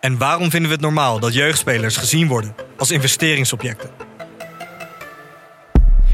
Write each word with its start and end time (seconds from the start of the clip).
En 0.00 0.18
waarom 0.18 0.50
vinden 0.50 0.68
we 0.68 0.74
het 0.74 0.84
normaal 0.84 1.20
dat 1.20 1.34
jeugdspelers 1.34 1.96
gezien 1.96 2.28
worden 2.28 2.54
als 2.76 2.90
investeringsobjecten? 2.90 3.90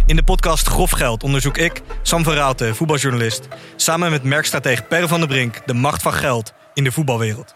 In 0.07 0.17
de 0.17 0.23
podcast 0.23 0.69
Grof 0.69 0.91
Geld 0.91 1.23
onderzoek 1.23 1.57
ik, 1.57 1.83
Sam 2.03 2.25
van 2.25 2.57
voetbaljournalist, 2.75 3.49
samen 3.77 4.11
met 4.11 4.23
merkstratege 4.23 4.83
Per 4.83 5.09
van 5.09 5.19
der 5.19 5.29
Brink 5.29 5.67
de 5.67 5.75
macht 5.75 6.03
van 6.03 6.13
geld 6.13 6.53
in 6.75 6.85
de 6.85 6.93
voetbalwereld. 6.93 7.55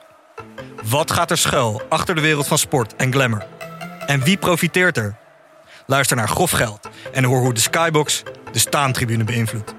Wat 0.84 1.10
gaat 1.10 1.30
er 1.30 1.38
schuil 1.38 1.82
achter 1.88 2.14
de 2.14 2.20
wereld 2.20 2.46
van 2.46 2.58
sport 2.58 2.96
en 2.96 3.12
glamour? 3.12 3.46
En 4.06 4.22
wie 4.22 4.36
profiteert 4.36 4.96
er? 4.96 5.16
Luister 5.86 6.16
naar 6.16 6.28
Grof 6.28 6.50
Geld 6.50 6.88
en 7.12 7.24
hoor 7.24 7.40
hoe 7.40 7.54
de 7.54 7.60
Skybox 7.60 8.22
de 8.52 8.58
staantribune 8.58 9.24
beïnvloedt. 9.24 9.77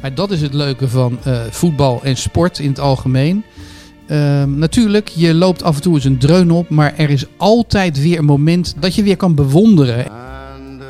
Maar 0.00 0.14
dat 0.14 0.30
is 0.30 0.40
het 0.40 0.54
leuke 0.54 0.88
van 0.88 1.18
eh, 1.24 1.40
voetbal 1.50 2.00
en 2.02 2.16
sport 2.16 2.58
in 2.58 2.68
het 2.68 2.80
algemeen. 2.80 3.44
Ehm, 4.06 4.58
natuurlijk, 4.58 5.08
je 5.08 5.34
loopt 5.34 5.62
af 5.62 5.76
en 5.76 5.82
toe 5.82 5.94
eens 5.94 6.04
een 6.04 6.18
dreun 6.18 6.50
op, 6.50 6.68
maar 6.68 6.94
er 6.96 7.10
is 7.10 7.26
altijd 7.36 8.02
weer 8.02 8.18
een 8.18 8.24
moment 8.24 8.74
dat 8.80 8.94
je 8.94 9.02
weer 9.02 9.16
kan 9.16 9.34
bewonderen. 9.34 10.10
And 10.10 10.80
uh, 10.80 10.86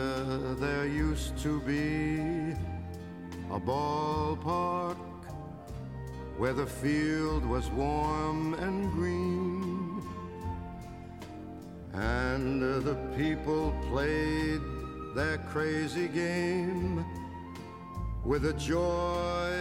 there 0.60 1.10
used 1.12 1.32
to 1.42 1.62
be 1.66 2.54
a 3.52 3.58
ballpark 3.64 4.96
where 6.38 6.54
the 6.54 6.66
field 6.80 7.42
was 7.48 7.64
warm 7.76 8.54
and 8.54 8.92
green. 8.98 9.64
And 11.94 12.62
uh, 12.62 12.84
the 12.84 12.96
people 13.16 13.72
played 13.90 14.60
their 15.14 15.40
crazy 15.52 16.08
game 16.14 17.04
with 18.26 18.44
a 18.44 18.52
joy 18.58 19.52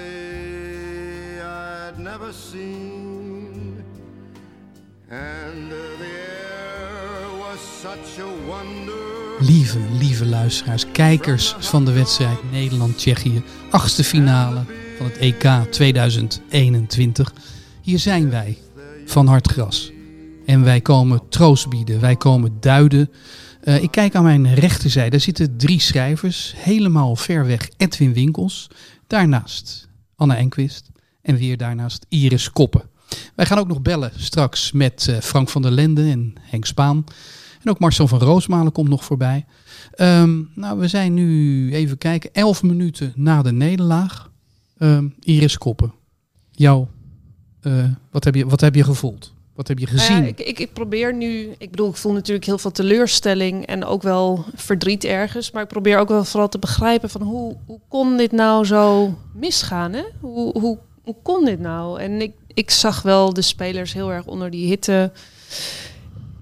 I'd 1.42 2.00
never 2.00 2.34
seen. 2.34 3.84
And 5.10 5.72
uh, 5.72 5.76
the 6.00 6.06
air 6.06 7.28
was 7.40 7.60
such 7.82 8.20
a 8.20 8.48
wonder. 8.48 8.94
Lieve, 9.40 9.80
lieve 10.00 10.26
luisteraars, 10.26 10.92
kijkers 10.92 11.56
van 11.60 11.86
de 11.86 11.92
wedstrijd 11.92 12.52
Nederland-Tsjechië, 12.52 13.44
achtste 13.70 14.04
finale 14.04 14.64
van 14.98 15.06
het 15.06 15.18
EK 15.18 15.72
2021. 15.72 17.34
Hier 17.82 18.00
zijn 18.00 18.30
wij, 18.30 18.58
van 19.06 19.28
Hartgras. 19.28 19.92
En 20.46 20.64
wij 20.64 20.82
komen 20.82 21.22
troost 21.30 21.70
bieden, 21.70 22.00
wij 22.00 22.16
komen 22.16 22.58
duiden. 22.60 23.10
Eh, 23.66 23.84
ik 23.84 23.92
kijk 23.92 24.16
aan 24.16 24.24
mijn 24.24 24.54
rechterzijde, 24.54 25.10
daar 25.10 25.20
zitten 25.20 25.58
drie 25.58 25.80
schrijvers, 25.80 26.54
helemaal 26.58 27.16
ver 27.16 27.46
weg 27.46 27.70
Edwin 27.78 28.14
Winkels. 28.14 28.70
Daarnaast 29.08 29.90
Anna 30.16 30.38
Enquist 30.38 30.92
en 31.22 31.36
weer 31.36 31.58
daarnaast 31.58 32.06
Iris 32.10 32.52
Koppen. 32.52 32.90
Wij 33.36 33.46
gaan 33.46 33.58
ook 33.58 33.68
nog 33.68 33.82
bellen 33.82 34.12
straks 34.16 34.72
met 34.72 35.08
eh, 35.08 35.20
Frank 35.20 35.50
van 35.50 35.62
der 35.62 35.72
Lende 35.72 36.02
en 36.02 36.34
Henk 36.40 36.66
Spaan. 36.66 37.04
En 37.64 37.70
ook 37.70 37.80
Marcel 37.80 38.08
van 38.08 38.20
Roosmalen 38.20 38.72
komt 38.72 38.90
nog 38.90 39.06
voorbij. 39.06 39.46
Ehm, 39.92 40.42
nou, 40.56 40.80
we 40.80 40.88
zijn 40.88 41.14
nu, 41.14 41.74
even 41.74 41.98
kijken, 41.98 42.34
elf 42.34 42.64
minuten 42.64 43.14
na 43.16 43.42
de 43.42 43.52
nederlaag. 43.52 44.32
Ehm, 44.78 45.08
Iris 45.20 45.58
Koppen, 45.58 45.94
jou, 46.52 46.88
eh, 47.62 47.90
wat, 48.12 48.24
heb 48.24 48.36
je, 48.36 48.46
wat 48.46 48.62
heb 48.62 48.76
je 48.76 48.84
gevoeld? 48.84 49.35
Wat 49.56 49.68
heb 49.68 49.80
je 49.80 49.86
Nou 49.86 49.98
gezien? 49.98 50.26
ik, 50.26 50.40
ik, 50.40 50.60
ik 50.60 50.74
probeer 50.74 51.14
nu, 51.14 51.56
ik 51.58 51.72
bedoel, 51.72 51.90
ik 51.90 51.96
voel 51.96 52.14
natuurlijk 52.14 52.46
heel 52.46 52.58
veel 52.58 52.72
teleurstelling 52.72 53.66
en 53.66 53.86
ook 53.86 54.02
wel 54.02 54.46
verdriet 54.56 55.04
ergens. 55.04 55.52
Maar 55.52 55.62
ik 55.64 55.68
probeer 55.68 55.98
ook 55.98 56.08
wel 56.10 56.24
vooral 56.24 56.50
te 56.50 56.60
begrijpen 56.60 57.10
van 57.10 57.22
hoe, 57.22 57.56
hoe 57.66 57.80
kon 57.88 58.18
dit 58.18 58.32
nou 58.32 58.66
zo 58.66 59.14
misgaan? 59.34 59.94
Hè? 59.94 60.04
Hoe, 60.20 60.60
hoe, 60.60 60.78
hoe 61.04 61.16
kon 61.24 61.46
dit 61.46 61.60
nou? 61.60 62.00
En 62.00 62.22
ik, 62.22 62.34
ik 62.54 62.72
zag 62.72 63.02
wel 63.02 63.34
de 63.34 63.42
spelers 63.42 63.94
heel 63.94 64.12
erg 64.12 64.26
onder 64.26 64.50
die 64.50 64.68
hitte. 64.68 65.12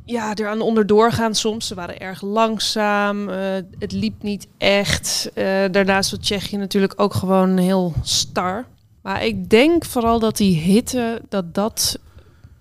Ja, 0.05 0.35
eraan 0.35 0.61
onderdoor 0.61 1.11
gaan 1.11 1.35
soms. 1.35 1.67
Ze 1.67 1.75
waren 1.75 1.99
erg 1.99 2.21
langzaam. 2.21 3.29
eh, 3.29 3.37
het 3.79 3.91
liep 3.91 4.23
niet 4.23 4.47
echt. 4.57 5.31
Eh, 5.33 5.45
daarnaast 5.71 6.11
was 6.11 6.19
Tsjechië 6.19 6.57
natuurlijk 6.57 6.93
ook 6.95 7.13
gewoon 7.13 7.57
heel 7.57 7.93
star. 8.01 8.65
Maar 9.01 9.25
ik 9.25 9.49
denk 9.49 9.85
vooral 9.85 10.19
dat 10.19 10.37
die 10.37 10.55
hitte, 10.57 11.21
dat 11.29 11.55
dat 11.55 11.99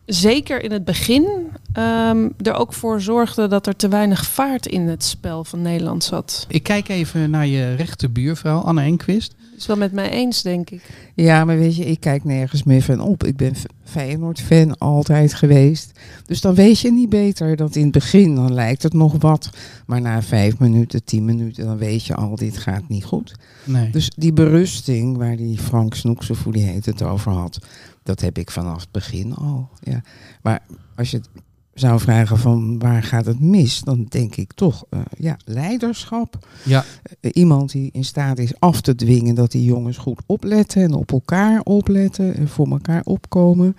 zeker 0.06 0.62
in 0.62 0.72
het 0.72 0.84
begin 0.84 1.48
ehm, 1.72 2.28
er 2.42 2.54
ook 2.54 2.72
voor 2.72 3.00
zorgde 3.00 3.46
dat 3.46 3.66
er 3.66 3.76
te 3.76 3.88
weinig 3.88 4.24
vaart 4.24 4.66
in 4.66 4.88
het 4.88 5.04
spel 5.04 5.44
van 5.44 5.62
Nederland 5.62 6.04
zat. 6.04 6.46
Ik 6.48 6.62
kijk 6.62 6.88
even 6.88 7.30
naar 7.30 7.46
je 7.46 7.74
rechterbuurvrouw, 7.74 8.58
Anna 8.58 8.82
Enquist. 8.82 9.34
Is 9.62 9.68
wel 9.68 9.76
met 9.76 9.92
mij 9.92 10.10
eens, 10.10 10.42
denk 10.42 10.70
ik. 10.70 10.82
Ja, 11.14 11.44
maar 11.44 11.58
weet 11.58 11.76
je, 11.76 11.84
ik 11.84 12.00
kijk 12.00 12.24
nergens 12.24 12.62
meer 12.62 12.82
van 12.82 13.00
op. 13.00 13.24
Ik 13.24 13.36
ben 13.36 13.54
Feyenoord-fan 13.84 14.78
altijd 14.78 15.34
geweest. 15.34 15.92
Dus 16.26 16.40
dan 16.40 16.54
weet 16.54 16.78
je 16.78 16.92
niet 16.92 17.08
beter 17.08 17.56
dat 17.56 17.76
in 17.76 17.82
het 17.82 17.92
begin, 17.92 18.34
dan 18.34 18.54
lijkt 18.54 18.82
het 18.82 18.92
nog 18.92 19.14
wat. 19.18 19.50
Maar 19.86 20.00
na 20.00 20.22
vijf 20.22 20.58
minuten, 20.58 21.04
tien 21.04 21.24
minuten, 21.24 21.64
dan 21.64 21.78
weet 21.78 22.06
je 22.06 22.14
al, 22.14 22.36
dit 22.36 22.56
gaat 22.56 22.88
niet 22.88 23.04
goed. 23.04 23.34
Nee. 23.64 23.90
Dus 23.90 24.10
die 24.16 24.32
berusting 24.32 25.16
waar 25.16 25.36
die 25.36 25.58
Frank 25.58 25.94
Snoekse, 25.94 26.34
hoe 26.44 26.52
die 26.52 26.64
heet, 26.64 26.86
het 26.86 27.02
over 27.02 27.32
had, 27.32 27.58
dat 28.02 28.20
heb 28.20 28.38
ik 28.38 28.50
vanaf 28.50 28.80
het 28.80 28.90
begin 28.90 29.34
al. 29.34 29.68
Ja. 29.80 30.02
Maar 30.42 30.60
als 30.96 31.10
je 31.10 31.16
het 31.16 31.28
zou 31.74 32.00
vragen 32.00 32.38
van 32.38 32.78
waar 32.78 33.02
gaat 33.02 33.26
het 33.26 33.40
mis, 33.40 33.80
dan 33.80 34.06
denk 34.08 34.36
ik 34.36 34.52
toch, 34.52 34.84
eh, 34.90 35.00
ja, 35.18 35.36
leiderschap. 35.44 36.46
ja, 36.64 36.84
Eh, 37.20 37.30
iemand 37.34 37.72
die 37.72 37.88
in 37.92 38.04
staat 38.04 38.38
is 38.38 38.52
af 38.58 38.80
te 38.80 38.94
dwingen 38.94 39.34
dat 39.34 39.50
die 39.50 39.64
jongens 39.64 39.96
goed 39.96 40.20
opletten 40.26 40.82
en 40.82 40.92
op 40.94 41.12
elkaar 41.12 41.60
opletten 41.62 42.34
en 42.34 42.48
voor 42.48 42.68
elkaar 42.70 43.02
opkomen. 43.04 43.76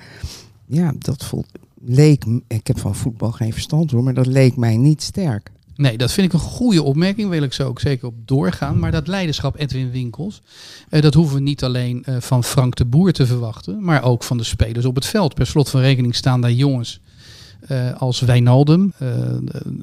Ja, 0.65 0.93
dat 0.97 1.25
voelt, 1.25 1.47
leek, 1.85 2.25
ik 2.47 2.67
heb 2.67 2.79
van 2.79 2.95
voetbal 2.95 3.31
geen 3.31 3.53
verstand 3.53 3.91
hoor, 3.91 4.03
maar 4.03 4.13
dat 4.13 4.25
leek 4.27 4.55
mij 4.55 4.77
niet 4.77 5.01
sterk. 5.01 5.51
Nee, 5.75 5.97
dat 5.97 6.11
vind 6.11 6.27
ik 6.27 6.33
een 6.33 6.39
goede 6.39 6.83
opmerking. 6.83 7.29
Wil 7.29 7.43
ik 7.43 7.53
zo 7.53 7.67
ook 7.67 7.79
zeker 7.79 8.07
op 8.07 8.13
doorgaan. 8.25 8.79
Maar 8.79 8.91
dat 8.91 9.07
leiderschap 9.07 9.59
Edwin 9.59 9.91
Winkels, 9.91 10.41
eh, 10.89 11.01
dat 11.01 11.13
hoeven 11.13 11.35
we 11.35 11.41
niet 11.41 11.63
alleen 11.63 12.03
eh, 12.03 12.15
van 12.19 12.43
Frank 12.43 12.75
de 12.75 12.85
Boer 12.85 13.11
te 13.11 13.25
verwachten, 13.25 13.83
maar 13.83 14.03
ook 14.03 14.23
van 14.23 14.37
de 14.37 14.43
spelers 14.43 14.85
op 14.85 14.95
het 14.95 15.05
veld. 15.05 15.33
Per 15.33 15.45
slot 15.47 15.69
van 15.69 15.81
rekening 15.81 16.15
staan 16.15 16.41
daar 16.41 16.51
jongens 16.51 17.01
eh, 17.67 17.93
als 17.93 18.19
Wijnaldum, 18.19 18.93
eh, 18.97 19.09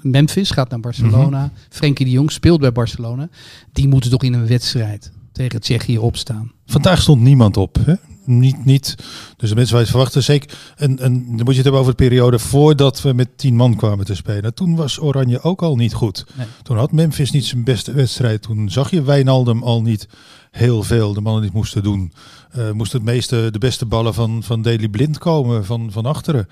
Memphis 0.02 0.50
gaat 0.50 0.70
naar 0.70 0.80
Barcelona, 0.80 1.50
Frenkie 1.68 2.04
de 2.04 2.12
Jong 2.12 2.32
speelt 2.32 2.60
bij 2.60 2.72
Barcelona. 2.72 3.28
Die 3.72 3.88
moeten 3.88 4.10
toch 4.10 4.22
in 4.22 4.32
een 4.32 4.46
wedstrijd 4.46 5.12
tegen 5.32 5.60
Tsjechië 5.60 5.98
opstaan. 5.98 6.52
Vandaag 6.66 7.00
stond 7.00 7.22
niemand 7.22 7.56
op. 7.56 7.78
Hè? 7.84 7.94
Niet, 8.24 8.64
niet. 8.64 8.94
Dus 9.36 9.48
de 9.48 9.54
mensen 9.54 9.76
wij 9.76 9.86
verwachten 9.86 10.22
zeker. 10.22 10.58
En, 10.76 10.98
en 10.98 11.12
dan 11.12 11.44
moet 11.44 11.46
je 11.46 11.54
het 11.54 11.62
hebben 11.62 11.80
over 11.80 11.92
de 11.96 12.04
periode 12.04 12.38
voordat 12.38 13.02
we 13.02 13.12
met 13.12 13.28
tien 13.36 13.56
man 13.56 13.76
kwamen 13.76 14.04
te 14.04 14.14
spelen. 14.14 14.54
Toen 14.54 14.76
was 14.76 15.00
Oranje 15.00 15.42
ook 15.42 15.62
al 15.62 15.76
niet 15.76 15.94
goed. 15.94 16.24
Nee. 16.36 16.46
Toen 16.62 16.76
had 16.76 16.92
Memphis 16.92 17.30
niet 17.30 17.44
zijn 17.44 17.64
beste 17.64 17.92
wedstrijd. 17.92 18.42
Toen 18.42 18.70
zag 18.70 18.90
je 18.90 19.02
Wijnaldum 19.02 19.62
al 19.62 19.82
niet 19.82 20.08
heel 20.50 20.82
veel. 20.82 21.12
De 21.12 21.20
mannen 21.20 21.42
die 21.42 21.50
het 21.50 21.58
moesten 21.58 21.82
doen. 21.82 22.12
Eh 22.50 22.70
moesten 22.70 22.98
het 22.98 23.08
meeste, 23.08 23.48
de 23.50 23.58
beste 23.58 23.86
ballen 23.86 24.14
van, 24.14 24.42
van 24.42 24.62
Daily 24.62 24.88
Blind 24.88 25.18
komen 25.18 25.64
van, 25.64 25.92
van 25.92 26.06
achteren. 26.06 26.48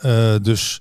Eh, 0.00 0.34
dus. 0.42 0.78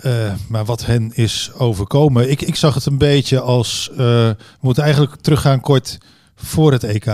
eh, 0.00 0.34
maar 0.48 0.64
wat 0.64 0.86
hen 0.86 1.10
is 1.14 1.50
overkomen. 1.58 2.30
Ik, 2.30 2.42
ik 2.42 2.56
zag 2.56 2.74
het 2.74 2.86
een 2.86 2.98
beetje 2.98 3.40
als. 3.40 3.88
eh, 3.90 3.96
we 3.96 4.36
moeten 4.60 4.82
eigenlijk 4.82 5.14
teruggaan 5.16 5.60
kort 5.60 5.98
voor 6.34 6.72
het 6.72 6.84
EK 6.84 7.04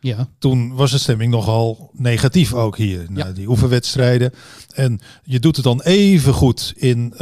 Ja, 0.00 0.28
toen 0.38 0.74
was 0.74 0.90
de 0.90 0.98
stemming 0.98 1.30
nogal 1.32 1.90
negatief 1.92 2.52
ook 2.54 2.76
hier. 2.76 3.06
Na 3.08 3.26
Ja. 3.26 3.32
die 3.32 3.48
oefenwedstrijden. 3.48 4.32
En 4.74 5.00
je 5.22 5.38
doet 5.40 5.56
het 5.56 5.64
dan 5.64 5.80
even 5.82 6.32
goed 6.32 6.72
in, 6.76 7.16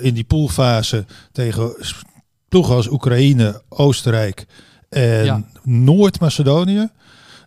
in 0.00 0.14
die 0.14 0.24
poolfase 0.24 1.04
tegen 1.32 1.76
ploegen 2.48 2.74
als 2.74 2.88
Oekraïne, 2.90 3.62
Oostenrijk 3.68 4.46
en 4.88 5.24
Ja. 5.24 5.44
Noord-Macedonië. 5.62 6.88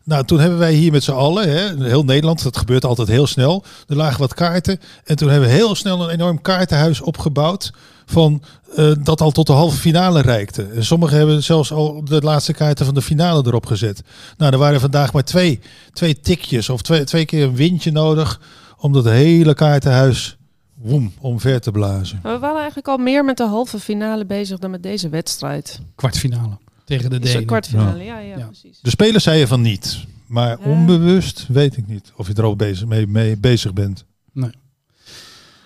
Nou, 0.04 0.26
toen 0.26 0.40
hebben 0.40 0.60
wij 0.60 0.74
hier 0.74 0.92
met 0.92 1.04
z'n 1.04 1.12
allen, 1.12 1.50
hè, 1.50 1.86
heel 1.88 2.04
Nederland, 2.04 2.44
dat 2.44 2.58
gebeurt 2.58 2.86
altijd 2.86 3.08
heel 3.08 3.28
snel. 3.28 3.64
Er 3.88 3.96
lagen 3.96 4.20
wat 4.20 4.34
kaarten. 4.34 4.80
En 5.04 5.16
toen 5.16 5.30
hebben 5.30 5.50
we 5.50 5.56
heel 5.56 5.76
snel 5.76 6.04
een 6.04 6.10
enorm 6.10 6.42
kaartenhuis 6.42 7.02
opgebouwd 7.02 7.74
van 8.06 8.42
eh, 8.76 8.92
dat 9.04 9.22
al 9.22 9.32
tot 9.32 9.48
de 9.48 9.54
halve 9.54 9.78
finale 9.78 10.22
reikte. 10.22 10.64
En 10.64 10.86
sommigen 10.86 11.18
hebben 11.18 11.44
zelfs 11.44 11.72
al 11.72 12.04
de 12.04 12.22
laatste 12.22 12.54
kaarten 12.54 12.86
van 12.86 12.94
de 12.94 13.02
finale 13.02 13.44
erop 13.46 13.66
gezet. 13.66 14.02
Nou, 14.38 14.52
er 14.52 14.58
waren 14.58 14.80
vandaag 14.80 15.14
maar 15.14 15.24
twee, 15.24 15.60
twee 15.94 16.20
tikjes 16.20 16.70
of 16.70 16.82
twee, 16.82 17.04
twee 17.04 17.26
keer 17.26 17.44
een 17.44 17.56
windje 17.56 17.92
nodig 17.92 18.42
om 18.78 18.94
dat 18.94 19.06
hele 19.06 19.54
kaartenhuis 19.54 20.38
woem, 20.76 21.14
omver 21.20 21.62
te 21.62 21.72
blazen. 21.72 22.20
Maar 22.24 22.34
we 22.34 22.40
waren 22.40 22.58
eigenlijk 22.58 22.88
al 22.88 22.98
meer 22.98 23.26
met 23.26 23.38
de 23.38 23.48
halve 23.48 23.80
finale 23.80 24.26
bezig 24.26 24.60
dan 24.60 24.72
met 24.72 24.84
deze 24.84 25.10
wedstrijd. 25.10 25.80
Kwartfinale 25.96 26.58
tegen 26.90 27.10
de 27.10 27.20
de 27.20 27.28
Denen. 27.28 27.46
kwartfinale, 27.46 28.04
ja, 28.04 28.20
ja, 28.20 28.38
Ja. 28.38 28.46
precies. 28.46 28.80
De 28.82 28.90
spelers 28.90 29.24
zeiden 29.24 29.48
van 29.48 29.62
niet. 29.62 30.06
Maar 30.28 30.58
onbewust 30.60 31.46
weet 31.50 31.78
ik 31.78 31.88
niet 31.88 32.12
of 32.16 32.28
je 32.28 32.34
er 32.34 32.44
al 32.44 32.56
bezig, 32.56 32.88
mee, 32.88 33.08
mee 33.08 33.38
bezig 33.38 33.74
bent. 33.74 34.06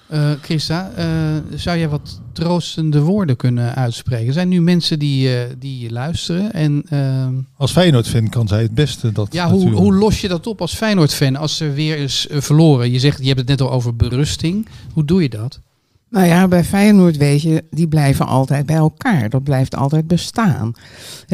Eh, 0.07 0.31
Christa, 0.41 0.91
eh, 0.95 1.05
zou 1.55 1.77
jij 1.77 1.89
wat 1.89 2.21
troostende 2.33 2.99
woorden 3.01 3.35
kunnen 3.35 3.75
uitspreken? 3.75 4.27
Er 4.27 4.33
zijn 4.33 4.47
nu 4.49 4.61
mensen 4.61 4.99
die, 4.99 5.37
eh, 5.37 5.49
die 5.59 5.91
luisteren. 5.91 6.53
En 6.53 6.83
ehm, 6.89 7.33
Als 7.57 7.71
Feyenoord 7.71 8.07
vindt, 8.07 8.29
kan 8.29 8.47
zij 8.47 8.61
het 8.61 8.73
beste 8.73 9.11
dat 9.11 9.33
ja, 9.33 9.49
hoe, 9.49 9.69
hoe 9.71 9.93
los 9.93 10.21
je 10.21 10.27
dat 10.27 10.47
op 10.47 10.61
als 10.61 10.73
Feyenoord-fan 10.73 11.35
als 11.35 11.59
er 11.59 11.73
weer 11.73 11.97
is 11.97 12.27
verloren? 12.29 12.91
Je 12.91 12.99
zegt, 12.99 13.19
je 13.19 13.25
hebt 13.27 13.39
het 13.39 13.47
net 13.47 13.61
al 13.61 13.71
over 13.71 13.95
berusting. 13.95 14.67
Hoe 14.93 15.05
doe 15.05 15.21
je 15.21 15.29
dat? 15.29 15.59
Nou 16.13 16.25
ja, 16.25 16.47
bij 16.47 16.63
Feyenoord 16.63 17.17
weet 17.17 17.41
je, 17.41 17.63
die 17.69 17.87
blijven 17.87 18.27
altijd 18.27 18.65
bij 18.65 18.75
elkaar. 18.75 19.29
Dat 19.29 19.43
blijft 19.43 19.75
altijd 19.75 20.07
bestaan. 20.07 20.73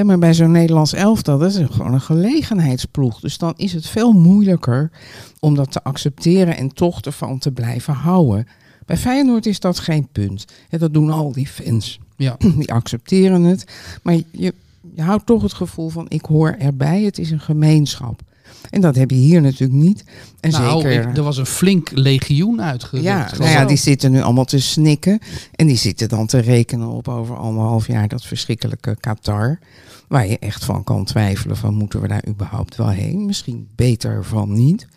Maar 0.04 0.20
bij 0.20 0.34
zo'n 0.34 0.52
Nederlands 0.52 0.94
elftal, 0.94 1.38
dat 1.38 1.56
is 1.56 1.66
gewoon 1.70 1.94
een 1.94 2.02
gelegenheidsploeg. 2.02 3.20
Dus 3.20 3.38
dan 3.38 3.54
is 3.56 3.74
het 3.74 3.88
veel 3.88 4.12
moeilijker 4.12 4.92
om 5.40 5.56
dat 5.56 5.72
te 5.72 5.84
accepteren 5.84 6.58
en 6.58 6.74
toch 6.74 7.02
ervan 7.02 7.38
te 7.40 7.52
blijven 7.52 7.94
houden. 7.94 8.48
Bij 8.86 8.98
Feyenoord 8.98 9.46
is 9.46 9.60
dat 9.60 9.80
geen 9.80 10.08
punt. 10.12 10.46
Dat 10.70 10.94
doen 10.94 11.10
al 11.10 11.32
die 11.32 11.48
fans. 11.48 12.00
Ja. 12.16 12.36
Die 12.58 12.74
accepteren 12.74 13.44
het. 13.44 13.64
Maar 14.04 14.16
je, 14.32 14.54
je 14.96 15.02
houdt 15.02 15.26
toch 15.26 15.42
het 15.42 15.54
gevoel 15.54 15.90
van, 15.90 16.06
ik 16.10 16.26
hoor 16.26 16.56
erbij. 16.60 17.02
Het 17.02 17.18
is 17.20 17.32
een 17.32 17.40
gemeenschap. 17.40 18.22
En 18.70 18.82
dat 18.82 18.96
heb 18.96 19.10
je 19.12 19.18
hier 19.18 19.42
natuurlijk 19.42 19.80
niet. 19.84 20.04
En 20.40 20.52
nou, 20.52 20.82
zeker... 20.82 21.10
ik- 21.10 21.18
er 21.18 21.24
was 21.24 21.38
een 21.38 21.46
flink 21.46 21.92
legioen 21.94 22.62
uitgerukt. 22.62 23.06
Ja, 23.06 23.30
nou 23.38 23.50
ja, 23.50 23.66
die 23.66 23.78
zitten 23.78 24.12
nu 24.12 24.22
allemaal 24.22 24.46
te 24.46 24.60
snikken. 24.60 25.20
En 25.56 25.68
die 25.68 25.78
zitten 25.78 26.10
dan 26.10 26.28
te 26.28 26.40
rekenen 26.40 26.88
op 26.88 27.08
over 27.08 27.38
anderhalf 27.38 27.88
jaar 27.88 28.08
dat 28.08 28.26
verschrikkelijke 28.26 28.98
Qatar. 29.00 29.60
Waar 30.08 30.28
je 30.28 30.40
echt 30.40 30.66
van 30.66 30.84
kan 30.84 31.06
twijfelen 31.06 31.58
van 31.58 31.74
moeten 31.74 32.02
we 32.02 32.08
daar 32.08 32.28
überhaupt 32.28 32.76
wel 32.76 32.90
heen? 32.90 33.26
Misschien 33.26 33.68
beter 33.76 34.26
van 34.26 34.54
niet. 34.54 34.88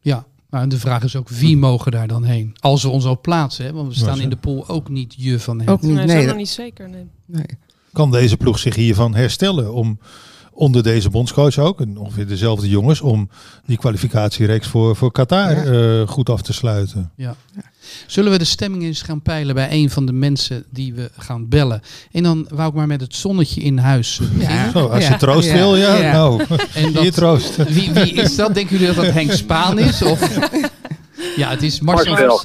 Ja, 0.00 0.24
maar 0.50 0.62
en 0.62 0.68
de 0.68 0.78
vraag 0.78 1.02
is 1.02 1.16
ook 1.16 1.28
wie 1.28 1.56
mogen 1.56 1.92
daar 1.92 2.08
dan 2.08 2.24
heen? 2.24 2.56
Als 2.60 2.82
we 2.82 2.88
ons 2.88 3.04
al 3.04 3.20
plaatsen, 3.20 3.64
hè? 3.64 3.72
want 3.72 3.88
we 3.88 3.94
staan 3.94 4.20
in 4.20 4.30
de 4.30 4.36
pool 4.36 4.68
ook 4.68 4.88
niet 4.88 5.14
je 5.16 5.40
van 5.40 5.58
het. 5.60 5.68
Ook 5.68 5.80
niet. 5.82 5.90
Nee, 5.90 5.96
dat 6.00 6.04
is 6.06 6.12
Nee, 6.12 6.22
helemaal 6.22 6.44
dat- 6.44 6.56
niet 6.56 6.66
zeker. 6.66 6.88
Nee. 6.88 7.06
nee. 7.26 7.58
Kan 7.92 8.10
deze 8.10 8.36
ploeg 8.36 8.58
zich 8.58 8.74
hiervan 8.74 9.14
herstellen 9.14 9.72
om 9.72 9.98
onder 10.56 10.82
deze 10.82 11.10
bondscoach 11.10 11.58
ook, 11.58 11.80
en 11.80 11.96
ongeveer 11.98 12.26
dezelfde 12.26 12.68
jongens, 12.68 13.00
om 13.00 13.28
die 13.66 13.78
kwalificatiereeks 13.78 14.66
voor, 14.68 14.96
voor 14.96 15.12
Qatar 15.12 15.50
eh, 15.50 16.08
goed 16.08 16.30
af 16.30 16.42
te 16.42 16.52
sluiten? 16.52 17.10
Zullen 18.06 18.32
we 18.32 18.38
de 18.38 18.44
stemming 18.44 18.82
eens 18.82 19.02
gaan 19.02 19.22
peilen 19.22 19.54
bij 19.54 19.68
een 19.70 19.90
van 19.90 20.06
de 20.06 20.12
mensen 20.12 20.64
die 20.70 20.94
we 20.94 21.10
gaan 21.18 21.48
bellen? 21.48 21.80
En 22.12 22.22
dan 22.22 22.46
wou 22.50 22.68
ik 22.68 22.74
maar 22.74 22.86
met 22.86 23.00
het 23.00 23.14
zonnetje 23.14 23.60
in 23.60 23.78
huis 23.78 24.20
beginnen. 24.38 24.70
Zo, 24.70 24.86
als 24.86 25.04
Ja, 25.06 25.10
je 25.12 25.16
troost 25.16 25.48
ja, 25.48 25.54
wil, 25.54 25.76
ja, 25.76 25.96
ja. 25.96 26.12
nou, 26.12 26.42
En 26.74 26.88
hier 27.00 27.12
troost. 27.12 27.56
Wie, 27.56 27.92
wie 27.92 28.12
is 28.12 28.36
dat? 28.36 28.54
Denken 28.54 28.78
jullie 28.78 28.94
dat 28.94 29.04
dat 29.04 29.14
Henk 29.14 29.32
Spaan 29.32 29.78
is? 29.78 30.02
Of? 30.02 30.20
Ja, 31.36 31.48
het 31.50 31.62
is 31.62 31.80
Marcel. 31.80 32.40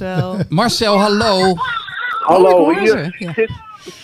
Marcel. 0.48 0.98
Hallo. 0.98 1.54
Hallo, 2.20 2.48
Oh, 2.48 2.56
hoor 2.56 2.78
hier. 2.78 3.16
ja. 3.18 3.32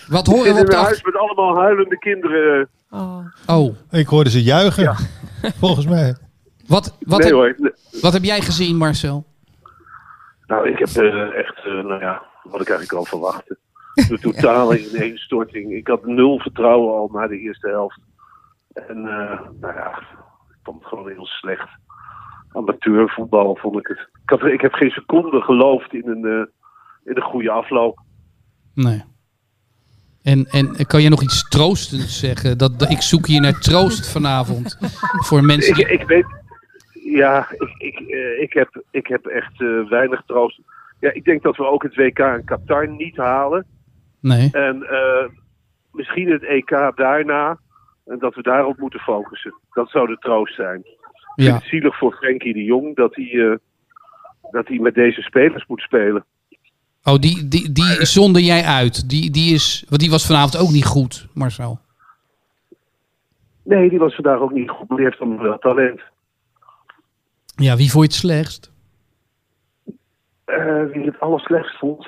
Wat 0.09 0.27
ik 0.29 0.33
horen 0.35 0.45
zit 0.45 0.55
we 0.55 0.59
in 0.61 0.65
op 0.65 0.71
de 0.71 0.77
huis 0.77 1.03
met 1.03 1.17
allemaal 1.17 1.57
huilende 1.57 1.99
kinderen. 1.99 2.69
Oh. 2.91 3.27
Oh, 3.47 3.75
Ik 3.91 4.07
hoorde 4.07 4.31
ze 4.31 4.43
juichen, 4.43 4.95
volgens 5.61 5.87
mij. 5.87 6.17
wat, 6.67 6.97
wat, 7.01 7.19
nee 7.19 7.27
heb, 7.27 7.37
hoor. 7.37 7.73
Wat 8.01 8.13
heb 8.13 8.23
jij 8.25 8.41
gezien, 8.41 8.77
Marcel? 8.77 9.25
Nou, 10.47 10.69
ik 10.71 10.79
heb 10.79 10.89
eh, 10.89 11.35
echt, 11.39 11.57
eh, 11.57 11.65
nou 11.65 12.01
ja, 12.01 12.23
wat 12.43 12.61
ik 12.61 12.69
eigenlijk 12.69 12.93
al 12.93 13.05
verwachtte. 13.05 13.59
De 13.95 14.19
totale 14.21 14.81
ineenstorting. 14.89 15.73
Ik 15.73 15.87
had 15.87 16.07
nul 16.07 16.39
vertrouwen 16.39 16.95
al 16.95 17.09
na 17.13 17.27
de 17.27 17.39
eerste 17.39 17.69
helft. 17.69 18.01
En 18.73 18.97
eh, 18.97 19.41
nou 19.61 19.75
ja, 19.75 19.99
ik 20.49 20.57
vond 20.63 20.79
het 20.79 20.89
gewoon 20.89 21.09
heel 21.09 21.27
slecht. 21.27 21.69
Amateurvoetbal 22.53 23.57
vond 23.61 23.79
ik 23.79 23.87
het. 23.87 23.99
Ik, 23.99 24.31
had, 24.31 24.43
ik 24.43 24.61
heb 24.61 24.73
geen 24.73 24.91
seconde 24.91 25.41
geloofd 25.41 25.93
in 25.95 26.09
een, 26.09 26.25
eh, 26.25 26.47
in 27.05 27.17
een 27.17 27.23
goede 27.23 27.51
afloop. 27.51 27.99
Nee. 28.75 29.05
En, 30.23 30.47
en 30.47 30.87
kan 30.87 31.03
je 31.03 31.09
nog 31.09 31.23
iets 31.23 31.49
troostends 31.49 32.19
zeggen? 32.19 32.59
Dat, 32.59 32.79
dat, 32.79 32.91
ik 32.91 33.01
zoek 33.01 33.27
hier 33.27 33.41
naar 33.41 33.59
troost 33.59 34.13
vanavond. 34.13 34.79
Voor 35.27 35.45
mensen 35.45 35.71
Ik, 35.71 35.77
die... 35.77 35.87
ik 35.99 36.07
weet, 36.07 36.27
ja, 37.05 37.47
ik, 37.51 37.75
ik, 37.79 37.99
eh, 38.09 38.43
ik, 38.43 38.53
heb, 38.53 38.83
ik 38.91 39.07
heb 39.07 39.27
echt 39.27 39.61
eh, 39.61 39.89
weinig 39.89 40.23
troost. 40.27 40.61
Ja, 41.01 41.13
ik 41.13 41.25
denk 41.25 41.43
dat 41.43 41.57
we 41.57 41.67
ook 41.67 41.83
het 41.83 41.95
WK 41.95 42.19
in 42.19 42.43
Qatar 42.45 42.89
niet 42.89 43.17
halen. 43.17 43.67
Nee. 44.21 44.49
En 44.53 44.83
eh, 44.83 45.29
misschien 45.93 46.31
het 46.31 46.45
EK 46.45 46.93
daarna. 46.95 47.59
En 48.07 48.19
dat 48.19 48.35
we 48.35 48.43
daarop 48.43 48.79
moeten 48.79 49.01
focussen. 49.01 49.55
Dat 49.73 49.91
zou 49.91 50.07
de 50.07 50.17
troost 50.19 50.55
zijn. 50.55 50.79
Ik 50.79 50.87
vind 51.35 51.49
Ja. 51.49 51.55
het 51.55 51.65
zielig 51.65 51.99
voor 51.99 52.13
Frenkie 52.13 52.53
de 52.53 52.65
Jong 52.65 52.97
dat 52.97 53.15
hij, 53.15 53.59
dat 54.51 54.69
hij 54.69 54.79
met 54.79 54.95
deze 54.95 55.23
spelers 55.23 55.67
moet 55.67 55.81
spelen. 55.81 56.25
Oh, 57.09 57.19
die, 57.19 57.49
die, 57.49 57.73
die 57.73 58.05
zonde 58.05 58.45
jij 58.45 58.65
uit. 58.65 59.11
Die, 59.11 59.31
die 59.31 59.55
is, 59.55 59.85
want 59.89 60.01
die 60.01 60.11
was 60.11 60.27
vanavond 60.27 60.59
ook 60.59 60.71
niet 60.71 60.85
goed, 60.85 61.27
Marcel. 61.35 61.79
Nee, 63.63 63.89
die 63.89 63.99
was 63.99 64.15
vandaag 64.15 64.41
ook 64.41 64.53
niet 64.53 64.71
goed, 64.71 64.89
maar 64.89 64.97
die 64.97 65.07
heeft 65.07 65.19
dan 65.19 65.39
wel 65.39 65.59
talent. 65.59 66.01
Ja, 67.57 67.77
wie 67.77 67.91
vond 67.91 68.05
je 68.05 68.11
het 68.11 68.13
slechtst? 68.13 68.73
Eh, 70.45 70.85
wie 70.93 71.05
het 71.05 71.21
allerslechtst 71.21 71.79
vond? 71.79 72.07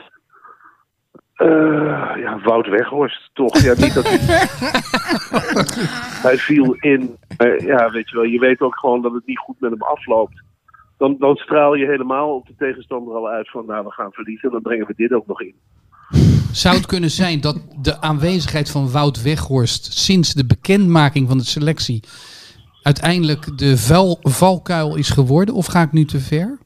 Eh, 1.35 2.12
ja, 2.17 2.41
Wout 2.43 2.69
Weghorst, 2.69 3.31
toch? 3.32 3.58
Ja, 3.58 3.75
niet 3.76 3.94
dat 3.94 4.08
hij... 4.08 4.19
hij 6.29 6.38
viel 6.38 6.75
in. 6.75 7.17
Ja, 7.58 7.91
weet 7.91 8.11
je 8.11 8.17
wel, 8.17 8.25
je 8.25 8.38
weet 8.38 8.61
ook 8.61 8.79
gewoon 8.79 9.03
dat 9.03 9.12
het 9.12 9.26
niet 9.26 9.38
goed 9.38 9.61
met 9.61 9.70
hem 9.70 9.82
afloopt. 9.82 10.43
Dan, 11.00 11.17
dan 11.19 11.37
straal 11.37 11.75
je 11.75 11.87
helemaal 11.87 12.35
op 12.35 12.47
de 12.47 12.55
tegenstander 12.58 13.14
al 13.14 13.29
uit 13.29 13.50
van, 13.50 13.67
nou, 13.67 13.85
we 13.85 13.91
gaan 13.91 14.12
verliezen. 14.12 14.49
En 14.49 14.52
dan 14.52 14.62
brengen 14.62 14.87
we 14.87 14.93
dit 14.97 15.12
ook 15.12 15.26
nog 15.26 15.41
in. 15.43 15.55
Zou 16.52 16.76
het 16.76 16.87
kunnen 16.87 17.11
zijn 17.11 17.41
dat 17.41 17.56
de 17.82 18.00
aanwezigheid 18.00 18.70
van 18.70 18.91
Wout 18.91 19.23
Weghorst 19.23 19.93
sinds 19.93 20.35
de 20.35 20.47
bekendmaking 20.47 21.29
van 21.29 21.38
de 21.38 21.44
selectie 21.44 22.05
uiteindelijk 22.82 23.58
de 23.58 23.76
vuil, 23.76 24.19
valkuil 24.20 24.97
is 24.97 25.11
geworden? 25.11 25.55
Of 25.55 25.67
ga 25.67 25.82
ik 25.82 25.93
nu 25.93 26.05
te 26.05 26.19
ver? 26.19 26.58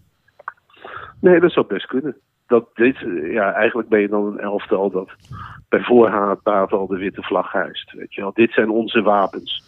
Nee, 1.21 1.41
dat 1.41 1.53
zou 1.53 1.67
best 1.67 1.87
kunnen. 1.87 2.17
Dat 2.47 2.65
dit, 2.75 2.97
ja, 3.31 3.53
eigenlijk 3.53 3.89
ben 3.89 4.01
je 4.01 4.09
dan 4.09 4.27
een 4.27 4.41
elftal 4.41 4.91
dat 4.91 5.11
bij 5.69 5.81
voorhaat 5.81 6.71
al 6.73 6.87
de 6.87 6.99
witte 6.99 7.23
vlag 7.23 7.53
hijst. 7.53 7.93
Weet 7.93 8.15
je 8.15 8.21
wel. 8.21 8.33
Dit 8.33 8.53
zijn 8.53 8.71
onze 8.71 9.03
wapens. 9.03 9.64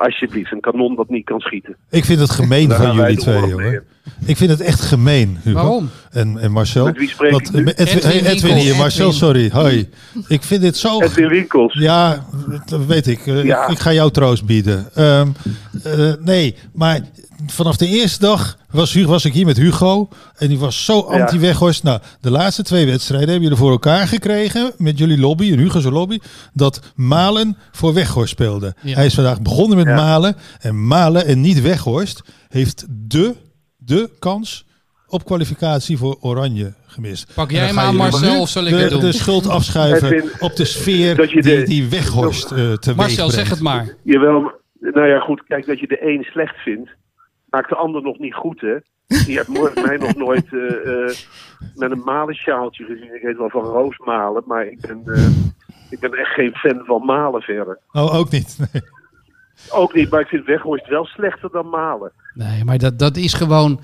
Alsjeblieft, 0.00 0.52
een 0.52 0.60
kanon 0.60 0.96
dat 0.96 1.08
niet 1.08 1.24
kan 1.24 1.40
schieten. 1.40 1.76
Ik 1.90 2.04
vind 2.04 2.20
het 2.20 2.30
gemeen 2.30 2.68
Daar 2.68 2.82
van 2.82 2.96
jullie 2.96 3.16
twee, 3.16 3.52
hoor. 3.52 3.82
Ik 4.26 4.36
vind 4.36 4.50
het 4.50 4.60
echt 4.60 4.80
gemeen, 4.80 5.38
Hugo. 5.42 5.56
Waarom? 5.56 5.90
En, 6.10 6.38
en 6.38 6.52
Marcel. 6.52 6.84
Met 6.84 6.96
wie 6.98 7.08
spreek 7.08 7.30
Want, 7.30 7.48
ik 7.48 7.52
nu? 7.54 7.60
Edwin, 7.64 7.86
Edwin 7.86 8.02
hey, 8.02 8.12
Edwin 8.18 8.40
Winkels. 8.42 8.62
hier, 8.62 8.76
Marcel, 8.76 9.04
Edwin. 9.06 9.18
sorry. 9.18 9.50
Hoi. 9.52 9.88
Ik 10.28 10.42
vind 10.42 10.60
dit 10.62 10.76
zo... 10.76 11.00
Edwin 11.00 11.28
Winkels. 11.28 11.74
Ja, 11.78 12.24
dat 12.66 12.86
weet 12.86 13.06
ik. 13.06 13.26
Eh, 13.26 13.44
Ja. 13.44 13.62
Ik, 13.64 13.70
ik 13.70 13.78
ga 13.78 13.92
jou 13.92 14.10
troost 14.10 14.44
bieden. 14.46 14.88
Ehm, 14.94 15.28
eh, 15.82 16.12
nee, 16.20 16.56
maar 16.72 17.00
vanaf 17.46 17.76
de 17.76 17.86
eerste 17.86 18.20
dag 18.20 18.58
was, 18.70 18.94
was 18.94 19.24
ik 19.24 19.32
hier 19.32 19.46
met 19.46 19.56
Hugo. 19.56 20.08
En 20.36 20.48
die 20.48 20.58
was 20.58 20.84
zo 20.84 21.00
anti-Weghorst. 21.00 21.82
Nou, 21.82 22.00
de 22.20 22.30
laatste 22.30 22.62
twee 22.62 22.86
wedstrijden 22.86 23.28
hebben 23.28 23.42
jullie 23.48 23.62
voor 23.62 23.70
elkaar 23.70 24.06
gekregen. 24.08 24.72
Met 24.76 24.98
jullie 24.98 25.18
lobby 25.18 25.52
en 25.52 25.58
Hugo's 25.58 25.84
lobby. 25.84 26.18
Dat 26.52 26.92
Malen 26.94 27.56
voor 27.72 27.94
Weghorst 27.94 28.32
speelde. 28.32 28.74
Ja. 28.82 28.94
Hij 28.94 29.06
is 29.06 29.14
vandaag 29.14 29.42
begonnen 29.42 29.76
met 29.76 29.86
Ja. 29.86 29.94
Malen. 29.94 30.36
En 30.60 30.86
Malen 30.86 31.26
en 31.26 31.40
niet 31.40 31.60
Weghorst 31.60 32.22
heeft 32.48 32.86
de, 32.88 33.34
de 33.76 34.10
kans 34.18 34.66
op 35.06 35.24
kwalificatie 35.24 35.98
voor 35.98 36.16
Oranje 36.20 36.72
gemist. 36.86 37.32
Pak 37.34 37.50
jij 37.50 37.72
jullie 37.74 37.92
Marcel, 37.92 38.40
of 38.40 38.48
zal 38.48 38.64
ik 38.64 38.70
de, 38.74 38.78
het 38.80 38.90
doen? 38.90 39.00
De 39.00 39.12
schuld 39.12 39.48
afschuiven 39.48 40.24
op 40.38 40.56
de 40.56 40.64
sfeer 40.64 41.16
dat 41.16 41.30
je 41.30 41.42
die, 41.42 41.56
de- 41.56 41.62
die 41.64 41.88
Weghorst 41.88 42.52
uh, 42.52 42.72
te 42.72 42.94
Marcel, 42.94 43.30
zeg 43.30 43.50
het 43.50 43.60
maar. 43.60 43.94
Jawel, 44.04 44.40
maar- 44.40 44.54
nou 44.80 45.06
ja, 45.08 45.18
goed. 45.18 45.42
Kijk, 45.48 45.66
dat 45.66 45.80
je 45.80 45.86
de 45.86 45.98
een 46.08 46.22
slecht 46.22 46.56
vindt, 46.56 46.90
maakt 47.50 47.68
de 47.68 47.76
ander 47.76 48.02
nog 48.02 48.18
niet 48.18 48.34
goed, 48.34 48.60
hè? 48.60 48.76
Je 49.26 49.44
hebt 49.46 49.84
mij 49.86 49.96
nog 49.96 50.14
nooit 50.14 50.52
eh, 50.52 51.04
eh, 51.04 51.16
met 51.74 51.90
een 51.90 52.02
malensjaaltje 52.04 52.84
gezien. 52.84 53.14
Ik 53.14 53.22
weet 53.22 53.36
wel 53.36 53.50
van 53.50 53.64
roosmalen, 53.64 54.42
maar 54.46 54.66
ik 54.66 54.80
ben, 54.80 55.02
eh, 55.04 55.26
ik 55.90 56.00
ben 56.00 56.12
echt 56.12 56.30
geen 56.30 56.54
fan 56.54 56.82
van 56.84 57.04
malen 57.04 57.42
verder. 57.42 57.78
Oh, 57.92 58.14
ook 58.14 58.30
niet. 58.30 58.58
Nee. 58.72 58.82
Ook 59.70 59.94
niet, 59.94 60.10
maar 60.10 60.20
ik 60.20 60.26
vind 60.26 60.46
Weghorst 60.46 60.88
wel 60.88 61.04
slechter 61.04 61.50
dan 61.50 61.68
malen. 61.68 62.12
Nee, 62.34 62.64
maar 62.64 62.78
dat, 62.78 62.98
dat 62.98 63.16
is 63.16 63.34
gewoon... 63.34 63.80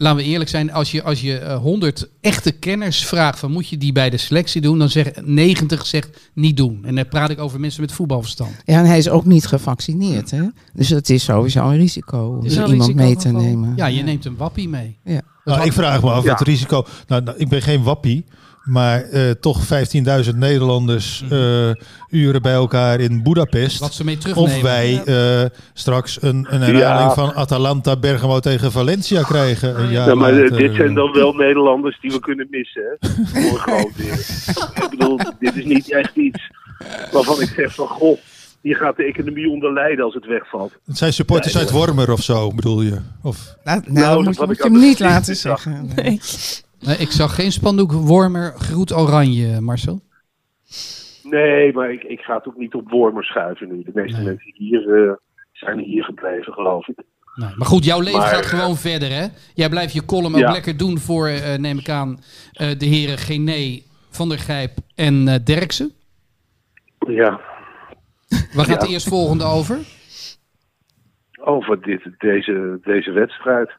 laten 0.00 0.18
we 0.18 0.24
eerlijk 0.24 0.50
zijn, 0.50 0.72
als 0.72 0.90
je, 0.90 1.02
als 1.02 1.20
je 1.20 1.38
eh, 1.38 1.56
100 1.58 2.08
echte 2.20 2.52
kenners 2.52 3.04
vraagt 3.06 3.38
van 3.38 3.50
moet 3.52 3.68
je 3.68 3.78
die 3.78 3.92
bij 3.92 4.10
de 4.10 4.16
selectie 4.16 4.60
doen, 4.60 4.78
dan 4.78 4.88
zegt 4.88 5.26
90 5.26 5.86
zegt 5.86 6.30
niet 6.34 6.56
doen. 6.56 6.80
En 6.84 6.94
dan 6.94 7.08
praat 7.08 7.30
ik 7.30 7.40
over 7.40 7.60
mensen 7.60 7.80
met 7.80 7.92
voetbalverstand. 7.92 8.50
Ja, 8.64 8.78
en 8.78 8.84
hij 8.86 8.98
is 8.98 9.08
ook 9.08 9.24
niet 9.24 9.46
gevaccineerd, 9.46 10.30
hè? 10.30 10.42
Dus 10.72 10.88
het 10.88 11.10
is 11.10 11.24
sowieso 11.24 11.68
een 11.68 11.76
risico 11.76 12.38
om 12.40 12.46
iemand 12.70 12.94
mee 12.94 13.16
te 13.16 13.28
nemen. 13.28 13.72
Ja, 13.76 13.86
je 13.86 14.02
neemt 14.02 14.24
een 14.24 14.36
wappie 14.36 14.68
mee. 14.68 14.98
Ja. 15.04 15.20
Nou, 15.44 15.64
ik 15.64 15.72
vraag 15.72 16.02
me 16.02 16.10
af 16.10 16.24
Ja. 16.24 16.30
het 16.32 16.40
risico. 16.40 16.84
Nou, 17.06 17.22
nou, 17.22 17.38
ik 17.38 17.48
ben 17.48 17.62
geen 17.62 17.82
wappie, 17.82 18.24
maar 18.70 19.02
eh, 19.02 19.30
toch 19.30 19.60
15.000 20.30 20.36
Nederlanders 20.36 21.24
eh, 21.30 21.70
uren 22.10 22.42
bij 22.42 22.52
elkaar 22.52 23.00
in 23.00 23.22
Budapest. 23.22 23.78
Wat 23.78 23.94
ze 23.94 24.04
mee 24.04 24.18
terugnemen. 24.18 24.54
Of 24.54 24.62
wij 24.62 25.02
eh, 25.04 25.48
straks 25.72 26.22
een, 26.22 26.46
een 26.48 26.60
herhaling 26.60 27.12
van 27.12 27.34
Atalanta 27.34 27.96
Bergamo 27.96 28.40
tegen 28.40 28.72
Valencia 28.72 29.22
krijgen. 29.22 29.80
Een 29.80 29.90
jaar 29.90 30.08
Ja, 30.08 30.14
maar 30.14 30.32
later. 30.32 30.56
dit 30.56 30.74
zijn 30.74 30.94
dan 30.94 31.12
wel 31.12 31.32
Nederlanders 31.32 32.00
die 32.00 32.10
we 32.10 32.20
kunnen 32.20 32.46
missen, 32.50 32.82
hè? 32.82 33.08
Voor 33.24 33.50
een 33.50 33.58
groot 33.58 33.96
deel. 33.96 34.14
Ik 34.84 34.90
bedoel, 34.90 35.18
dit 35.38 35.56
is 35.56 35.64
niet 35.64 35.92
echt 35.92 36.16
iets 36.16 36.50
waarvan 37.12 37.40
ik 37.40 37.52
zeg 37.56 37.74
van, 37.74 37.86
goh, 37.86 38.18
hier 38.60 38.76
gaat 38.76 38.96
de 38.96 39.04
economie 39.04 39.48
onder 39.48 39.72
lijden 39.72 40.04
als 40.04 40.14
het 40.14 40.26
wegvalt. 40.26 40.72
Het 40.84 40.98
zijn 40.98 41.12
supporters 41.12 41.58
uit 41.58 41.70
Wormer 41.70 42.12
of 42.12 42.22
zo, 42.22 42.54
bedoel 42.54 42.82
je? 42.82 42.98
Of, 43.22 43.56
Nou, 43.64 43.80
nou, 43.86 44.22
Nou, 44.22 44.34
dat 44.34 44.46
moet, 44.46 44.56
je 44.56 44.62
hem 44.62 44.78
niet 44.78 45.00
laten 45.00 45.36
zeggen. 45.36 45.90
Nee. 45.94 46.20
Nee, 46.80 46.96
ik 46.96 47.10
zag 47.10 47.34
geen 47.34 47.52
spandoek 47.52 47.92
Wormer 47.92 48.52
groet 48.58 48.92
oranje, 48.92 49.60
Marcel. 49.60 50.00
Nee, 51.22 51.72
maar 51.72 51.92
ik, 51.92 52.02
ik 52.02 52.20
ga 52.20 52.34
het 52.36 52.46
ook 52.46 52.56
niet 52.56 52.74
op 52.74 52.90
wormen 52.90 53.22
schuiven 53.24 53.68
nu. 53.68 53.82
De 53.82 53.90
meeste 53.94 54.16
Nee. 54.16 54.26
mensen 54.26 54.52
hier 54.54 54.94
eh, 55.08 55.12
zijn 55.52 55.78
hier 55.78 56.04
gebleven, 56.04 56.52
geloof 56.52 56.88
ik. 56.88 57.02
Nee, 57.34 57.50
maar 57.56 57.66
goed, 57.66 57.84
jouw 57.84 58.00
leven 58.00 58.18
Maar, 58.18 58.28
gaat 58.28 58.42
eh, 58.44 58.48
gewoon 58.48 58.76
verder, 58.76 59.10
hè? 59.12 59.26
Jij 59.54 59.68
blijft 59.68 59.92
je 59.92 60.04
column 60.04 60.34
ook 60.34 60.52
lekker 60.52 60.76
doen 60.76 60.98
voor, 60.98 61.26
eh, 61.28 61.58
neem 61.58 61.78
ik 61.78 61.88
aan, 61.88 62.18
de 62.52 62.86
heren 62.86 63.18
Gené, 63.18 63.80
Van 64.10 64.28
der 64.28 64.38
Gijp 64.38 64.72
en 64.94 65.24
Derksen. 65.44 65.92
Ja, 67.08 67.40
Waar 68.54 68.64
gaat 68.64 68.80
Ja. 68.80 68.86
de 68.86 68.92
eerstvolgende 68.92 69.44
over? 69.44 69.78
over 71.44 71.82
dit, 71.82 72.08
deze, 72.18 72.78
deze 72.82 73.10
wedstrijd. 73.10 73.70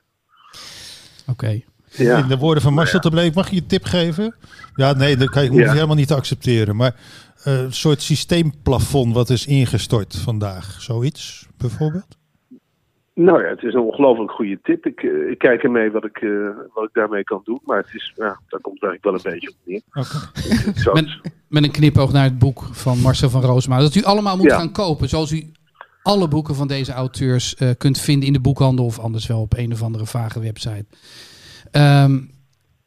Oké. 1.28 1.62
Ja. 1.98 2.18
In 2.18 2.28
de 2.28 2.38
woorden 2.38 2.64
van 2.64 2.74
Marcel 2.74 3.00
te 3.00 3.10
Bleek, 3.10 3.34
mag 3.34 3.50
je 3.50 3.56
je 3.56 3.66
tip 3.66 3.84
geven? 3.84 4.36
Ja, 4.76 4.94
nee, 4.94 5.18
dat 5.18 5.30
kan 5.30 5.44
je, 5.44 5.50
hoef 5.50 5.58
je 5.60 5.66
Ja. 5.66 5.74
helemaal 5.74 5.96
niet 5.96 6.08
te 6.08 6.16
accepteren. 6.16 6.76
Maar 6.76 6.96
eh, 7.44 7.60
een 7.62 7.74
soort 7.74 8.02
systeemplafond 8.02 9.14
wat 9.14 9.30
is 9.30 9.46
ingestort 9.46 10.16
vandaag. 10.16 10.76
Zoiets, 10.82 11.48
bijvoorbeeld? 11.58 12.20
Nou 13.16 13.44
ja, 13.44 13.50
het 13.50 13.64
is 13.64 13.74
een 13.74 13.80
ongelooflijk 13.80 14.32
goede 14.32 14.60
tip. 14.64 14.86
Ik, 14.86 15.04
eh, 15.04 15.30
ik 15.32 15.38
kijk 15.38 15.64
ermee 15.64 15.92
wat 15.92 16.06
ik, 16.06 16.18
eh, 16.18 16.30
wat 16.74 16.84
ik 16.84 16.90
daarmee 16.94 17.24
kan 17.24 17.42
doen. 17.44 17.60
Maar 17.66 17.78
het 17.78 17.90
is, 17.94 18.14
ja, 18.16 18.40
daar 18.48 18.62
komt 18.62 18.84
eigenlijk 18.84 19.04
wel 19.04 19.14
een 19.14 19.40
beetje 19.40 19.50
op 19.50 19.56
neer. 19.66 20.94
Met, 20.94 21.08
met 21.48 21.64
een 21.64 21.72
knipoog 21.72 22.12
naar 22.12 22.24
het 22.24 22.40
boek 22.40 22.64
van 22.72 23.00
Marcel 23.00 23.30
van 23.30 23.42
Roosma. 23.42 23.80
Dat 23.80 23.96
u 23.96 24.04
allemaal 24.04 24.38
moet 24.38 24.46
Ja. 24.46 24.58
gaan 24.58 24.72
kopen. 24.72 25.10
Zoals 25.10 25.32
u 25.32 25.52
alle 26.04 26.28
boeken 26.28 26.56
van 26.56 26.68
deze 26.68 26.92
auteurs 26.92 27.56
eh, 27.56 27.70
kunt 27.78 28.00
vinden 28.00 28.28
in 28.28 28.34
de 28.34 28.40
boekhandel. 28.40 28.86
Of 28.86 29.00
anders 29.00 29.28
wel 29.28 29.42
op 29.42 29.58
een 29.58 29.72
of 29.72 29.82
andere 29.84 30.06
vage 30.06 30.40
website. 30.40 30.86
Ehm, 31.72 32.20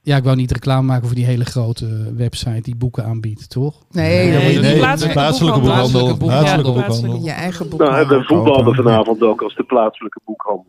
ja, 0.02 0.16
ik 0.16 0.24
wou 0.24 0.36
niet 0.36 0.52
reclame 0.52 0.86
maken 0.86 1.06
voor 1.06 1.14
die 1.16 1.24
hele 1.24 1.44
grote 1.44 2.12
website 2.16 2.60
die 2.60 2.76
boeken 2.76 3.04
aanbiedt, 3.04 3.48
toch? 3.50 3.82
Nee, 3.90 4.16
Nee, 4.16 4.32
dan 4.32 4.42
moet 4.42 4.52
je 4.52 4.60
die 4.60 4.68
nee, 4.68 4.78
plaatselijke 4.78 5.18
de 5.18 5.20
plaatselijke 5.24 5.60
boekhandel. 5.60 6.16
boekhandel. 6.16 6.26
Plaatselijke 6.28 6.72
boekhandel. 6.72 7.00
boekhandel. 7.00 7.24
je 7.24 7.30
eigen 7.30 7.68
boek 7.68 7.78
nou, 7.80 7.92
en 7.92 7.98
we 7.98 8.06
kopen. 8.08 8.24
voetbalden 8.26 8.74
vanavond 8.74 9.22
ook 9.22 9.42
als 9.42 9.54
de 9.54 9.64
plaatselijke 9.64 10.20
boekhandel. 10.24 10.66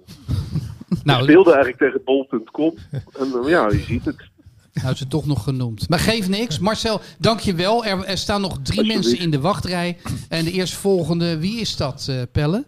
We 0.88 0.98
Nou, 1.04 1.24
speelden 1.24 1.54
eigenlijk 1.54 1.84
tegen 1.84 2.02
bol.com. 2.06 2.74
En 2.92 3.02
eh, 3.44 3.50
ja, 3.50 3.70
je 3.72 3.84
ziet 3.88 4.06
het. 4.06 4.16
nou 4.74 4.96
ze 4.96 5.08
toch 5.08 5.26
nog 5.26 5.44
genoemd. 5.44 5.90
Maar 5.90 6.00
geef 6.00 6.30
niks. 6.30 6.60
Marcel, 6.60 7.02
dank 7.18 7.40
je 7.40 7.54
wel. 7.56 7.86
Er, 7.86 8.04
er 8.06 8.18
staan 8.18 8.42
nog 8.42 8.60
drie 8.64 8.86
mensen 8.88 9.20
in 9.20 9.32
de 9.32 9.40
wachtrij. 9.40 9.98
En 10.30 10.44
de 10.44 10.52
eerstvolgende, 10.52 11.40
wie 11.40 11.60
is 11.60 11.76
dat, 11.78 12.06
eh, 12.10 12.22
Pelle? 12.32 12.66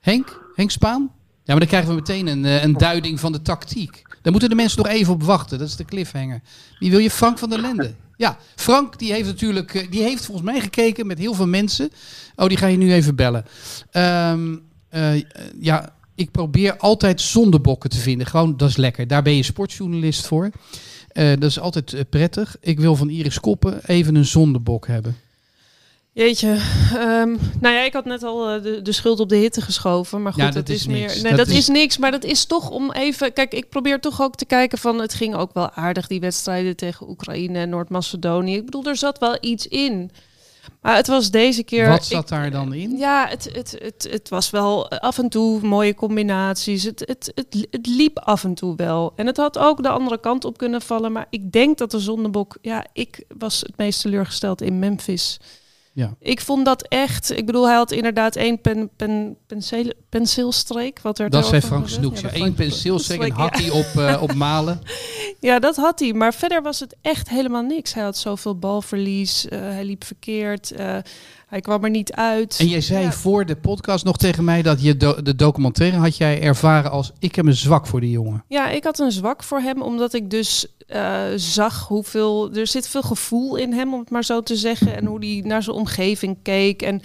Henk? 0.00 0.40
Henk 0.54 0.70
Spaan? 0.70 1.10
Ja, 1.20 1.40
maar 1.44 1.58
dan 1.58 1.68
krijgen 1.68 1.88
we 1.88 1.94
meteen 1.94 2.26
een, 2.26 2.44
eh, 2.44 2.62
een 2.62 2.72
duiding 2.72 3.20
van 3.20 3.32
de 3.32 3.42
tactiek. 3.42 4.02
Daar 4.22 4.32
moeten 4.32 4.50
de 4.50 4.54
mensen 4.54 4.82
nog 4.82 4.92
even 4.92 5.12
op 5.12 5.22
wachten. 5.22 5.58
Dat 5.58 5.68
is 5.68 5.76
de 5.76 5.84
cliffhanger. 5.84 6.40
Wie 6.78 6.90
wil 6.90 6.98
je? 6.98 7.10
Frank 7.10 7.38
van 7.38 7.50
der 7.50 7.60
Lende. 7.60 7.94
Ja, 8.16 8.38
Frank 8.56 8.98
die 8.98 9.12
heeft 9.12 9.26
natuurlijk, 9.26 9.74
eh, 9.74 9.90
die 9.90 10.02
heeft 10.02 10.24
volgens 10.24 10.46
mij 10.46 10.60
gekeken 10.60 11.06
met 11.06 11.18
heel 11.18 11.34
veel 11.34 11.46
mensen. 11.46 11.90
Oh, 12.36 12.46
die 12.48 12.56
ga 12.56 12.66
je 12.66 12.76
nu 12.76 12.92
even 12.92 13.14
bellen. 13.14 13.44
Ehm, 13.90 14.56
eh, 14.88 15.22
ja, 15.60 15.94
ik 16.14 16.30
probeer 16.30 16.76
altijd 16.76 17.20
zondebokken 17.20 17.90
te 17.90 17.98
vinden. 17.98 18.26
Gewoon, 18.26 18.56
dat 18.56 18.68
is 18.68 18.76
lekker. 18.76 19.06
Daar 19.06 19.22
ben 19.22 19.36
je 19.36 19.42
sportjournalist 19.42 20.26
voor. 20.26 20.50
Eh, 21.08 21.28
dat 21.28 21.50
is 21.50 21.58
altijd 21.58 22.10
prettig. 22.10 22.56
Ik 22.60 22.80
wil 22.80 22.96
van 22.96 23.10
Iris 23.10 23.40
Koppen 23.40 23.80
even 23.86 24.14
een 24.14 24.24
zondebok 24.24 24.86
hebben. 24.86 25.16
Jeetje. 26.14 26.48
ehm, 26.94 27.36
nou 27.60 27.74
ja, 27.74 27.80
ik 27.82 27.92
had 27.92 28.04
net 28.04 28.22
al 28.22 28.48
eh, 28.50 28.62
de, 28.62 28.82
de 28.82 28.92
schuld 28.92 29.20
op 29.20 29.28
de 29.28 29.36
hitte 29.36 29.60
geschoven. 29.60 30.22
Maar 30.22 30.32
goed, 30.32 30.42
Ja, 30.42 30.50
dat, 30.50 30.66
dat 30.66 30.76
is, 30.76 30.86
meer. 30.86 31.08
Nee, 31.22 31.22
Dat 31.22 31.36
dat, 31.36 31.48
is- 31.48 31.56
is... 31.56 31.68
niks. 31.68 31.98
Maar 31.98 32.10
dat 32.10 32.24
is 32.24 32.44
toch 32.44 32.70
om 32.70 32.92
even. 32.92 33.32
Kijk, 33.32 33.52
ik 33.54 33.68
probeer 33.68 34.00
toch 34.00 34.22
ook 34.22 34.34
te 34.34 34.44
kijken 34.44 34.78
van. 34.78 34.98
Het 35.00 35.14
ging 35.14 35.34
ook 35.34 35.52
wel 35.54 35.70
aardig, 35.70 36.06
die 36.06 36.20
wedstrijden 36.20 36.76
tegen 36.76 37.08
Oekraïne 37.08 37.58
en 37.58 37.68
Noord-Macedonië. 37.68 38.56
Ik 38.56 38.64
bedoel, 38.64 38.84
er 38.84 38.96
zat 38.96 39.18
wel 39.18 39.36
iets 39.40 39.66
in. 39.68 40.10
Maar 40.80 40.96
het 40.96 41.06
was 41.06 41.30
deze 41.30 41.62
keer. 41.62 41.88
Wat 41.88 42.04
zat 42.06 42.22
ik- 42.22 42.28
daar 42.28 42.50
dan 42.50 42.74
in? 42.74 42.96
Ja, 42.96 43.26
het, 43.28 43.48
het, 43.52 43.76
het, 43.82 44.08
het 44.10 44.28
was 44.28 44.50
wel 44.50 44.88
af 44.90 45.18
en 45.18 45.28
toe 45.28 45.60
mooie 45.62 45.94
combinaties. 45.94 46.82
Het, 46.82 47.02
het, 47.06 47.32
het, 47.34 47.66
het 47.70 47.86
liep 47.86 48.18
af 48.18 48.44
en 48.44 48.54
toe 48.54 48.76
wel. 48.76 49.12
En 49.16 49.26
het 49.26 49.36
had 49.36 49.58
ook 49.58 49.82
de 49.82 49.88
andere 49.88 50.20
kant 50.20 50.44
op 50.44 50.58
kunnen 50.58 50.82
vallen. 50.82 51.12
Maar 51.12 51.26
ik 51.30 51.52
denk 51.52 51.78
dat 51.78 51.90
de 51.90 52.00
zondebok... 52.00 52.56
Ja, 52.60 52.86
ik 52.92 53.24
was 53.38 53.60
het 53.60 53.76
meest 53.76 54.00
teleurgesteld 54.00 54.60
in 54.62 54.78
Memphis. 54.78 55.38
Ja. 55.92 56.16
Ik 56.18 56.40
vond 56.40 56.64
dat 56.64 56.82
echt... 56.88 57.36
Ik 57.36 57.46
bedoel, 57.46 57.66
hij 57.66 57.76
had 57.76 57.90
inderdaad 57.90 58.36
één 58.36 58.60
pen, 58.60 58.90
pen, 58.96 59.36
penseel, 59.46 59.92
penseelstreek. 60.18 61.00
Wat 61.02 61.18
werd 61.18 61.32
Dat 61.32 61.46
zei 61.46 61.60
Frank? 61.60 61.88
Snoeks. 61.88 62.20
Ja, 62.20 62.28
Eén 62.32 62.54
penseelstreek 62.54 63.18
en 63.20 63.24
Snoeks, 63.26 63.40
hakkie 63.40 63.72
op, 63.72 63.86
eh, 63.96 64.22
op 64.22 64.34
malen. 64.34 64.80
Ja, 65.40 65.58
dat 65.58 65.76
had 65.76 66.00
hij. 66.00 66.12
Maar 66.12 66.34
verder 66.34 66.62
was 66.62 66.80
het 66.80 66.96
echt 67.00 67.28
helemaal 67.28 67.62
niks. 67.62 67.94
Hij 67.94 68.02
had 68.02 68.16
zoveel 68.16 68.58
balverlies. 68.58 69.48
eh, 69.48 69.58
hij 69.60 69.84
liep 69.84 70.04
verkeerd. 70.04 70.70
eh, 70.70 70.96
hij 71.46 71.60
kwam 71.60 71.84
er 71.84 71.90
niet 71.90 72.12
uit. 72.12 72.56
En 72.58 72.66
jij 72.68 72.80
zei 72.80 73.04
Ja. 73.04 73.12
voor 73.12 73.46
de 73.46 73.56
podcast 73.56 74.04
nog 74.04 74.16
tegen 74.16 74.44
mij 74.44 74.62
dat 74.62 74.82
je 74.82 74.96
do- 74.96 75.22
de 75.22 75.34
documentaire 75.36 75.96
had 75.96 76.16
jij 76.16 76.40
ervaren 76.42 76.90
als 76.90 77.12
ik 77.18 77.34
heb 77.34 77.46
een 77.46 77.56
zwak 77.56 77.86
voor 77.86 78.00
die 78.00 78.10
jongen. 78.10 78.44
Ja, 78.48 78.68
ik 78.70 78.84
had 78.84 78.98
een 78.98 79.12
zwak 79.12 79.42
voor 79.42 79.60
hem, 79.60 79.82
omdat 79.82 80.12
ik 80.14 80.30
dus 80.30 80.66
zag 81.36 81.86
hoeveel... 81.88 82.52
Er 82.54 82.66
zit 82.66 82.88
veel 82.88 83.02
gevoel 83.02 83.56
in 83.56 83.72
hem, 83.72 83.92
om 83.94 84.00
het 84.00 84.10
maar 84.10 84.24
zo 84.24 84.40
te 84.42 84.56
zeggen. 84.56 84.96
En 84.96 85.06
hoe 85.06 85.18
hij 85.26 85.42
naar 85.44 85.62
zijn 85.62 85.76
omgeving 85.76 86.36
keek. 86.42 86.82
En 86.82 87.02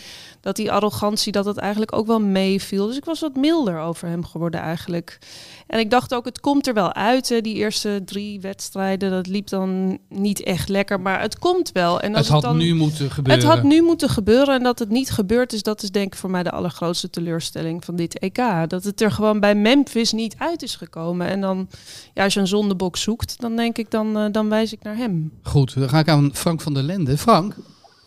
dat 0.47 0.55
die 0.55 0.71
arrogantie, 0.71 1.31
dat 1.31 1.45
het 1.45 1.57
eigenlijk 1.57 1.93
ook 1.93 2.07
wel 2.07 2.19
meeviel. 2.19 2.87
Dus 2.87 2.97
ik 2.97 3.05
was 3.05 3.19
wat 3.19 3.35
milder 3.35 3.79
over 3.79 4.07
hem 4.07 4.25
geworden 4.25 4.59
eigenlijk. 4.59 5.19
En 5.67 5.79
ik 5.79 5.89
dacht 5.89 6.13
ook, 6.13 6.25
het 6.25 6.39
komt 6.39 6.67
er 6.67 6.73
wel 6.73 6.93
uit. 6.93 7.29
Hè. 7.29 7.41
Die 7.41 7.55
eerste 7.55 8.01
drie 8.05 8.39
wedstrijden, 8.39 9.11
dat 9.11 9.27
liep 9.27 9.47
dan 9.47 9.97
niet 10.09 10.43
echt 10.43 10.69
lekker. 10.69 10.99
Maar 10.99 11.21
het 11.21 11.39
komt 11.39 11.71
wel. 11.71 12.01
En 12.01 12.15
als 12.15 12.25
Het 12.25 12.33
had 12.33 12.41
dan... 12.41 12.57
nu 12.57 12.73
moeten 12.73 13.11
gebeuren. 13.11 13.41
Het 13.41 13.53
had 13.53 13.63
nu 13.63 13.81
moeten 13.81 14.09
gebeuren 14.09 14.55
en 14.55 14.63
dat 14.63 14.79
het 14.79 14.89
niet 14.89 15.11
gebeurd 15.11 15.53
is, 15.53 15.63
dat 15.63 15.83
is 15.83 15.91
denk 15.91 16.13
ik 16.13 16.19
voor 16.19 16.29
mij 16.29 16.43
de 16.43 16.51
allergrootste 16.51 17.09
teleurstelling 17.09 17.85
van 17.85 17.95
dit 17.95 18.19
EK. 18.19 18.41
Dat 18.67 18.83
het 18.83 19.01
er 19.01 19.11
gewoon 19.11 19.39
bij 19.39 19.55
Memphis 19.55 20.11
niet 20.11 20.35
uit 20.37 20.63
is 20.63 20.75
gekomen. 20.75 21.27
En 21.27 21.41
dan, 21.41 21.67
ja, 22.13 22.23
als 22.23 22.33
je 22.33 22.39
een 22.39 22.47
zondebok 22.47 22.97
zoekt, 22.97 23.39
dan 23.39 23.55
denk 23.55 23.77
ik, 23.77 23.91
dan, 23.91 24.17
eh, 24.17 24.25
dan 24.31 24.49
wijs 24.49 24.73
ik 24.73 24.83
naar 24.83 24.97
hem. 24.97 25.31
Goed, 25.41 25.73
dan 25.79 25.89
ga 25.89 25.99
ik 25.99 26.09
aan 26.09 26.29
Frank 26.33 26.61
van 26.61 26.73
der 26.73 26.83
Lende. 26.83 27.17
Frank, 27.17 27.55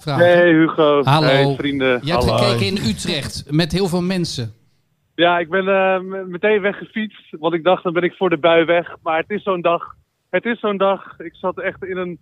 vraag. 0.03 0.19
Hey 0.19 0.53
Hugo. 0.53 1.03
Hallo. 1.03 1.27
Hey 1.27 1.55
vrienden. 1.59 2.01
Je 2.03 2.11
hebt 2.13 2.25
Hallo. 2.25 2.37
gekeken 2.37 2.67
in 2.67 2.77
Utrecht 2.89 3.45
met 3.51 3.73
heel 3.73 3.87
veel 3.87 4.03
mensen. 4.03 4.53
Ja, 5.15 5.39
ik 5.39 5.49
ben 5.49 5.69
eh, 5.69 6.01
meteen 6.27 6.61
weggefietst. 6.61 7.37
Want 7.39 7.55
ik 7.55 7.65
dacht, 7.65 7.83
dan 7.83 7.93
ben 7.93 8.03
ik 8.03 8.13
voor 8.13 8.31
de 8.31 8.39
bui 8.39 8.65
weg. 8.65 8.97
Maar 9.03 9.17
het 9.19 9.31
is 9.31 9.43
zo'n 9.43 9.61
dag. 9.61 9.83
Het 10.31 10.45
is 10.45 10.61
zo'n 10.61 10.77
dag. 10.77 11.19
Ik 11.19 11.35
zat 11.35 11.59
echt 11.61 11.85
in 11.85 11.97
een 11.97 12.19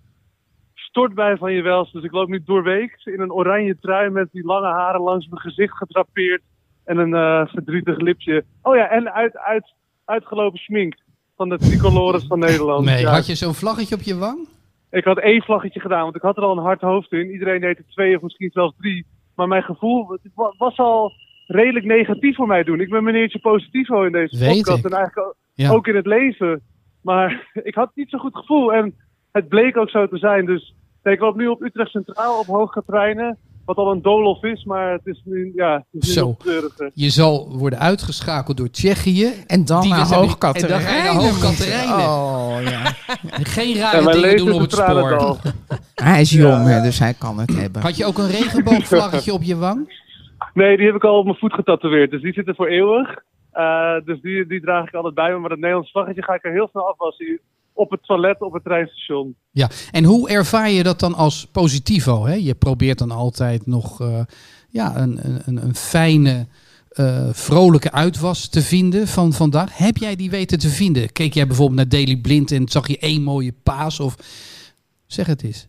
stortbui 0.74 1.36
van 1.36 1.52
je 1.52 1.62
wels. 1.62 1.92
Dus 1.92 2.02
ik 2.04 2.12
loop 2.12 2.28
nu 2.28 2.42
doorweeks 2.44 3.04
in 3.04 3.20
een 3.20 3.32
oranje 3.32 3.76
trui 3.80 4.10
met 4.10 4.28
die 4.32 4.44
lange 4.44 4.66
haren 4.72 5.00
langs 5.00 5.26
mijn 5.28 5.40
gezicht 5.40 5.76
gedrapeerd. 5.76 6.42
En 6.84 6.98
een 6.98 7.14
eh, 7.14 7.52
verdrietig 7.52 7.96
lipje. 7.98 8.44
Oh 8.62 8.76
ja, 8.76 8.88
en 8.90 9.12
uit, 9.12 9.36
uit, 9.36 9.72
uitgelopen 10.04 10.58
smink 10.58 10.94
van 11.36 11.48
de 11.48 11.58
tricolores 11.58 12.24
van 12.26 12.38
Nederland. 12.48 12.84
Nee, 12.84 13.00
Ja, 13.00 13.10
had 13.12 13.26
je 13.26 13.34
zo'n 13.34 13.54
vlaggetje 13.54 13.94
op 13.94 14.02
je 14.02 14.16
wang? 14.18 14.48
Ik 14.90 15.04
had 15.04 15.18
één 15.18 15.42
vlaggetje 15.42 15.80
gedaan, 15.80 16.02
want 16.02 16.16
ik 16.16 16.22
had 16.22 16.36
er 16.36 16.42
al 16.42 16.56
een 16.56 16.62
hard 16.62 16.80
hoofd 16.80 17.12
in. 17.12 17.30
Iedereen 17.30 17.60
deed 17.60 17.78
er 17.78 17.84
twee 17.88 18.16
of 18.16 18.22
misschien 18.22 18.50
zelfs 18.52 18.74
drie. 18.76 19.06
Maar 19.34 19.48
mijn 19.48 19.62
gevoel 19.62 20.08
het 20.10 20.20
was 20.58 20.78
al 20.78 21.12
redelijk 21.46 21.84
negatief 21.84 22.36
voor 22.36 22.46
mij 22.46 22.62
doen. 22.62 22.80
Ik 22.80 22.90
ben 22.90 23.04
meneertje 23.04 23.38
Positivo 23.38 24.02
in 24.02 24.12
deze 24.12 24.38
Weet 24.38 24.56
podcast 24.56 24.78
ik. 24.78 24.90
en 24.90 24.96
eigenlijk 24.96 25.26
ook, 25.28 25.34
Ja. 25.54 25.70
ook 25.70 25.86
in 25.86 25.96
het 25.96 26.06
leven. 26.06 26.60
Maar 27.02 27.50
ik 27.62 27.74
had 27.74 27.90
niet 27.94 28.10
zo'n 28.10 28.20
goed 28.20 28.36
gevoel 28.36 28.72
en 28.72 28.94
het 29.32 29.48
bleek 29.48 29.76
ook 29.76 29.90
zo 29.90 30.08
te 30.08 30.18
zijn. 30.18 30.46
Dus 30.46 30.74
ik 31.02 31.20
loop 31.20 31.36
nu 31.36 31.46
op 31.46 31.62
Utrecht 31.62 31.90
Centraal 31.90 32.38
op 32.38 32.46
hoge 32.46 32.82
treinen. 32.86 33.38
Wat 33.68 33.76
al 33.76 33.90
een 33.92 34.02
doolhof 34.02 34.42
is, 34.42 34.64
maar 34.64 34.92
het 34.92 35.06
is 35.06 35.20
nu, 35.24 35.52
ja, 35.54 35.74
het 35.74 36.02
is 36.02 36.08
nu 36.08 36.12
Zo. 36.14 36.26
nog 36.26 36.36
treuriger. 36.38 36.90
Je 36.94 37.10
zal 37.10 37.48
worden 37.58 37.78
uitgeschakeld 37.78 38.56
door 38.56 38.70
Tsjechië. 38.70 39.26
En 39.46 39.64
dan 39.64 39.80
Die 39.80 39.90
naar 39.90 39.98
wedstrijd- 39.98 40.24
Hoog 40.24 40.52
en 40.54 40.68
dan 40.68 40.82
naar 40.82 41.14
Hoogkaterijnen. 41.14 41.96
Oh, 42.08 42.56
ja. 42.62 42.80
Geen 43.56 43.74
En 43.76 43.80
rare 43.80 44.12
dingen 44.12 44.36
doen 44.36 44.52
op 44.52 44.54
is 44.54 44.60
het 44.60 44.72
spoor. 44.72 45.36
Hij 46.08 46.20
is 46.20 46.30
jong, 46.30 46.82
dus 46.82 46.98
hij 46.98 47.14
kan 47.14 47.38
het 47.38 47.56
hebben. 47.56 47.82
Had 47.82 47.96
je 47.96 48.04
ook 48.04 48.18
een 48.18 48.30
regenboogvlaggetje 48.30 49.32
op 49.32 49.42
je 49.42 49.56
wang? 49.56 50.06
Nee, 50.54 50.76
die 50.76 50.86
heb 50.86 50.94
ik 50.94 51.04
al 51.04 51.18
op 51.18 51.24
mijn 51.24 51.36
voet 51.36 51.52
getatoeëerd. 51.52 52.10
Dus 52.10 52.22
die 52.22 52.32
zitten 52.32 52.54
voor 52.54 52.66
eeuwig. 52.66 53.16
Eh, 53.52 53.94
dus 54.04 54.20
die, 54.20 54.46
die 54.46 54.60
draag 54.60 54.86
ik 54.86 54.94
altijd 54.94 55.14
bij 55.14 55.30
me. 55.32 55.38
Maar 55.38 55.48
dat 55.48 55.58
Nederlands 55.58 55.90
vlaggetje 55.90 56.22
ga 56.22 56.34
ik 56.34 56.44
er 56.44 56.52
heel 56.52 56.68
snel 56.70 56.88
afwassen. 56.88 57.40
Op 57.78 57.90
het 57.90 58.02
toilet, 58.02 58.40
op 58.40 58.52
het 58.52 58.64
treinstation. 58.64 59.34
Ja, 59.50 59.70
en 59.90 60.04
hoe 60.04 60.28
ervaar 60.30 60.70
je 60.70 60.82
dat 60.82 61.00
dan 61.00 61.14
als 61.14 61.46
positivo? 61.52 62.26
Hè? 62.26 62.34
Je 62.34 62.54
probeert 62.54 62.98
dan 62.98 63.10
altijd 63.10 63.66
nog 63.66 64.00
eh, 64.00 64.20
ja, 64.68 64.96
een, 64.96 65.18
een, 65.26 65.42
een- 65.44 65.62
een 65.64 65.74
fijne, 65.74 66.46
eh, 66.88 67.28
vrolijke 67.32 67.92
uitwas 67.92 68.48
te 68.48 68.62
vinden 68.62 69.08
van 69.08 69.32
vandaag. 69.32 69.76
Heb 69.78 69.96
jij 69.96 70.16
die 70.16 70.30
weten 70.30 70.58
te 70.58 70.68
vinden? 70.68 71.12
Keek 71.12 71.34
jij 71.34 71.46
bijvoorbeeld 71.46 71.76
naar 71.78 71.88
Daily 71.88 72.16
Blind 72.16 72.52
en 72.52 72.68
zag 72.68 72.88
je 72.88 72.98
één 72.98 73.22
mooie 73.22 73.54
paas? 73.62 74.00
Of 74.00 74.16
zeg 75.06 75.26
het 75.26 75.42
eens. 75.42 75.66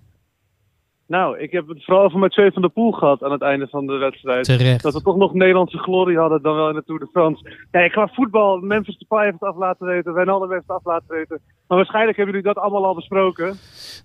Nou, 1.09 1.39
ik 1.39 1.51
heb 1.51 1.67
het 1.67 1.85
vooral 1.85 2.03
over 2.03 2.19
Mathieu 2.19 2.51
van 2.51 2.61
der 2.61 2.71
Poel 2.71 2.91
gehad 2.91 3.23
aan 3.23 3.31
het 3.31 3.41
einde 3.41 3.67
van 3.67 3.87
de 3.87 3.97
wedstrijd. 3.97 4.45
Terecht. 4.45 4.83
Dat 4.83 4.93
we 4.93 5.01
toch 5.01 5.17
nog 5.17 5.33
Nederlandse 5.33 5.77
glorie 5.77 6.17
hadden 6.17 6.41
dan 6.41 6.55
wel 6.55 6.69
in 6.69 6.75
de 6.75 6.83
Tour 6.85 6.99
de 6.99 7.07
France. 7.11 7.51
Ja, 7.71 7.87
qua 7.87 8.07
voetbal, 8.07 8.59
Memphis 8.59 8.97
Depay 8.97 9.23
heeft 9.23 9.39
het 9.39 9.49
af 9.49 9.55
laten 9.57 9.87
weten, 9.87 10.13
Wijnaldum 10.13 10.51
heeft 10.51 10.67
het 10.67 10.75
af 10.77 10.85
laten 10.85 11.15
weten. 11.15 11.39
Maar 11.67 11.77
waarschijnlijk 11.77 12.17
hebben 12.17 12.35
jullie 12.35 12.53
dat 12.53 12.63
allemaal 12.63 12.85
al 12.85 12.95
besproken. 12.95 13.57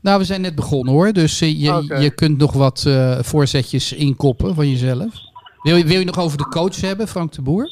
Nou, 0.02 0.18
we 0.18 0.24
zijn 0.24 0.40
net 0.40 0.54
begonnen 0.54 0.92
hoor. 0.92 1.12
Dus 1.12 1.40
eh, 1.40 1.60
je, 1.62 1.96
je 2.00 2.14
kunt 2.14 2.38
nog 2.38 2.52
wat 2.52 2.84
eh, 2.86 3.18
voorzetjes 3.18 3.92
inkoppen 3.92 4.54
van 4.54 4.68
jezelf. 4.68 5.12
Wil 5.62 5.76
je, 5.76 5.84
wil 5.84 5.98
je 5.98 6.04
nog 6.04 6.20
over 6.20 6.38
de 6.38 6.48
coach 6.48 6.80
hebben, 6.80 7.08
Frank 7.08 7.32
de 7.32 7.42
Boer? 7.42 7.68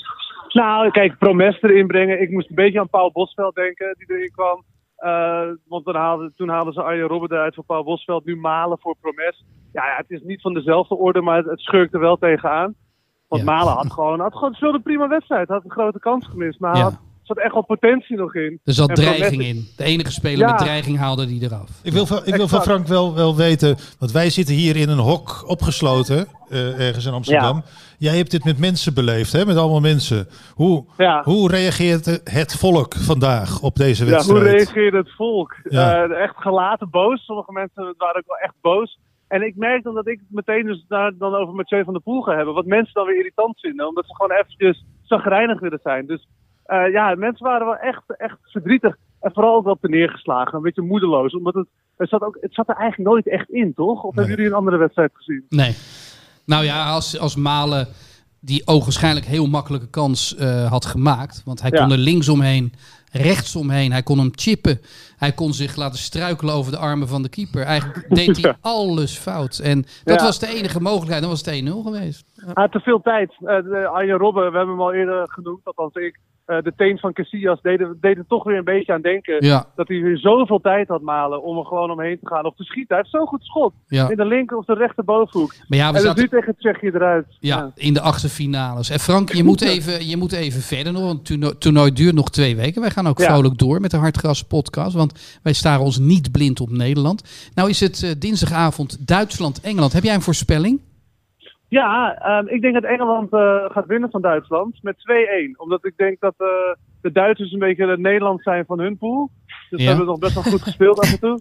Nou, 0.49 0.91
kijk, 0.91 1.19
Promes 1.19 1.63
erin 1.63 1.87
brengen. 1.87 2.23
Ik 2.23 2.31
moest 2.31 2.49
een 2.49 2.55
beetje 2.55 2.81
aan 2.81 2.89
Paul 2.89 3.13
Bosveld 3.13 3.55
denken, 3.55 3.95
die 3.99 4.17
erin 4.17 4.31
kwam. 4.35 4.65
Eh, 5.03 5.49
want 5.69 5.85
dan 5.85 5.95
haalden, 5.95 6.33
toen 6.37 6.49
haalden 6.49 6.73
ze 6.73 6.83
Arjen 6.83 7.07
Robben 7.09 7.31
eruit 7.33 7.55
voor 7.55 7.65
Paul 7.65 7.85
Bosveld. 7.85 8.25
Nu 8.25 8.37
Malen 8.37 8.79
voor 8.81 8.97
Promes. 9.01 9.45
Ja, 9.73 9.87
ja, 9.87 9.97
het 9.97 10.11
is 10.11 10.23
niet 10.23 10.41
van 10.41 10.55
dezelfde 10.55 10.95
orde, 10.97 11.21
maar 11.21 11.37
het, 11.37 11.47
het 11.47 11.61
schurkt 11.61 11.95
er 11.95 12.01
wel 12.01 12.17
tegenaan. 12.17 12.75
Want 13.29 13.43
Ja. 13.43 13.51
Malen 13.53 13.73
had 13.73 13.93
gewoon, 13.93 14.21
had 14.21 14.35
gewoon 14.35 14.75
een 14.75 14.83
prima 14.83 15.09
wedstrijd. 15.09 15.49
Had 15.49 15.65
een 15.65 15.71
grote 15.71 15.99
kans 15.99 16.27
gemist. 16.27 16.61
Maar 16.61 16.77
Ja. 16.77 16.83
had, 16.83 17.01
zat 17.35 17.45
echt 17.45 17.53
wel 17.53 17.65
potentie 17.65 18.17
nog 18.17 18.35
in. 18.35 18.61
Er 18.65 18.73
zat 18.73 18.89
En 18.89 18.95
dreiging 18.95 19.43
in. 19.43 19.69
De 19.77 19.85
enige 19.85 20.13
speler 20.13 20.39
Ja. 20.47 20.53
met 20.53 20.59
dreiging 20.59 20.99
haalde 20.99 21.27
die 21.27 21.43
eraf. 21.43 21.69
Ik 21.83 21.93
wil, 21.93 22.07
van, 22.07 22.21
ik 22.25 22.35
wil 22.35 22.49
van. 22.49 22.63
Frank 22.63 22.87
wel, 22.87 23.15
wel 23.15 23.37
weten, 23.37 23.77
want 23.99 24.13
wij 24.13 24.31
zitten 24.31 24.55
hier 24.55 24.77
in 24.77 24.89
een 24.89 24.99
hok 24.99 25.45
opgesloten, 25.47 26.27
eh, 26.49 26.87
ergens 26.87 27.07
in 27.07 27.13
Amsterdam. 27.13 27.63
Jij 27.99 28.17
hebt 28.17 28.31
dit 28.31 28.45
met 28.45 28.59
mensen 28.59 28.95
beleefd, 28.95 29.33
hè? 29.33 29.45
met 29.47 29.57
allemaal 29.57 29.81
mensen. 29.81 30.27
Hoe, 30.55 30.85
Ja. 30.97 31.23
hoe 31.25 31.51
reageert 31.51 32.21
het 32.25 32.57
volk 32.57 32.95
vandaag 32.95 33.61
op 33.61 33.77
deze 33.77 34.05
Ja, 34.05 34.11
hoe 34.11 34.17
wedstrijd? 34.33 34.55
reageerde 34.55 34.97
het 34.97 35.11
volk? 35.17 35.57
Ja. 35.69 36.05
Eh, 36.05 36.23
echt 36.23 36.37
gelaten 36.37 36.91
boos. 36.91 37.25
Sommige 37.25 37.53
mensen 37.53 37.95
waren 37.99 38.17
ook 38.17 38.27
wel 38.27 38.37
echt 38.39 38.55
boos. 38.61 38.99
En 39.29 39.43
ik 39.43 39.57
merk 39.57 39.83
dan 39.83 39.95
dat 39.95 40.07
ik 40.09 40.19
het 40.19 40.31
meteen 40.47 40.67
dus 40.67 40.85
daar 40.89 41.13
dan 41.19 41.35
over 41.35 41.55
Mathieu 41.55 41.85
van 41.85 41.93
der 41.93 42.03
Poel 42.03 42.21
ga 42.23 42.37
hebben. 42.37 42.55
Wat 42.55 42.67
mensen 42.67 42.95
dan 42.95 43.07
weer 43.07 43.17
irritant 43.17 43.61
vinden. 43.61 43.89
Omdat 43.89 44.05
ze 44.07 44.15
gewoon 44.15 44.37
eventjes 44.39 44.85
zagrijnig 45.03 45.61
willen 45.61 45.81
zijn. 45.83 46.07
Dus 46.07 46.27
eh, 46.73 46.93
ja, 46.93 47.15
mensen 47.15 47.47
waren 47.47 47.67
wel 47.67 47.77
echt, 47.77 48.03
echt 48.17 48.37
verdrietig. 48.43 48.97
En 49.21 49.33
vooral 49.33 49.55
ook 49.57 49.65
wel 49.65 49.79
te 49.81 49.89
neergeslagen. 49.89 50.55
Een 50.57 50.63
beetje 50.63 50.83
moedeloos. 50.83 51.33
Omdat 51.35 51.55
het, 51.55 51.67
het, 51.97 52.09
zat 52.09 52.23
ook, 52.23 52.39
het 52.41 52.55
zat 52.55 52.69
er 52.69 52.77
eigenlijk 52.77 53.11
nooit 53.11 53.29
echt 53.29 53.51
in, 53.51 53.75
toch? 53.75 54.03
Of 54.03 54.15
hebben 54.15 54.35
jullie 54.35 54.51
een 54.51 54.57
andere 54.57 54.77
wedstrijd 54.77 55.11
gezien? 55.15 55.47
Nee. 55.49 55.75
Nou 56.47 56.65
ja, 56.65 56.91
als, 56.91 57.19
als 57.19 57.37
Malen 57.37 57.87
die 58.41 58.63
ogenschijnlijk 58.67 59.27
heel 59.27 59.47
makkelijke 59.47 59.91
kans 59.91 60.37
eh, 60.37 60.71
had 60.71 60.85
gemaakt. 60.87 61.43
Want 61.45 61.61
hij 61.61 61.71
Ja. 61.73 61.81
kon 61.83 61.93
er 61.93 61.99
linksomheen, 61.99 62.73
rechtsomheen. 63.13 63.93
Hij 63.93 64.03
kon 64.03 64.19
hem 64.19 64.31
chippen. 64.35 64.81
Hij 65.17 65.33
kon 65.33 65.53
zich 65.53 65.77
laten 65.77 65.99
struikelen 65.99 66.55
over 66.55 66.73
de 66.73 66.79
armen 66.79 67.09
van 67.09 67.23
de 67.23 67.29
keeper. 67.29 67.63
Eigenlijk 67.63 68.09
deed 68.19 68.37
hij 68.43 68.51
Ja. 68.51 68.57
alles 68.61 69.19
fout. 69.19 69.59
En 69.59 69.85
dat 70.05 70.19
Ja. 70.21 70.25
was 70.27 70.39
de 70.39 70.47
enige 70.57 70.81
mogelijkheid. 70.81 71.21
Dan 71.21 71.31
was 71.31 71.45
het 71.45 71.55
1-0 71.55 71.83
geweest. 71.83 72.25
Hij 72.35 72.51
had 72.55 72.73
te 72.73 72.81
veel 72.81 73.01
tijd. 73.01 73.33
Arjen 73.93 74.19
Robben, 74.19 74.51
we 74.51 74.57
hebben 74.57 74.75
hem 74.75 74.81
al 74.85 74.93
eerder 74.93 75.29
genoemd. 75.31 75.61
Althans 75.65 75.95
ik. 75.95 76.19
Eh, 76.53 76.63
de 76.63 76.73
teen 76.77 76.99
van 76.99 77.13
Casillas 77.13 77.61
deden, 77.63 77.99
deden 78.01 78.25
toch 78.29 78.45
weer 78.45 78.57
een 78.57 78.65
beetje 78.65 78.93
aan 78.93 79.01
denken. 79.01 79.45
Ja, 79.47 79.67
dat 79.77 79.89
hij 79.89 80.01
weer 80.01 80.19
zoveel 80.19 80.61
tijd 80.61 80.89
had 80.89 81.01
malen 81.01 81.43
om 81.43 81.59
er 81.59 81.65
gewoon 81.65 81.91
omheen 81.91 82.19
te 82.21 82.27
gaan 82.27 82.45
of 82.45 82.55
te 82.57 82.65
schieten. 82.65 82.95
Hij 82.95 82.99
heeft 82.99 83.11
zo'n 83.11 83.27
goed 83.27 83.45
schot. 83.45 83.73
ja. 83.87 84.11
In 84.11 84.17
de 84.17 84.25
linker 84.25 84.57
of 84.57 84.65
de 84.65 84.75
rechterbovenhoek. 84.75 85.55
Maar 85.69 85.79
ja, 85.79 85.91
we 85.91 85.99
en 85.99 86.05
dat 86.05 86.17
zaten 86.17 86.23
nu 86.23 86.29
tegen 86.29 86.55
Tsjechië 86.59 86.87
eruit. 86.87 87.27
ja, 87.41 87.73
in 87.75 87.95
de 87.95 88.01
achtste 88.01 88.29
finales. 88.29 88.91
En 88.91 88.99
Frank, 88.99 89.33
je 89.33 89.45
moet 89.45 89.61
even, 89.63 90.09
je 90.09 90.17
moet 90.17 90.33
even 90.33 90.61
verder 90.61 90.93
nog. 90.93 91.03
Want 91.03 91.29
het 91.29 91.61
toernooi, 91.61 91.93
duurt 91.93 92.15
nog 92.15 92.31
twee 92.31 92.57
weken. 92.57 92.81
Wij 92.81 92.91
gaan 92.91 93.09
ook 93.09 93.21
vrolijk 93.21 93.59
door 93.59 93.81
met 93.81 93.91
de 93.91 93.97
Hartgras 93.97 94.45
podcast. 94.45 94.95
Want 94.95 95.39
wij 95.43 95.53
staren 95.53 95.85
ons 95.85 95.99
niet 95.99 96.33
blind 96.33 96.61
op 96.61 96.71
Nederland. 96.71 97.51
Nou 97.55 97.69
is 97.69 97.81
het 97.81 98.03
eh, 98.03 98.11
dinsdagavond 98.19 99.07
Duitsland-Engeland. 99.07 99.93
Heb 99.93 100.03
jij 100.03 100.15
een 100.15 100.23
voorspelling? 100.23 100.81
Ja, 101.73 102.19
ehm, 102.19 102.47
ik 102.49 102.61
denk 102.61 102.75
dat 102.75 102.85
Engeland 102.85 103.33
eh, 103.33 103.65
gaat 103.71 103.87
winnen 103.87 104.11
van 104.11 104.21
Duitsland 104.21 104.83
met 104.83 104.99
2-1. 104.99 105.57
Omdat 105.57 105.85
ik 105.85 105.97
denk 105.97 106.21
dat 106.21 106.35
eh, 106.37 106.47
de 107.03 107.13
Duitsers 107.13 107.53
een 107.53 107.59
beetje 107.59 107.87
het 107.87 108.01
Nederland 108.01 108.43
zijn 108.43 108.65
van 108.65 108.81
hun 108.81 108.97
pool. 108.99 109.31
Dus 109.47 109.57
Ja. 109.71 109.77
we 109.77 109.83
hebben 109.83 110.07
nog 110.07 110.19
best 110.19 110.35
wel 110.35 110.43
goed 110.43 110.63
gespeeld 110.63 110.99
af 110.99 111.13
en 111.13 111.21
toe. 111.21 111.41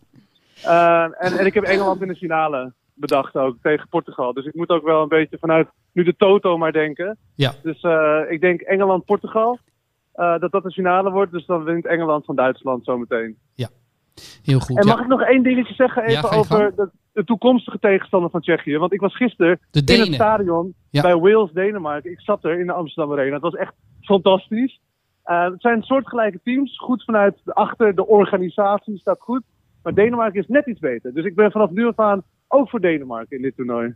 Ehm, 0.64 1.12
en, 1.12 1.38
en 1.38 1.46
ik 1.46 1.54
heb 1.54 1.64
Engeland 1.64 2.02
in 2.02 2.08
de 2.08 2.16
finale 2.16 2.74
bedacht 2.94 3.36
ook 3.36 3.58
tegen 3.62 3.88
Portugal. 3.90 4.34
Dus 4.34 4.46
ik 4.46 4.56
moet 4.56 4.70
ook 4.70 4.84
wel 4.84 5.02
een 5.02 5.08
beetje 5.08 5.38
vanuit 5.40 5.68
nu 5.94 6.04
de 6.04 6.16
Toto 6.18 6.58
maar 6.58 6.72
denken. 6.72 7.18
Ja. 7.36 7.52
Dus 7.64 7.82
eh, 7.82 8.22
ik 8.30 8.42
denk 8.42 8.62
Engeland-Portugal. 8.62 9.60
dat 10.14 10.52
dat 10.52 10.64
de 10.64 10.72
finale 10.72 11.12
wordt. 11.12 11.32
Dus 11.32 11.46
dan 11.46 11.64
wint 11.64 11.86
Engeland 11.86 12.26
van 12.26 12.36
Duitsland 12.36 12.86
zometeen. 12.86 13.38
Heel 14.44 14.60
goed. 14.60 14.78
En 14.78 14.88
ja. 14.88 14.94
mag 14.94 15.02
ik 15.02 15.08
nog 15.08 15.22
één 15.22 15.44
dingetje 15.44 15.74
zeggen 15.74 16.04
even 16.04 16.32
over 16.32 16.76
de, 16.76 16.90
de 17.14 17.24
toekomstige 17.24 17.80
tegenstander 17.80 18.30
van 18.30 18.42
Tsjechië? 18.42 18.78
Want 18.78 18.94
ik 18.94 19.00
was 19.00 19.16
gisteren 19.16 19.60
De 19.72 19.94
in 19.94 20.00
het 20.00 20.14
stadion 20.14 20.74
Ja. 20.90 21.02
bij 21.02 21.16
Wales-Denemarken. 21.16 22.12
Ik 22.12 22.22
zat 22.22 22.44
er 22.44 22.60
in 22.60 22.66
de 22.66 22.74
Amsterdam 22.74 23.14
Arena. 23.14 23.34
Het 23.34 23.42
was 23.42 23.56
echt 23.56 23.74
fantastisch. 24.02 24.80
Eh, 25.24 25.44
het 25.44 25.62
zijn 25.62 25.84
soortgelijke 25.84 26.40
teams. 26.44 26.78
Goed 26.78 27.04
vanuit 27.04 27.36
de 27.44 27.54
achter, 27.54 27.96
de 27.96 28.08
organisatie 28.08 28.98
staat 28.98 29.20
goed. 29.20 29.44
Maar 29.84 29.94
Denemarken 29.94 30.42
is 30.42 30.48
net 30.48 30.68
iets 30.68 30.80
beter. 30.80 31.14
Dus 31.14 31.26
ik 31.26 31.36
ben 31.36 31.52
vanaf 31.52 31.70
nu 31.70 31.88
af 31.88 32.00
aan 32.00 32.24
ook 32.48 32.70
voor 32.70 32.82
Denemarken 32.82 33.36
in 33.38 33.42
dit 33.42 33.56
toernooi. 33.56 33.96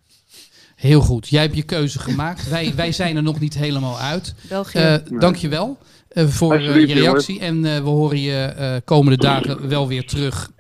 Heel 0.76 1.02
goed. 1.02 1.28
Jij 1.28 1.42
hebt 1.42 1.56
je 1.56 1.66
keuze 1.66 2.00
gemaakt. 2.00 2.50
wij, 2.50 2.74
wij 2.76 2.92
zijn 2.92 3.16
er 3.16 3.24
nog 3.24 3.40
niet 3.40 3.54
helemaal 3.54 3.98
uit. 4.00 4.46
België. 4.50 4.80
Eh 4.80 4.96
Dankjewel 5.20 5.78
voor 6.16 6.56
eh, 6.56 6.88
je 6.88 6.94
reactie. 6.94 7.40
En 7.40 7.66
eh, 7.66 7.78
we 7.78 7.90
horen 7.90 8.22
je 8.22 8.44
eh, 8.44 8.76
komende 8.86 9.18
dagen 9.18 9.70
wel 9.70 9.88
weer 9.88 10.06
terug. 10.06 10.52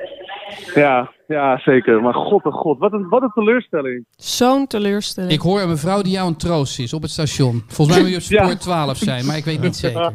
Ja, 0.75 1.11
ja, 1.27 1.57
zeker. 1.57 2.01
Maar 2.01 2.13
god, 2.13 2.43
oh 2.45 2.53
god. 2.53 2.79
Wat 2.79 2.93
een, 2.93 3.09
wat 3.09 3.21
een 3.21 3.31
teleurstelling. 3.33 4.05
Zo'n 4.15 4.67
teleurstelling. 4.67 5.33
Ik 5.33 5.39
hoor 5.41 5.61
een 5.61 5.69
mevrouw 5.69 6.01
die 6.01 6.11
jou 6.11 6.27
een 6.27 6.35
troost 6.35 6.79
is 6.79 6.93
op 6.93 7.01
het 7.01 7.11
station. 7.11 7.63
Volgens 7.67 7.97
mij 7.97 8.05
moet 8.05 8.15
je 8.15 8.35
op 8.35 8.39
Ja. 8.39 8.43
spoor 8.45 8.59
12 8.59 8.97
zijn, 8.97 9.25
maar 9.25 9.37
ik 9.37 9.45
weet 9.45 9.61
niet 9.61 9.75
zeker. 9.75 10.13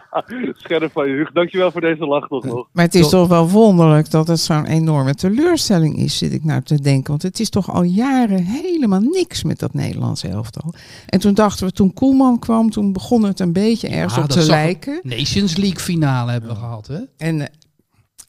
Scherp 0.62 0.92
van 0.92 1.08
je, 1.08 1.14
Huug. 1.14 1.32
Dankjewel 1.32 1.70
voor 1.70 1.80
deze 1.80 2.06
lach 2.06 2.28
toch 2.28 2.44
nog. 2.44 2.68
Maar 2.72 2.84
het 2.84 2.94
is 2.94 3.08
toch 3.08 3.28
wel 3.28 3.48
wonderlijk 3.48 4.10
dat 4.10 4.28
het 4.28 4.40
zo'n 4.40 4.66
enorme 4.66 5.14
teleurstelling 5.14 5.96
is, 5.96 6.18
zit 6.18 6.32
ik 6.32 6.44
nou 6.44 6.62
te 6.62 6.80
denken. 6.80 7.10
Want 7.10 7.22
het 7.22 7.40
is 7.40 7.50
toch 7.50 7.70
al 7.72 7.82
jaren 7.82 8.44
helemaal 8.44 9.00
niks 9.00 9.42
met 9.44 9.58
dat 9.58 9.74
Nederlandse 9.74 10.28
elftal. 10.28 10.74
En 11.06 11.20
toen 11.20 11.34
dachten 11.34 11.66
we, 11.66 11.72
toen 11.72 11.94
Koelman 11.94 12.38
kwam, 12.38 12.70
toen 12.70 12.92
begon 12.92 13.22
het 13.24 13.40
een 13.40 13.52
beetje 13.52 13.88
ergens 13.88 14.14
Ja, 14.14 14.22
op 14.22 14.28
te 14.28 14.46
lijken. 14.46 15.00
Nations 15.02 15.56
League 15.56 15.80
finale 15.80 16.30
hebben 16.30 16.50
we 16.50 16.56
gehad, 16.56 16.86
hè? 16.86 16.98
En, 17.16 17.50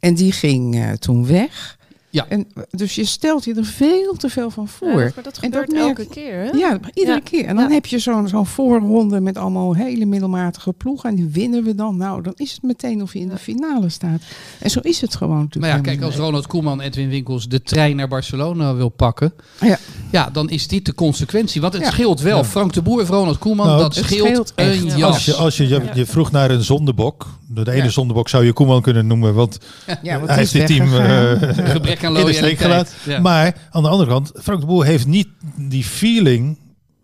en 0.03 0.13
die 0.13 0.31
ging 0.31 0.75
eh, 0.75 0.91
toen 0.91 1.27
weg. 1.27 1.77
Ja. 2.09 2.25
En, 2.29 2.47
dus 2.71 2.95
je 2.95 3.05
stelt 3.05 3.43
je 3.45 3.53
er 3.55 3.65
veel 3.65 4.13
te 4.17 4.29
veel 4.29 4.49
van 4.49 4.67
voor. 4.67 4.87
Ja, 4.89 4.95
maar 4.95 5.23
dat 5.23 5.37
En 5.41 5.51
dat 5.51 5.59
gebeurt 5.61 5.71
merk- 5.71 5.83
elke 5.99 6.05
keer, 6.07 6.33
hè? 6.33 6.49
Ja, 6.57 6.79
iedere 6.93 7.15
Ja. 7.17 7.19
keer. 7.23 7.45
En 7.45 7.55
dan 7.55 7.67
Ja. 7.67 7.73
heb 7.73 7.85
je 7.85 7.99
zo'n 7.99 8.27
zo'n 8.27 8.45
voorronde 8.45 9.19
met 9.21 9.37
allemaal 9.37 9.75
hele 9.75 10.05
middelmatige 10.05 10.73
ploegen. 10.73 11.09
En 11.09 11.15
die 11.15 11.25
winnen 11.25 11.63
we 11.63 11.75
dan. 11.75 11.97
Nou, 11.97 12.21
dan 12.21 12.33
is 12.35 12.51
het 12.51 12.61
meteen 12.63 13.01
of 13.01 13.13
je 13.13 13.19
in 13.19 13.29
de 13.29 13.37
finale 13.37 13.89
staat. 13.89 14.21
En 14.59 14.69
zo 14.69 14.79
is 14.79 15.01
het 15.01 15.15
gewoon 15.15 15.37
natuurlijk. 15.39 15.65
Maar 15.73 15.75
ja, 15.75 15.81
kijk, 15.91 16.01
als 16.01 16.15
Ronald 16.15 16.47
Koeman 16.47 16.81
Edwin 16.81 17.09
Winkels 17.09 17.47
de 17.47 17.61
trein 17.61 17.95
naar 17.95 18.07
Barcelona 18.07 18.75
wil 18.75 18.89
pakken, 18.89 19.33
Ja. 19.61 19.77
ja, 20.11 20.29
dan 20.29 20.49
is 20.49 20.67
dit 20.67 20.85
de 20.85 20.93
consequentie. 20.93 21.61
Want 21.61 21.73
het 21.73 21.81
Ja. 21.83 21.89
scheelt 21.91 22.21
wel. 22.21 22.37
Ja. 22.37 22.43
Frank 22.43 22.73
de 22.73 22.81
Boer 22.81 23.01
of 23.01 23.09
Ronald 23.09 23.37
Koeman, 23.37 23.65
Nou, 23.67 23.79
dat 23.79 23.95
scheelt, 23.95 24.27
scheelt 24.27 24.51
een 24.55 24.85
Ja. 24.85 24.95
jas. 24.97 25.03
Als 25.13 25.25
je, 25.25 25.33
als 25.33 25.57
je, 25.57 25.67
je, 25.67 25.81
je 25.93 26.05
vroeg 26.05 26.31
naar 26.31 26.51
een 26.51 26.63
zondebok. 26.63 27.27
De 27.53 27.71
ene 27.71 27.83
Ja. 27.83 27.89
zondebok 27.89 28.29
zou 28.29 28.45
je 28.45 28.53
Koeman 28.53 28.81
kunnen 28.81 29.07
noemen. 29.07 29.33
Want 29.33 29.57
Ja, 30.01 30.15
want 30.17 30.27
hij 30.27 30.37
heeft 30.37 30.53
is 30.53 30.59
dit 30.59 30.67
team 30.67 30.93
eh, 30.93 31.69
Gebrek 31.69 32.03
aan 32.03 32.17
in 32.17 32.25
de 32.25 32.33
steek 32.33 32.41
loyaliteit. 32.41 32.57
gelaten. 32.57 32.93
Ja. 33.05 33.19
Maar 33.19 33.55
aan 33.71 33.83
de 33.83 33.89
andere 33.89 34.09
kant, 34.09 34.31
Frank 34.41 34.59
de 34.59 34.65
Boer 34.65 34.85
heeft 34.85 35.07
niet 35.07 35.27
die 35.57 35.83
feeling 35.83 36.57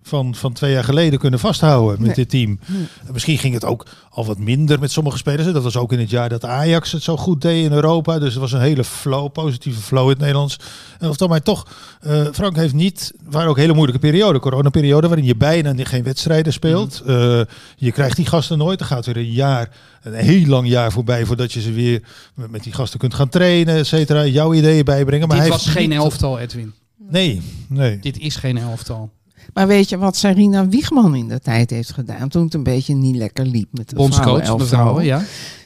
van, 0.09 0.35
van 0.35 0.53
twee 0.53 0.71
jaar 0.71 0.83
geleden 0.83 1.19
kunnen 1.19 1.39
vasthouden 1.39 1.97
met 1.97 2.05
Nee. 2.07 2.15
dit 2.15 2.29
team. 2.29 2.59
Nee. 2.65 2.85
Misschien 3.13 3.37
ging 3.37 3.53
het 3.53 3.65
ook 3.65 3.85
al 4.09 4.25
wat 4.25 4.37
minder 4.37 4.79
met 4.79 4.91
sommige 4.91 5.17
spelers. 5.17 5.51
Dat 5.53 5.63
was 5.63 5.77
ook 5.77 5.91
in 5.93 5.99
het 5.99 6.09
jaar 6.09 6.29
dat 6.29 6.45
Ajax 6.45 6.91
het 6.91 7.03
zo 7.03 7.17
goed 7.17 7.41
deed 7.41 7.65
in 7.65 7.71
Europa. 7.71 8.19
Dus 8.19 8.31
het 8.33 8.41
was 8.41 8.51
een 8.51 8.61
hele 8.61 8.83
flow, 8.83 9.31
positieve 9.31 9.81
flow 9.81 10.03
in 10.03 10.09
het 10.09 10.19
Nederlands. 10.19 10.59
En 10.99 11.09
of 11.09 11.17
dan 11.17 11.29
maar 11.29 11.41
toch, 11.41 11.67
eh, 12.01 12.25
Frank 12.33 12.55
heeft 12.55 12.73
niet, 12.73 13.13
waren 13.29 13.49
ook 13.49 13.57
hele 13.57 13.73
moeilijke 13.73 14.01
perioden, 14.01 14.41
coronaperiode, 14.41 15.07
waarin 15.07 15.25
je 15.25 15.35
bijna 15.35 15.73
geen 15.77 16.03
wedstrijden 16.03 16.53
speelt. 16.53 17.01
Mhm. 17.05 17.11
Eh, 17.11 17.41
je 17.75 17.91
krijgt 17.91 18.15
die 18.15 18.25
gasten 18.25 18.57
nooit. 18.57 18.79
Er 18.79 18.85
gaat 18.85 19.05
weer 19.05 19.17
een 19.17 19.31
jaar, 19.31 19.69
een 20.03 20.13
heel 20.13 20.45
lang 20.45 20.67
jaar 20.67 20.91
voorbij 20.91 21.25
voordat 21.25 21.51
je 21.53 21.61
ze 21.61 21.71
weer 21.71 22.01
met 22.49 22.63
die 22.63 22.73
gasten 22.73 22.99
kunt 22.99 23.13
gaan 23.13 23.29
trainen, 23.29 23.75
et 23.75 23.87
cetera. 23.87 24.25
Jouw 24.25 24.53
ideeën 24.53 24.85
bijbrengen. 24.85 25.27
Maar 25.27 25.37
Dit 25.37 25.45
hij 25.47 25.55
was 25.57 25.67
geen 25.67 25.89
niet- 25.89 25.97
elftal, 25.97 26.39
Edwin. 26.39 26.73
Nee, 27.09 27.41
nee. 27.67 27.99
Dit 27.99 28.17
is 28.19 28.35
geen 28.35 28.57
elftal. 28.57 29.09
Maar 29.53 29.67
weet 29.67 29.89
je 29.89 29.97
wat 29.97 30.15
Sarina 30.15 30.67
Wiegman 30.67 31.15
in 31.15 31.27
de 31.27 31.39
tijd 31.39 31.69
heeft 31.69 31.91
gedaan 31.93 32.29
toen 32.29 32.43
het 32.43 32.53
een 32.53 32.63
beetje 32.63 32.93
niet 32.95 33.15
lekker 33.15 33.45
liep 33.45 33.67
met 33.71 33.89
de 33.89 33.95
Bondscoach, 33.95 34.23
vrouwenelftal? 34.43 34.83
mevrouw, 34.83 34.99
ja. 35.01 35.21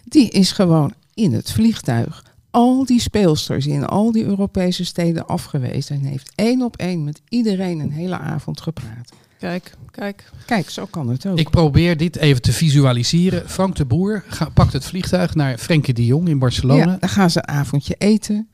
Die 0.06 0.30
is 0.30 0.52
gewoon 0.52 0.94
in 1.14 1.34
het 1.34 1.52
vliegtuig 1.52 2.24
al 2.52 2.86
die 2.86 3.00
speelsters 3.00 3.66
in 3.68 3.86
al 3.86 4.12
die 4.12 4.24
Europese 4.24 4.86
steden 4.86 5.26
afgewezen 5.28 5.96
en 5.96 6.04
heeft 6.04 6.32
één 6.36 6.62
op 6.62 6.78
één 6.78 7.04
met 7.04 7.22
iedereen 7.30 7.80
een 7.80 7.92
hele 7.92 8.18
avond 8.18 8.62
gepraat. 8.62 9.12
Kijk, 9.40 9.74
kijk. 9.92 10.30
Kijk, 10.46 10.70
zo 10.70 10.86
kan 10.86 11.10
het 11.10 11.26
ook. 11.26 11.38
Ik 11.40 11.50
probeer 11.50 11.98
dit 11.98 12.16
even 12.16 12.42
te 12.42 12.52
visualiseren. 12.54 13.50
Frank 13.50 13.76
de 13.76 13.86
Boer 13.86 14.24
ga- 14.28 14.50
pakt 14.50 14.74
het 14.74 14.86
vliegtuig 14.86 15.36
naar 15.36 15.58
Frenkie 15.58 15.94
de 15.94 16.06
Jong 16.06 16.28
in 16.28 16.40
Barcelona. 16.40 16.86
Ja, 16.92 16.98
dan 17.00 17.10
gaan 17.10 17.30
ze 17.30 17.40
een 17.40 17.48
avondje 17.56 17.96
eten 17.98 18.50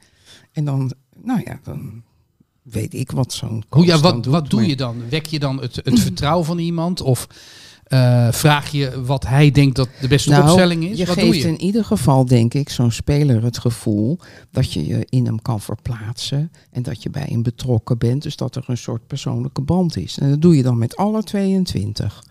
en 0.52 0.66
dan, 0.66 0.94
nou 1.24 1.42
ja, 1.46 1.60
dan 1.64 2.04
weet 2.72 2.94
ik 2.94 3.12
wat 3.12 3.34
zo'n 3.34 3.50
Hoe, 3.50 3.64
coach 3.70 3.86
ja, 3.86 3.98
wat, 4.00 4.14
doet, 4.14 4.26
wat 4.26 4.50
doe 4.50 4.60
maar- 4.60 4.70
je 4.70 4.76
dan? 4.76 5.10
Wek 5.10 5.26
je 5.26 5.40
dan 5.40 5.62
het, 5.62 5.76
het 5.76 6.00
vertrouwen 6.00 6.46
van 6.46 6.60
iemand? 6.60 7.02
Of 7.02 7.28
eh, 7.84 8.32
vraag 8.32 8.72
je 8.72 9.04
wat 9.06 9.28
hij 9.28 9.52
denkt 9.52 9.76
dat 9.76 9.90
de 10.02 10.08
beste 10.08 10.30
Nou, 10.30 10.44
opstelling 10.44 10.84
is? 10.84 10.98
Je 10.98 11.06
wat 11.06 11.14
geeft 11.16 11.28
doe 11.28 11.38
je? 11.38 11.48
in 11.48 11.62
ieder 11.62 11.86
geval, 11.86 12.26
denk 12.26 12.54
ik, 12.54 12.70
zo'n 12.70 12.92
speler 12.92 13.44
het 13.44 13.58
gevoel 13.58 14.20
dat 14.52 14.74
je 14.74 14.86
je 14.88 15.06
in 15.10 15.26
hem 15.26 15.42
kan 15.42 15.62
verplaatsen 15.62 16.52
en 16.72 16.84
dat 16.84 17.04
je 17.04 17.10
bij 17.10 17.26
hem 17.30 17.44
betrokken 17.44 17.98
bent. 17.98 18.24
Dus 18.24 18.36
dat 18.36 18.56
er 18.56 18.64
een 18.68 18.78
soort 18.78 19.08
persoonlijke 19.08 19.62
band 19.62 19.98
is. 19.98 20.18
En 20.18 20.30
dat 20.30 20.42
doe 20.42 20.56
je 20.56 20.64
dan 20.64 20.78
met 20.78 20.96
alle 20.96 21.24
22. 21.24 22.24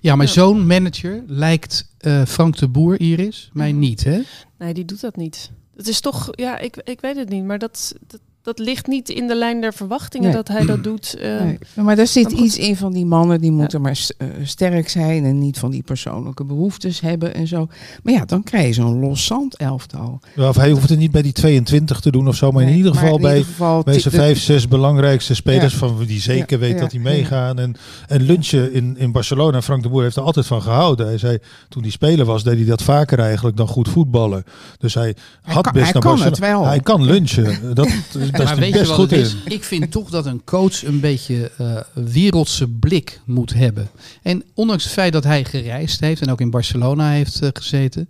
Ja, 0.00 0.16
maar 0.16 0.28
zo'n 0.28 0.66
manager 0.66 1.22
lijkt 1.26 1.92
eh, 1.98 2.24
Frank 2.24 2.56
de 2.56 2.68
Boer, 2.68 3.00
Iris, 3.00 3.50
mij 3.52 3.72
niet, 3.72 4.04
hè? 4.04 4.20
Nee, 4.58 4.74
die 4.74 4.84
doet 4.84 5.00
dat 5.00 5.16
niet. 5.16 5.50
Het 5.76 5.88
is 5.88 6.00
toch, 6.00 6.28
ja, 6.30 6.58
ik, 6.58 6.76
ik 6.84 7.00
weet 7.00 7.16
het 7.16 7.28
niet, 7.28 7.44
maar 7.44 7.58
dat, 7.58 7.94
dat, 8.06 8.20
dat 8.42 8.58
ligt 8.58 8.86
niet 8.86 9.08
in 9.08 9.26
de 9.26 9.34
lijn 9.36 9.60
der 9.60 9.72
verwachtingen 9.74 10.26
Nee. 10.26 10.36
dat 10.36 10.48
hij 10.48 10.64
dat 10.66 10.84
doet. 10.84 11.14
eh. 11.14 11.40
Nee, 11.42 11.58
maar 11.74 11.96
daar 11.96 12.06
zit 12.06 12.30
iets 12.32 12.58
in 12.58 12.76
van 12.76 12.92
die 12.92 13.06
mannen, 13.06 13.40
die 13.40 13.50
moeten 13.50 13.80
maar 13.80 13.98
eh, 14.18 14.26
sterk 14.42 14.88
zijn 14.88 15.24
en 15.24 15.38
niet 15.38 15.58
van 15.58 15.70
die 15.70 15.82
persoonlijke 15.82 16.44
behoeftes 16.44 17.00
hebben 17.00 17.34
en 17.34 17.46
zo. 17.46 17.68
Maar 18.02 18.12
ja, 18.14 18.24
dan 18.24 18.42
krijg 18.42 18.66
je 18.66 18.72
zo'n 18.72 19.00
los 19.00 19.24
zand 19.26 19.56
elftal. 19.56 20.20
Ja, 20.36 20.48
Of 20.48 20.56
hij 20.56 20.70
hoeft 20.70 20.88
het 20.88 20.98
niet 20.98 21.10
bij 21.10 21.22
die 21.22 21.32
22 21.32 22.00
te 22.00 22.10
doen 22.10 22.28
of 22.28 22.36
zo, 22.36 22.50
maar 22.52 22.62
in 22.62 22.74
ieder 22.76 22.92
maar 22.94 23.00
geval 23.00 23.16
in 23.16 23.22
bij, 23.22 23.32
ieder 23.36 23.50
geval 23.50 23.82
bij 23.82 23.94
ti- 23.94 24.00
zijn 24.00 24.14
vijf, 24.14 24.40
zes 24.40 24.68
belangrijkste 24.68 25.34
spelers 25.34 25.72
Ja. 25.72 25.78
van 25.78 26.04
die 26.06 26.20
zeker 26.20 26.58
Ja, 26.58 26.58
weet 26.58 26.74
ja, 26.74 26.80
dat 26.80 26.90
die 26.90 27.00
ja. 27.02 27.08
meegaan. 27.08 27.58
En, 27.58 27.74
en 28.06 28.22
lunchen 28.22 28.72
in, 28.72 28.94
in 28.98 29.12
Barcelona, 29.12 29.62
Frank 29.62 29.82
de 29.82 29.88
Boer 29.88 30.02
heeft 30.02 30.16
er 30.16 30.22
altijd 30.22 30.46
van 30.46 30.62
gehouden. 30.62 31.06
Hij 31.06 31.18
zei, 31.18 31.38
toen 31.68 31.82
hij 31.82 31.90
speler 31.90 32.24
was, 32.26 32.42
deed 32.44 32.56
hij 32.56 32.64
dat 32.66 32.82
vaker 32.82 33.18
eigenlijk 33.18 33.56
dan 33.56 33.66
goed 33.68 33.88
voetballen. 33.88 34.44
Dus 34.78 34.94
hij, 34.94 35.14
Hij 35.42 35.54
had 35.54 35.62
kan- 35.62 35.72
best 35.72 35.84
hij 35.84 35.92
naar 35.92 36.02
kan 36.02 36.10
Barcelona. 36.18 36.30
het 36.30 36.38
wel. 36.38 36.66
Hij 36.66 36.80
kan 36.80 37.02
lunchen. 37.04 37.74
Dat, 37.74 37.88
dat 38.32 38.40
is 38.40 38.46
maar 38.46 38.56
weet 38.56 38.72
je 38.74 38.78
wat 38.78 38.88
goed 38.88 39.10
het 39.10 39.18
in. 39.20 39.24
is? 39.26 39.36
Ik 39.44 39.64
vind 39.64 39.90
toch 39.90 40.10
dat 40.10 40.26
een 40.26 40.44
coach 40.44 40.84
een 40.84 41.00
beetje 41.00 41.50
eh 41.58 41.76
wereldse 42.04 42.68
blik 42.68 43.20
moet 43.24 43.54
hebben. 43.54 43.88
En 44.22 44.42
ondanks 44.54 44.84
het 44.84 44.92
feit 44.92 45.12
dat 45.12 45.24
hij 45.24 45.44
gereisd 45.44 46.00
heeft 46.00 46.20
en 46.20 46.30
ook 46.30 46.40
in 46.40 46.50
Barcelona 46.50 47.10
heeft 47.10 47.42
eh, 47.42 47.48
gezeten. 47.52 48.08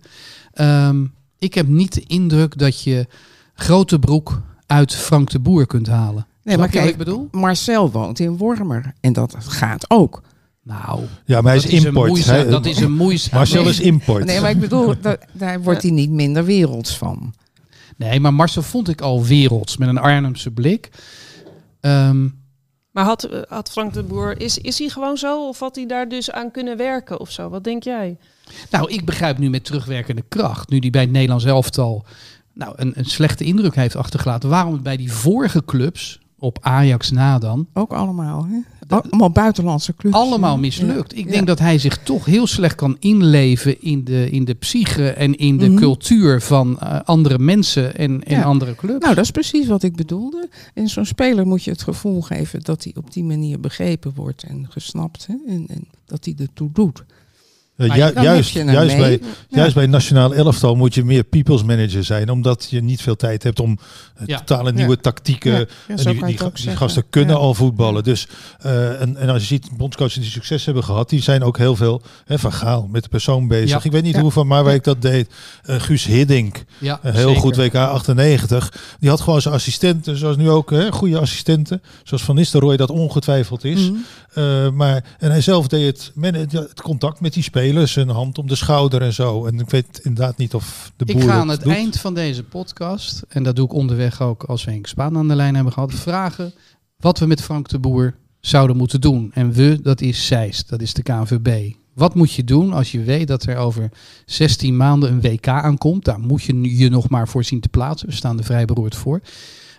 ehm, 0.53 1.03
ik 1.39 1.53
heb 1.53 1.67
niet 1.67 1.93
de 1.93 2.03
indruk 2.07 2.57
dat 2.57 2.81
je 2.83 3.07
grote 3.55 3.99
broek 3.99 4.41
uit 4.65 4.95
Frank 4.95 5.29
de 5.29 5.39
Boer 5.39 5.65
kunt 5.67 5.87
halen. 5.87 6.25
Nee, 6.43 6.57
maar 6.57 6.69
kijk, 6.69 6.89
ik 6.89 6.97
bedoel? 6.97 7.27
Marcel 7.31 7.91
woont 7.91 8.19
in 8.19 8.37
Wormer 8.37 8.93
en 9.01 9.13
dat 9.13 9.35
gaat 9.39 9.85
ook. 9.87 10.21
Nou, 10.63 10.99
Ja, 11.25 11.41
maar 11.41 11.53
hij 11.55 11.63
is 11.63 11.83
import. 11.85 12.25
dat 12.49 12.65
is 12.65 12.79
een 12.79 12.91
moeizaam. 12.93 13.37
Marcel 13.37 13.61
nee. 13.61 13.71
is 13.71 13.79
import. 13.79 14.25
Nee, 14.25 14.39
maar 14.41 14.49
ik 14.49 14.59
bedoel, 14.59 14.93
da- 15.01 15.17
daar 15.33 15.61
wordt 15.61 15.81
hij 15.81 15.91
niet 15.91 16.09
minder 16.09 16.45
werelds 16.45 16.97
van. 16.97 17.33
Nee, 18.09 18.19
maar 18.19 18.33
Marcel 18.33 18.61
vond 18.61 18.89
ik 18.89 19.01
al 19.01 19.25
werelds 19.25 19.77
met 19.77 19.89
een 19.89 19.97
Arnhemse 19.97 20.51
blik. 20.51 20.89
Ehm, 21.79 22.27
Maar 22.91 23.03
had, 23.03 23.29
had 23.47 23.71
Frank 23.71 23.93
de 23.93 24.03
Boer, 24.03 24.41
is, 24.41 24.57
is 24.57 24.79
hij 24.79 24.89
gewoon 24.89 25.17
zo? 25.17 25.47
Of 25.47 25.59
had 25.59 25.75
hij 25.75 25.85
daar 25.85 26.09
dus 26.09 26.31
aan 26.31 26.51
kunnen 26.51 26.77
werken 26.77 27.19
of 27.19 27.31
zo? 27.31 27.49
Wat 27.49 27.63
denk 27.63 27.83
jij? 27.83 28.17
Nou, 28.71 28.91
ik 28.91 29.05
begrijp 29.05 29.37
nu 29.37 29.49
met 29.49 29.65
terugwerkende 29.65 30.23
kracht, 30.29 30.69
nu 30.69 30.79
die 30.79 30.91
bij 30.91 31.01
het 31.01 31.11
Nederlands 31.11 31.45
elftal 31.45 32.05
nou, 32.53 32.73
een, 32.75 32.91
een 32.95 33.05
slechte 33.05 33.43
indruk 33.43 33.75
heeft 33.75 33.95
achtergelaten, 33.95 34.49
waarom 34.49 34.73
het 34.73 34.83
bij 34.83 34.97
die 34.97 35.11
vorige 35.11 35.65
clubs, 35.65 36.19
op 36.39 36.57
Ajax 36.61 37.11
na 37.11 37.39
dan, 37.39 37.67
Ook 37.73 37.91
allemaal, 37.93 38.45
hè? 38.45 38.80
Allemaal 38.91 39.29
buitenlandse 39.29 39.95
clubs. 39.95 40.15
allemaal 40.15 40.53
Ja. 40.53 40.59
mislukt. 40.59 41.17
Ik 41.17 41.25
Ja. 41.25 41.31
denk 41.31 41.47
dat 41.47 41.59
hij 41.59 41.77
zich 41.77 41.97
toch 41.97 42.25
heel 42.25 42.47
slecht 42.47 42.75
kan 42.75 42.97
inleven 42.99 43.81
in 43.81 44.03
de, 44.03 44.29
in 44.29 44.45
de 44.45 44.53
psyche 44.53 45.09
en 45.09 45.35
in 45.37 45.57
de 45.57 45.67
Mhm. 45.69 45.77
cultuur 45.77 46.41
van 46.41 46.79
eh, 46.79 46.99
andere 47.03 47.39
mensen 47.39 47.97
en, 47.97 48.23
en 48.23 48.35
Ja. 48.37 48.43
andere 48.43 48.75
clubs. 48.75 48.99
Nou, 49.03 49.15
dat 49.15 49.23
is 49.23 49.31
precies 49.31 49.67
wat 49.67 49.83
ik 49.83 49.95
bedoelde. 49.95 50.49
En 50.73 50.87
zo'n 50.87 51.05
speler 51.05 51.47
moet 51.47 51.63
je 51.63 51.71
het 51.71 51.81
gevoel 51.83 52.21
geven 52.21 52.61
dat 52.61 52.83
hij 52.83 52.93
op 52.97 53.13
die 53.13 53.23
manier 53.23 53.59
begrepen 53.59 54.11
wordt 54.15 54.43
en 54.43 54.65
gesnapt. 54.69 55.27
Hè? 55.27 55.35
En, 55.53 55.65
en 55.67 55.87
dat 56.05 56.25
hij 56.25 56.35
ertoe 56.39 56.69
doet. 56.73 57.03
Ju- 57.75 57.87
dan 58.13 58.23
juist 58.23 58.51
juist, 58.53 58.97
mee. 58.97 59.19
bij, 59.19 59.19
Ja. 59.49 59.57
juist 59.57 59.75
bij 59.75 59.85
nationaal 59.85 60.33
elftal 60.33 60.75
moet 60.75 60.93
je 60.93 61.03
meer 61.03 61.23
people's 61.23 61.63
manager 61.63 62.03
zijn. 62.03 62.29
Omdat 62.29 62.67
je 62.69 62.81
niet 62.83 63.01
veel 63.01 63.15
tijd 63.15 63.43
hebt 63.43 63.59
om 63.59 63.79
eh, 64.15 64.27
Ja. 64.27 64.37
totale 64.37 64.71
nieuwe 64.71 64.97
tactieken. 64.99 65.51
Ja, 65.51 65.65
ja, 65.87 65.95
en 66.03 66.25
die, 66.25 66.37
gasten 66.75 67.03
kunnen 67.09 67.37
al 67.37 67.53
voetballen. 67.53 68.03
Dus, 68.03 68.27
eh, 68.59 69.01
en, 69.01 69.17
en 69.17 69.29
als 69.29 69.41
je 69.41 69.47
ziet, 69.47 69.69
bondscoaches 69.77 70.13
die 70.13 70.29
succes 70.31 70.65
hebben 70.65 70.83
gehad, 70.83 71.09
die 71.09 71.21
zijn 71.21 71.43
ook 71.43 71.57
heel 71.57 71.75
veel 71.75 72.01
hè, 72.25 72.39
van 72.39 72.53
Gaal 72.53 72.87
met 72.91 73.03
de 73.03 73.09
persoon 73.09 73.47
bezig. 73.47 73.85
Ik 73.85 73.91
weet 73.91 74.03
niet 74.03 74.17
hoe 74.17 74.31
van 74.31 74.47
Marwijk 74.47 74.83
dat 74.83 75.01
deed. 75.01 75.29
Eh, 75.63 75.79
Guus 75.79 76.05
Hiddink, 76.05 76.63
heel 76.79 76.97
zeker. 77.13 77.35
goed 77.35 77.55
WK 77.55 77.75
98. 77.75 78.73
Die 78.99 79.09
had 79.09 79.21
gewoon 79.21 79.41
zijn 79.41 79.53
assistenten, 79.53 80.17
zoals 80.17 80.37
nu 80.37 80.49
ook, 80.49 80.69
hè, 80.69 80.91
goede 80.91 81.19
assistenten. 81.19 81.81
Zoals 82.03 82.23
Van 82.23 82.35
Nistelrooy 82.35 82.77
dat 82.77 82.89
ongetwijfeld 82.89 83.63
is. 83.63 83.89
Mhm. 83.89 83.93
Eh, 84.33 84.69
maar, 84.69 85.03
en 85.19 85.31
hij 85.31 85.41
zelf 85.41 85.67
deed 85.67 86.11
het, 86.21 86.51
het 86.51 86.81
contact 86.81 87.19
met 87.19 87.33
die 87.33 87.43
spelers, 87.43 87.69
een 87.75 88.09
hand 88.09 88.37
om 88.37 88.47
de 88.47 88.55
schouder 88.55 89.01
en 89.01 89.13
zo. 89.13 89.45
En 89.45 89.59
ik 89.59 89.69
weet 89.69 89.99
inderdaad 90.03 90.37
niet 90.37 90.53
of 90.53 90.91
de 90.95 91.05
boer 91.05 91.15
Ik 91.15 91.21
ga 91.29 91.33
aan 91.33 91.49
het 91.49 91.61
doet. 91.63 91.73
eind 91.73 91.99
van 91.99 92.13
deze 92.13 92.43
podcast, 92.43 93.23
en 93.27 93.43
dat 93.43 93.55
doe 93.55 93.65
ik 93.65 93.73
onderweg 93.73 94.21
ook 94.21 94.43
als 94.43 94.63
we 94.63 94.71
Henk 94.71 94.87
Spaan 94.87 95.17
aan 95.17 95.27
de 95.27 95.35
lijn 95.35 95.55
hebben 95.55 95.73
gehad, 95.73 95.93
vragen 95.93 96.53
wat 96.97 97.19
we 97.19 97.25
met 97.25 97.41
Frank 97.41 97.67
de 97.69 97.79
Boer 97.79 98.15
zouden 98.39 98.77
moeten 98.77 99.01
doen. 99.01 99.31
En 99.33 99.51
we, 99.51 99.79
dat 99.81 100.01
is 100.01 100.27
Zeist, 100.27 100.69
dat 100.69 100.81
is 100.81 100.93
de 100.93 101.03
KNVB. 101.03 101.73
Wat 101.93 102.15
moet 102.15 102.33
je 102.33 102.43
doen 102.43 102.73
als 102.73 102.91
je 102.91 103.03
weet 103.03 103.27
dat 103.27 103.43
er 103.43 103.57
over 103.57 103.89
16 104.25 104.77
maanden 104.77 105.11
een 105.11 105.21
WK 105.21 105.47
aankomt? 105.47 106.05
Daar 106.05 106.19
moet 106.19 106.43
je 106.43 106.77
je 106.77 106.89
nog 106.89 107.09
maar 107.09 107.27
voor 107.27 107.43
zien 107.43 107.59
te 107.59 107.69
plaatsen. 107.69 108.07
We 108.07 108.13
staan 108.13 108.37
er 108.37 108.43
vrij 108.43 108.65
beroerd 108.65 108.95
voor. 108.95 109.21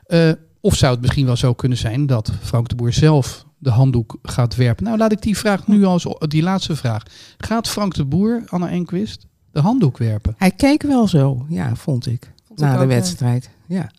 Eh, 0.06 0.30
of 0.64 0.74
zou 0.74 0.92
het 0.92 1.00
misschien 1.00 1.26
wel 1.26 1.36
zo 1.36 1.52
kunnen 1.54 1.78
zijn 1.78 2.06
dat 2.06 2.32
Frank 2.42 2.68
de 2.68 2.74
Boer 2.74 2.92
zelf 2.92 3.46
de 3.58 3.70
handdoek 3.70 4.18
gaat 4.22 4.56
werpen? 4.56 4.84
Nou, 4.84 4.98
laat 4.98 5.12
ik 5.12 5.22
die 5.22 5.36
vraag 5.38 5.66
nu 5.66 5.84
als 5.84 6.06
die 6.18 6.42
laatste 6.42 6.76
vraag. 6.76 7.02
Gaat 7.36 7.68
Frank 7.68 7.94
de 7.94 8.04
Boer, 8.04 8.42
Anna 8.46 8.68
Enquist, 8.68 9.26
de 9.52 9.60
handdoek 9.60 9.98
werpen? 9.98 10.34
Hij 10.38 10.50
keek 10.50 10.82
wel 10.82 11.08
zo, 11.08 11.46
ja, 11.48 11.74
vond 11.74 12.06
ik. 12.06 12.32
Vond 12.46 12.60
ik 12.60 12.66
na 12.66 12.78
de 12.78 12.86
wedstrijd. 12.86 13.50
Ja. 13.66 13.90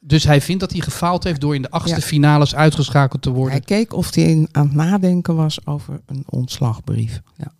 Dus 0.00 0.24
hij 0.24 0.40
vindt 0.40 0.60
dat 0.60 0.72
hij 0.72 0.80
gefaald 0.80 1.24
heeft 1.24 1.40
door 1.40 1.54
in 1.54 1.62
de 1.62 1.70
achtste 1.70 2.00
Ja. 2.00 2.06
finales 2.06 2.54
uitgeschakeld 2.54 3.22
te 3.22 3.30
worden. 3.30 3.52
Hij 3.52 3.60
keek 3.60 3.92
of 3.92 4.14
hij 4.14 4.24
in- 4.24 4.48
aan 4.52 4.66
het 4.66 4.74
nadenken 4.74 5.34
was 5.36 5.66
over 5.66 6.00
een 6.06 6.24
ontslagbrief. 6.28 7.20
Ja. 7.36 7.52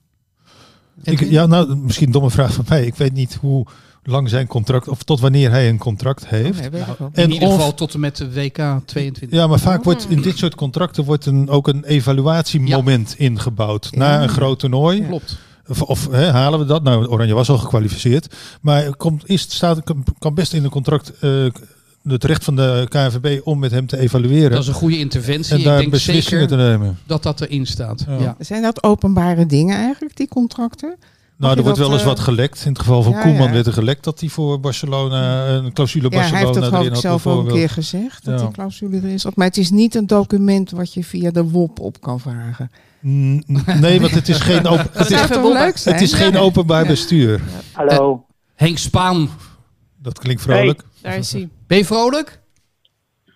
Ik, 1.03 1.21
ja, 1.21 1.47
nou, 1.47 1.77
misschien 1.77 2.07
een 2.07 2.13
domme 2.13 2.31
vraag 2.31 2.53
van 2.53 2.65
mij. 2.69 2.87
Ik 2.87 2.95
weet 2.95 3.13
niet 3.13 3.35
hoe 3.35 3.67
lang 4.09 4.29
zijn 4.29 4.47
contract, 4.47 4.89
of 4.89 5.03
tot 5.03 5.21
wanneer 5.21 5.51
hij 5.51 5.69
een 5.69 5.79
contract 5.79 6.27
heeft. 6.27 6.59
Oh, 6.59 6.65
ik 6.65 6.73
wel. 6.99 7.11
in 7.13 7.33
ieder 7.33 7.49
of- 7.49 7.55
geval 7.55 7.75
tot 7.75 7.95
en 7.95 8.01
met 8.01 8.17
de 8.17 8.33
WK 8.33 8.59
22. 8.85 9.39
Ja, 9.39 9.47
maar 9.47 9.59
vaak 9.61 9.85
wordt 9.85 10.07
in 10.09 10.23
dit 10.23 10.39
soort 10.39 10.55
contracten 10.55 11.05
wordt 11.05 11.27
een, 11.27 11.49
ook 11.49 11.69
een 11.69 11.85
evaluatiemoment 11.85 13.15
ingebouwd. 13.19 13.89
Na 13.93 14.23
een 14.23 14.29
groot 14.29 14.59
toernooi. 14.59 15.07
Klopt. 15.07 15.39
Of, 15.69 15.83
of 15.83 16.09
hè, 16.11 16.31
halen 16.31 16.59
we 16.59 16.65
dat? 16.65 16.83
Nou, 16.83 17.07
Oranje 17.07 17.35
was 17.35 17.49
al 17.49 17.59
gekwalificeerd. 17.59 18.35
Maar 18.61 18.97
komt, 18.97 19.29
is, 19.29 19.41
staat, 19.43 19.83
kan- 19.85 20.05
kan 20.19 20.35
best 20.35 20.53
in 20.53 20.65
een 20.65 20.71
contract 20.71 21.13
eh, 21.21 21.45
het 22.03 22.25
recht 22.25 22.45
van 22.45 22.57
de 22.57 22.87
KNVB 22.89 23.41
om 23.47 23.59
met 23.59 23.71
hem 23.71 23.87
te 23.87 23.99
evalueren. 23.99 24.51
Dat 24.51 24.61
is 24.63 24.69
een 24.69 24.75
goede 24.75 24.99
interventie. 24.99 25.53
en 25.53 25.59
Ik 25.59 25.65
daar 25.65 25.79
denk 25.79 25.91
beslissingen 25.91 26.49
zeker 26.49 26.57
te 26.57 26.65
nemen. 26.71 26.99
dat 27.07 27.23
dat 27.23 27.41
erin 27.41 27.67
staat. 27.67 28.05
Ja. 28.09 28.19
Ja. 28.19 28.37
Zijn 28.39 28.63
dat 28.63 28.83
openbare 28.83 29.47
dingen 29.47 29.77
eigenlijk, 29.77 30.17
die 30.17 30.29
contracten? 30.29 30.97
Nou, 31.39 31.57
er 31.57 31.63
wordt 31.63 31.79
wel 31.79 31.93
eens 31.93 32.01
eh, 32.01 32.07
wat 32.07 32.19
gelekt. 32.21 32.63
In 32.65 32.69
het 32.71 32.79
geval 32.79 33.03
van 33.03 33.13
ja, 33.13 33.21
Koeman 33.23 33.47
ja. 33.47 33.53
werd 33.53 33.67
er 33.67 33.73
gelekt 33.73 34.05
dat 34.05 34.21
hij 34.21 34.29
voor 34.29 34.61
Barcelona 34.61 35.47
een 35.49 35.73
clausule 35.73 36.11
Ja, 36.11 36.19
hij 36.21 36.31
Barcelona 36.31 36.63
heeft 36.63 36.73
dat 36.73 36.93
had. 36.93 37.01
zelf 37.01 37.27
ook 37.27 37.47
een 37.47 37.53
keer 37.53 37.71
gezegd, 37.71 38.25
dat 38.25 38.39
Ja. 38.41 38.45
die 38.47 38.55
clausule 38.55 38.97
erin 38.97 39.19
zat. 39.21 39.37
Maar 39.37 39.47
het 39.47 39.57
is 39.57 39.71
niet 39.71 39.95
een 39.95 40.07
document 40.07 40.71
wat 40.71 40.95
je 40.95 41.05
via 41.05 41.31
de 41.31 41.45
WOP 41.51 41.81
op 41.81 42.01
kan 42.01 42.21
vragen. 42.21 42.71
Mm, 43.01 43.43
Nee, 43.81 44.01
want 44.01 44.13
het 44.13 44.29
is 44.29 44.39
geen, 44.41 44.67
open, 44.73 44.87
het 44.93 45.11
is, 45.11 45.29
leuk 45.31 45.85
het 45.85 46.01
is 46.01 46.13
geen 46.13 46.37
openbaar 46.37 46.87
bestuur. 46.87 47.41
Hallo. 47.73 48.25
Henk 48.55 48.79
Spaan, 48.79 49.29
Dat 49.97 50.19
klinkt 50.19 50.43
vrolijk. 50.43 50.83
Daar 51.03 51.17
is 51.17 51.33
hij. 51.33 51.49
ben 51.67 51.79
je 51.79 51.85
vrolijk? 51.85 52.41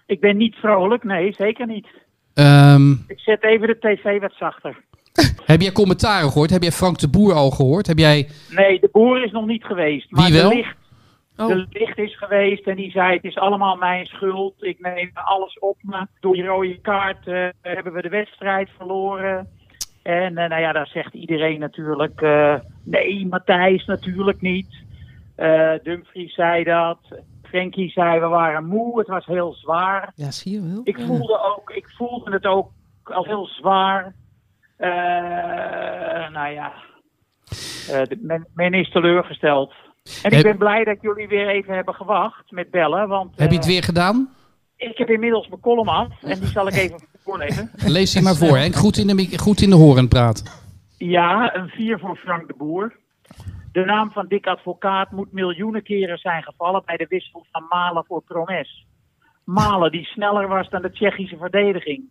Ik 0.07 0.21
ben 0.21 0.37
niet 0.37 0.55
vrolijk, 0.55 1.05
nee, 1.05 1.35
zeker 1.39 1.67
niet. 1.67 1.87
Ehm, 2.35 2.91
Ik 2.93 3.19
zet 3.19 3.43
even 3.45 3.67
de 3.67 3.79
tv 3.79 4.21
wat 4.21 4.33
zachter. 4.39 4.77
heb 5.53 5.61
jij 5.61 5.73
commentaren 5.73 6.31
gehoord? 6.31 6.51
Heb 6.51 6.63
jij 6.63 6.73
Frank 6.73 6.99
de 6.99 7.09
Boer 7.09 7.33
al 7.33 7.51
gehoord? 7.51 7.87
Heb 7.87 7.99
jij... 7.99 8.29
Nee, 8.51 8.81
de 8.81 8.89
boer 8.93 9.25
is 9.25 9.33
nog 9.33 9.47
niet 9.47 9.65
geweest. 9.65 10.11
Maar 10.11 10.25
Wie 10.31 10.41
wel? 10.41 10.49
De 10.49 10.57
licht, 10.57 10.77
Oh. 11.37 11.49
de 11.49 11.67
licht 11.71 11.99
is 11.99 12.17
geweest 12.19 12.67
en 12.67 12.77
die 12.77 12.91
zei: 12.91 13.15
Het 13.15 13.25
is 13.25 13.37
allemaal 13.37 13.77
mijn 13.77 14.07
schuld. 14.07 14.55
Ik 14.65 14.81
neem 14.81 15.11
alles 15.15 15.59
op 15.59 15.77
me. 15.81 16.07
Door 16.21 16.35
die 16.35 16.45
rode 16.45 16.81
kaart 16.81 17.27
eh, 17.27 17.49
hebben 17.63 17.93
we 17.93 18.03
de 18.03 18.09
wedstrijd 18.09 18.71
verloren. 18.77 19.49
En 20.03 20.37
eh, 20.39 20.49
nou 20.49 20.61
ja, 20.61 20.73
daar 20.73 20.87
zegt 20.87 21.15
iedereen 21.15 21.59
natuurlijk: 21.61 22.21
eh, 22.21 22.55
Nee, 22.85 23.27
Matthijs 23.27 23.85
natuurlijk 23.87 24.41
niet. 24.41 24.85
Eh 25.35 25.73
Dumfries 25.83 26.35
zei 26.35 26.65
dat. 26.65 26.99
Frenkie 27.43 27.91
zei: 27.91 28.21
We 28.21 28.27
waren 28.27 28.67
moe. 28.67 28.99
Het 28.99 29.09
was 29.09 29.27
heel 29.27 29.53
zwaar. 29.55 30.13
Ja, 30.15 30.31
zie 30.31 30.53
je 30.53 30.73
wel. 30.73 30.81
Ik 30.85 31.01
voelde, 31.07 31.41
ook, 31.57 31.71
ik 31.71 31.89
voelde 31.97 32.31
het 32.31 32.47
ook 32.47 32.71
al 33.03 33.25
heel 33.25 33.47
zwaar. 33.47 34.15
Eh, 34.83 36.31
nou 36.31 36.53
ja, 36.53 36.73
Eh, 37.91 38.03
men, 38.21 38.47
men 38.55 38.75
is 38.75 38.91
teleurgesteld. 38.91 39.73
En 40.23 40.31
ik 40.33 40.43
ben 40.43 40.59
blij 40.59 40.85
dat 40.85 40.97
jullie 41.01 41.29
weer 41.29 41.49
even 41.49 41.75
hebben 41.75 41.95
gewacht 41.95 42.51
met 42.51 42.71
bellen. 42.71 43.09
Want 43.09 43.39
Heb 43.39 43.51
je 43.51 43.57
het 43.57 43.65
eh, 43.65 43.71
weer 43.71 43.83
gedaan? 43.83 44.29
ik 44.77 44.99
heb 44.99 45.09
inmiddels 45.11 45.49
mijn 45.49 45.61
column 45.61 45.89
af. 45.89 46.23
En 46.23 46.39
die 46.39 46.49
zal 46.49 46.67
ik 46.67 46.75
even 46.75 47.01
voorlezen. 47.25 47.71
Lees 47.87 48.13
die 48.13 48.23
maar 48.23 48.35
voor, 48.35 48.57
Henk. 48.57 48.75
Goed 48.75 48.97
in 48.97 49.07
de, 49.07 49.39
goed 49.39 49.61
in 49.61 49.71
de 49.71 49.77
horen 49.77 50.09
praten. 50.09 50.47
Ja, 50.99 51.55
een 51.57 51.69
4 51.69 51.99
voor 51.99 52.17
Frank 52.17 52.47
de 52.49 52.55
Boer. 52.57 52.97
De 53.73 53.85
naam 53.85 54.11
van 54.11 54.27
Dick 54.29 54.47
Advocaat 54.47 55.11
moet 55.11 55.33
miljoenen 55.33 55.83
keren 55.83 56.19
zijn 56.19 56.43
gevallen 56.43 56.83
bij 56.85 56.97
de 56.97 57.07
wissel 57.09 57.47
van 57.53 57.65
Malen 57.69 58.05
voor 58.07 58.23
Promes. 58.23 58.87
Malen 59.45 59.91
die 59.91 60.05
sneller 60.05 60.49
was 60.49 60.69
dan 60.69 60.83
de 60.83 60.93
Tsjechische 60.93 61.37
verdediging. 61.37 62.03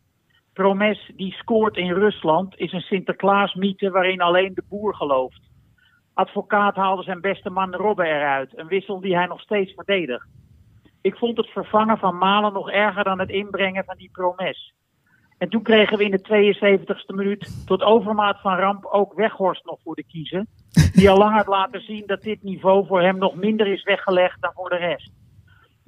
Promes 0.62 1.12
die 1.15 1.34
scoort 1.34 1.78
in 1.78 1.93
Rusland 1.93 2.58
is 2.58 2.71
een 2.74 2.82
Sinterklaas-mythe 2.82 3.89
waarin 3.89 4.21
alleen 4.21 4.54
de 4.54 4.63
boer 4.69 4.95
gelooft. 4.95 5.41
Advocaat 6.13 6.76
haalde 6.76 7.04
zijn 7.04 7.21
beste 7.21 7.50
man 7.50 7.76
Robben 7.76 8.06
eruit, 8.06 8.58
een 8.58 8.67
wissel 8.67 9.00
die 9.00 9.15
hij 9.15 9.26
nog 9.26 9.41
steeds 9.41 9.74
verdedigt. 9.74 10.28
Ik 11.02 11.15
vond 11.15 11.38
het 11.38 11.47
vervangen 11.47 11.97
van 11.97 12.17
Malen 12.17 12.54
nog 12.54 12.69
erger 12.69 13.04
dan 13.04 13.19
het 13.19 13.30
inbrengen 13.30 13.84
van 13.86 13.97
die 13.97 14.10
Promes. 14.12 14.74
En 15.38 15.50
toen 15.50 15.62
kregen 15.62 15.97
we 15.97 16.04
in 16.04 16.12
de 16.12 16.56
72e 16.58 17.15
minuut 17.15 17.67
tot 17.67 17.82
overmaat 17.82 18.41
van 18.41 18.58
ramp 18.58 18.86
ook 18.86 19.13
Weghorst 19.13 19.65
nog 19.65 19.80
voor 19.84 19.95
de 19.95 20.06
kiezen. 20.06 20.47
Die 20.93 21.10
al 21.10 21.17
lang 21.17 21.36
had 21.36 21.47
laten 21.47 21.82
zien 21.82 22.04
dat 22.06 22.21
dit 22.21 22.43
niveau 22.43 22.86
voor 22.86 23.02
hem 23.02 23.17
nog 23.17 23.36
minder 23.36 23.67
is 23.67 23.84
weggelegd 23.84 24.41
dan 24.41 24.52
voor 24.54 24.69
de 24.69 24.76
rest. 24.76 25.12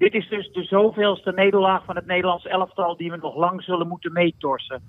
Dit 0.03 0.13
is 0.13 0.29
dus 0.29 0.51
de 0.51 0.63
zoveelste 0.63 1.31
nederlaag 1.35 1.85
van 1.85 1.95
het 1.95 2.05
Nederlands 2.05 2.45
elftal 2.45 2.97
die 2.97 3.11
we 3.11 3.17
nog 3.17 3.35
lang 3.35 3.63
zullen 3.63 3.87
moeten 3.87 4.11
meetorsen. 4.11 4.81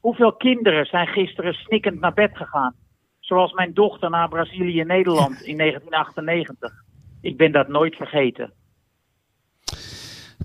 Hoeveel 0.00 0.32
kinderen 0.32 0.86
zijn 0.86 1.06
gisteren 1.06 1.54
snikkend 1.54 2.00
naar 2.00 2.12
bed 2.12 2.36
gegaan? 2.36 2.74
Zoals 3.20 3.52
mijn 3.52 3.74
dochter 3.74 4.10
naar 4.10 4.28
Brazilië-Nederland 4.28 5.42
in 5.42 5.56
1998. 5.64 6.72
Ik 7.20 7.36
ben 7.36 7.52
dat 7.52 7.68
nooit 7.68 7.96
vergeten. 7.96 8.52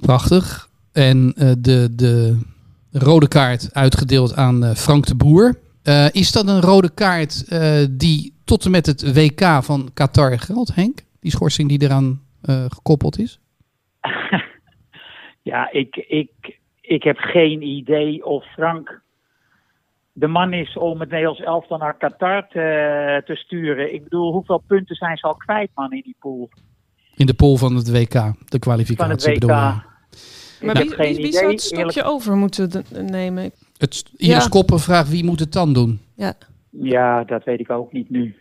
Prachtig. 0.01 0.69
En 0.91 1.34
eh, 1.38 1.51
de, 1.60 1.95
de 1.95 2.39
rode 2.91 3.28
kaart 3.28 3.73
uitgedeeld 3.73 4.36
aan 4.36 4.63
eh, 4.63 4.75
Frank 4.75 5.06
de 5.06 5.15
Boer. 5.15 5.60
Eh, 5.84 6.06
is 6.12 6.32
dat 6.32 6.47
een 6.47 6.62
rode 6.62 6.89
kaart 6.89 7.49
die 7.99 8.34
tot 8.43 8.65
en 8.65 8.71
met 8.71 8.86
het 8.86 9.13
WK 9.13 9.63
van 9.63 9.89
Qatar 9.93 10.39
geldt, 10.39 10.75
Henk? 10.75 11.04
Die 11.19 11.32
schorsing 11.32 11.69
die 11.69 11.82
eraan 11.82 12.23
gekoppeld 12.69 13.19
is? 13.19 13.39
Ja, 15.41 15.71
ik, 15.71 15.95
ik, 15.95 16.59
ik 16.81 17.03
heb 17.03 17.17
geen 17.17 17.61
idee 17.61 18.25
of 18.25 18.45
Frank 18.45 19.01
de 20.17 20.27
man 20.27 20.53
is 20.53 20.77
om 20.77 20.99
het 20.99 21.09
Nederlands 21.09 21.41
elftal 21.41 21.77
naar 21.77 21.97
Qatar 21.97 22.47
te, 22.47 23.21
te 23.25 23.35
sturen. 23.35 23.93
Ik 23.93 24.03
bedoel, 24.03 24.31
hoeveel 24.31 24.63
punten 24.67 24.95
zijn 24.95 25.17
ze 25.17 25.27
al 25.27 25.35
kwijt, 25.35 25.69
man, 25.73 25.91
in 25.91 26.01
die 26.03 26.15
pool? 26.19 26.49
In 27.15 27.25
de 27.25 27.33
pool 27.33 27.55
van 27.57 27.75
het 27.75 27.91
WK, 27.91 28.11
de 28.11 28.33
Van 28.49 28.59
kwalificatie 28.59 29.11
het 29.13 29.23
WK. 29.25 29.33
bedoel 29.33 29.55
je? 29.55 29.81
Maar 30.65 30.81
ik 30.81 30.89
wie, 30.89 30.97
wie, 30.97 31.15
wie 31.15 31.31
zou 31.31 31.51
het 31.51 31.61
stokje 31.61 31.85
eerlijk- 31.85 32.07
over 32.07 32.35
moeten 32.35 32.83
nemen? 32.91 33.51
Het, 33.77 33.95
st- 33.95 34.13
Iris 34.17 34.43
Ja. 34.43 34.49
Koppen 34.49 34.79
vraagt 34.79 35.09
wie 35.09 35.23
moet 35.23 35.39
het 35.39 35.53
dan 35.53 35.73
doen? 35.73 35.99
Ja. 36.15 36.33
Ja, 36.69 37.23
dat 37.23 37.43
weet 37.43 37.59
ik 37.59 37.69
ook 37.69 37.91
niet 37.91 38.09
nu. 38.09 38.35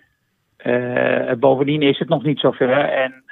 Eh, 0.56 1.32
bovendien 1.38 1.82
is 1.82 1.98
het 1.98 2.08
nog 2.08 2.22
niet 2.22 2.38
zover. 2.38 2.70
En 2.78 3.23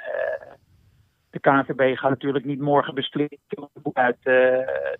de 1.33 1.39
KNVB 1.39 1.97
gaat 1.97 2.09
natuurlijk 2.09 2.45
niet 2.45 2.59
morgen 2.59 2.95
beslissen 2.95 3.39
uit, 3.93 4.17
eh, 4.21 4.33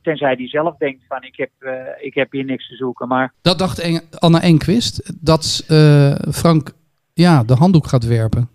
tenzij 0.01 0.35
die 0.35 0.47
zelf 0.47 0.77
denkt 0.77 1.03
van 1.07 1.23
ik 1.23 1.35
heb, 1.35 1.49
eh, 1.59 2.05
ik 2.05 2.13
heb 2.13 2.31
hier 2.31 2.45
niks 2.45 2.67
te 2.67 2.75
zoeken. 2.75 3.07
Maar 3.07 3.33
Dat 3.41 3.59
dacht 3.59 3.79
Eng- 3.79 4.09
Anna 4.11 4.41
Enquist, 4.41 5.13
dat 5.25 5.65
eh, 5.67 6.15
Frank 6.31 6.71
ja, 7.13 7.43
de 7.43 7.53
handdoek 7.53 7.87
gaat 7.87 8.05
werpen. 8.05 8.49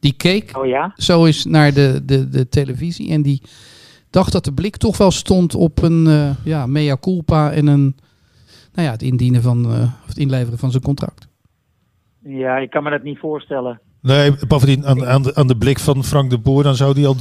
Die 0.00 0.16
keek 0.16 0.56
oh 0.58 0.66
ja, 0.66 0.92
zo 0.96 1.26
eens 1.26 1.44
naar 1.44 1.72
de, 1.72 2.00
de, 2.04 2.28
de 2.28 2.48
televisie 2.48 3.10
en 3.12 3.22
die 3.22 3.42
dacht 4.10 4.32
dat 4.32 4.44
de 4.44 4.52
blik 4.54 4.76
toch 4.76 4.96
wel 4.98 5.10
stond 5.10 5.54
op 5.54 5.82
een 5.82 6.34
ja, 6.44 6.66
mea 6.66 6.96
culpa 6.96 7.52
en 7.52 7.66
een, 7.66 7.96
nou 8.72 8.86
ja, 8.86 8.90
het 8.92 9.02
indienen 9.02 9.42
van, 9.42 9.66
of 9.66 10.06
het 10.06 10.18
inleveren 10.18 10.58
van 10.58 10.70
zijn 10.70 10.82
contract. 10.82 11.28
ja, 12.22 12.56
ik 12.56 12.70
kan 12.70 12.82
me 12.82 12.90
dat 12.90 13.02
niet 13.02 13.18
voorstellen. 13.18 13.80
Nee, 14.04 14.32
bovendien 14.48 14.86
aan, 14.86 15.06
aan, 15.06 15.22
de, 15.22 15.34
aan 15.34 15.46
de 15.46 15.56
blik 15.56 15.78
van 15.78 16.04
Frank 16.04 16.30
de 16.30 16.38
Boer, 16.38 16.62
dan 16.62 16.74
zou 16.74 16.92
hij 16.92 17.06
al 17.06 17.16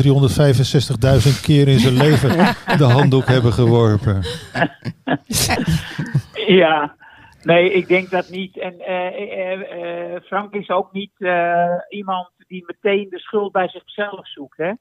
365.000 1.35 1.41
keer 1.41 1.67
in 1.67 1.79
zijn 1.79 1.97
leven 1.97 2.29
de 2.81 2.83
handdoek 2.83 3.25
hebben 3.25 3.53
geworpen. 3.53 4.21
Ja, 6.47 6.95
nee, 7.43 7.73
ik 7.73 7.87
denk 7.87 8.09
dat 8.09 8.29
niet. 8.29 8.59
En 8.59 8.79
eh, 8.79 9.07
eh, 9.07 10.15
eh, 10.15 10.21
Frank 10.23 10.53
is 10.53 10.69
ook 10.69 10.91
niet 10.91 11.11
eh, 11.17 11.75
iemand 11.89 12.29
die 12.47 12.63
meteen 12.65 13.09
de 13.09 13.19
schuld 13.19 13.51
bij 13.51 13.67
zichzelf 13.67 14.27
zoekt. 14.27 14.57
Hè? 14.57 14.71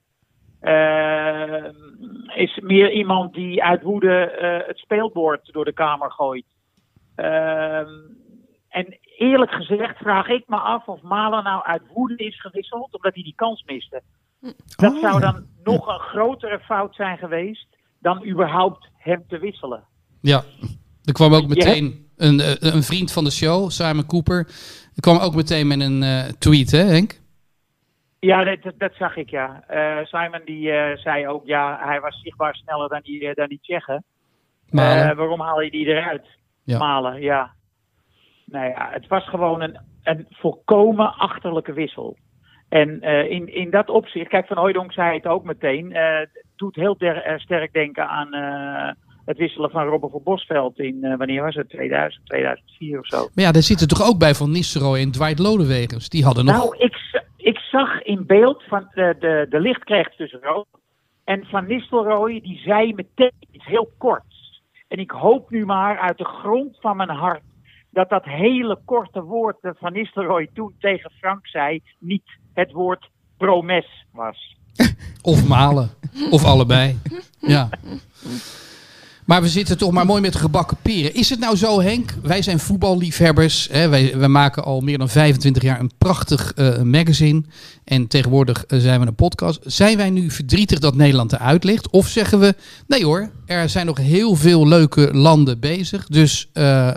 Is 2.35 2.61
meer 2.62 2.93
iemand 2.93 3.35
die 3.35 3.62
uit 3.62 3.83
woede 3.83 4.31
eh, 4.31 4.67
het 4.67 4.79
speelbord 4.79 5.53
door 5.53 5.65
de 5.65 5.73
kamer 5.73 6.11
gooit. 6.11 6.45
Ehm, 7.15 7.91
en 8.69 8.99
eerlijk 9.22 9.50
gezegd 9.50 9.96
vraag 9.96 10.28
ik 10.28 10.44
me 10.46 10.56
af 10.56 10.87
of 10.87 11.02
Malen 11.02 11.44
nou 11.44 11.64
uit 11.64 11.82
woede 11.94 12.16
is 12.16 12.40
gewisseld 12.40 12.94
omdat 12.94 13.14
hij 13.14 13.22
die 13.22 13.35
kans 13.37 13.62
miste. 13.66 14.02
Dat 14.76 14.92
Oh, 14.92 15.00
zou 15.00 15.20
ja. 15.20 15.30
dan 15.30 15.46
nog 15.64 15.87
een 15.87 16.00
grotere 16.00 16.58
fout 16.58 16.94
zijn 16.94 17.18
geweest 17.18 17.66
dan 17.98 18.26
überhaupt 18.26 18.88
hem 18.96 19.24
te 19.28 19.38
wisselen. 19.38 19.85
Ja, 20.20 20.42
er 21.04 21.12
kwam 21.12 21.35
ook 21.35 21.46
meteen 21.46 22.11
een, 22.16 22.40
eh, 22.40 22.72
een 22.72 22.82
vriend 22.82 23.12
van 23.12 23.24
de 23.24 23.30
show, 23.30 23.70
Simon 23.70 24.06
Cooper, 24.06 24.38
er 24.94 25.00
kwam 25.00 25.18
ook 25.18 25.35
meteen 25.35 25.66
met 25.66 25.80
een 25.80 26.02
eh, 26.02 26.24
tweet, 26.38 26.70
hè 26.70 26.82
Henk? 26.82 27.20
Ja, 28.18 28.44
dat, 28.44 28.72
dat, 28.78 28.92
zag 28.94 29.16
ik, 29.16 29.30
ja. 29.30 29.64
Eh, 29.66 30.04
Simon 30.04 30.42
die 30.44 30.70
zei 30.94 31.28
ook, 31.28 31.46
ja, 31.46 31.78
hij 31.82 32.00
was 32.00 32.20
zichtbaar 32.22 32.54
sneller 32.54 32.88
dan 32.88 33.00
die, 33.02 33.35
dan 33.35 33.48
die 33.48 33.58
Tsjechen. 33.62 34.04
Waarom 34.70 35.40
haal 35.40 35.61
je 35.61 35.70
die 35.70 35.87
eruit? 35.87 36.26
Ja. 36.64 36.78
Malen, 36.78 37.20
ja. 37.20 37.54
Nou 38.53 38.69
ja, 38.69 38.88
het 38.93 39.07
was 39.07 39.29
gewoon 39.29 39.62
een, 39.62 39.79
een 40.03 40.27
volkomen 40.31 41.15
achterlijke 41.15 41.73
wissel. 41.73 42.17
En 42.69 43.01
eh, 43.01 43.31
in, 43.31 43.55
in 43.55 43.71
dat 43.71 43.88
opzicht, 43.88 44.29
kijk, 44.29 44.47
Van 44.47 44.57
Hooijdonk 44.57 44.93
zei 44.93 45.17
het 45.17 45.27
ook 45.27 45.45
meteen, 45.45 45.95
het 45.95 46.45
doet 46.57 46.75
heel 46.75 46.97
der- 46.99 47.23
eh, 47.23 47.38
sterk 47.38 47.73
denken 47.73 48.09
aan 48.09 48.29
het 49.25 49.38
wisselen 49.38 49.71
van 49.71 49.87
Robben 49.87 50.11
voor 50.11 50.23
Bosveld 50.23 50.79
in, 50.79 51.17
wanneer 51.17 51.43
was 51.43 51.55
het, 51.55 51.69
2000, 51.69 52.27
2004 52.27 52.99
of 52.99 53.07
zo. 53.07 53.17
Maar 53.17 53.45
ja, 53.45 53.53
daar 53.53 53.62
zitten 53.62 53.88
toch 53.88 54.09
ook 54.09 54.19
bij 54.19 54.35
Van 54.35 54.51
Nistelrooy 54.51 55.01
en 55.01 55.11
Dwight 55.11 55.38
Lodewegens. 55.38 56.09
Die 56.09 56.25
hadden 56.25 56.45
nog... 56.45 56.55
Nou, 56.55 56.77
ik, 56.79 57.23
ik 57.37 57.59
zag 57.59 58.03
in 58.03 58.27
beeld 58.27 58.62
van 58.62 58.88
de, 58.95 59.17
de, 59.19 59.47
de 59.49 59.61
licht 59.61 59.85
kreeg 59.85 60.15
tussen 60.15 60.41
rood. 60.43 60.67
En 61.25 61.47
Van 61.47 61.67
Nistelrooy 61.67 62.41
die 62.41 62.59
zei 62.65 62.95
meteen 62.95 63.33
iets 63.51 63.67
heel 63.67 63.91
korts. 63.99 64.62
En 64.88 64.99
ik 64.99 65.11
hoop 65.11 65.51
nu 65.51 65.65
maar 65.65 65.99
uit 65.99 66.19
de 66.19 66.25
grond 66.25 66.77
van 66.81 66.97
mijn 66.97 67.09
hart 67.11 67.43
dat 67.92 68.09
dat 68.09 68.24
hele 68.24 68.78
korte 68.85 69.22
woord 69.22 69.57
dat 69.61 69.76
Van 69.78 69.92
Nistelrooy 69.92 70.48
toen 70.55 70.74
tegen 70.78 71.11
Frank 71.11 71.46
zei 71.46 71.83
niet 71.98 72.38
het 72.52 72.72
woord 72.72 73.11
promes 73.37 74.07
was. 74.12 74.57
Of 75.22 75.48
malen. 75.48 75.90
of 76.31 76.44
allebei. 76.44 76.98
Ja. 77.38 77.68
Maar 79.24 79.42
we 79.42 79.48
zitten 79.48 79.78
toch 79.78 79.90
maar 79.90 80.07
mooi 80.07 80.20
met 80.20 80.37
gebakken 80.37 80.76
peren. 80.83 81.14
Is 81.14 81.31
het 81.31 81.38
nou 81.38 81.57
zo, 81.57 81.81
Henk? 81.81 82.14
Wij 82.22 82.42
zijn 82.42 82.59
voetballiefhebbers. 82.59 83.68
Hè? 83.70 83.88
Wij, 83.88 84.18
wij 84.18 84.28
maken 84.28 84.64
al 84.64 84.81
meer 84.81 84.98
dan 84.98 85.09
25 85.09 85.62
jaar 85.62 85.81
een 85.81 85.90
prachtig 85.98 86.52
eh, 86.55 86.83
magazine. 86.83 87.42
En 87.85 88.07
tegenwoordig 88.07 88.64
eh, 88.64 88.78
zijn 88.78 89.00
we 89.00 89.07
een 89.07 89.14
podcast. 89.14 89.61
Zijn 89.64 89.96
wij 89.96 90.11
nu 90.11 90.31
verdrietig 90.31 90.78
dat 90.78 90.94
Nederland 90.94 91.33
eruit 91.33 91.64
ligt? 91.64 91.90
Of 91.90 92.07
zeggen 92.07 92.38
we, 92.38 92.55
nee 92.87 93.05
hoor, 93.05 93.31
er 93.46 93.68
zijn 93.68 93.87
nog 93.87 93.98
heel 93.98 94.35
veel 94.35 94.68
leuke 94.68 95.09
landen 95.12 95.61
bezig. 95.61 96.07
Dus 96.07 96.50
eh, 96.52 96.90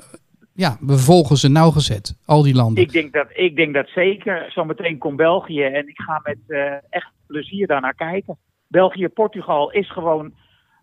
ja, 0.55 0.77
we 0.79 0.97
volgen 0.97 1.37
ze 1.37 1.49
nauwgezet, 1.49 2.17
al 2.25 2.41
die 2.41 2.55
landen. 2.55 2.83
Ik 2.83 2.91
denk 2.91 3.13
dat, 3.13 3.27
ik 3.33 3.55
denk 3.55 3.73
dat 3.73 3.87
zeker. 3.87 4.51
Zometeen 4.51 4.97
komt 4.97 5.17
België 5.17 5.63
en 5.63 5.87
ik 5.87 5.99
ga 5.99 6.19
met 6.23 6.37
eh, 6.47 6.73
echt 6.89 7.11
plezier 7.27 7.67
daarnaar 7.67 7.93
kijken. 7.93 8.37
België-Portugal 8.67 9.71
is 9.71 9.91
gewoon 9.91 10.33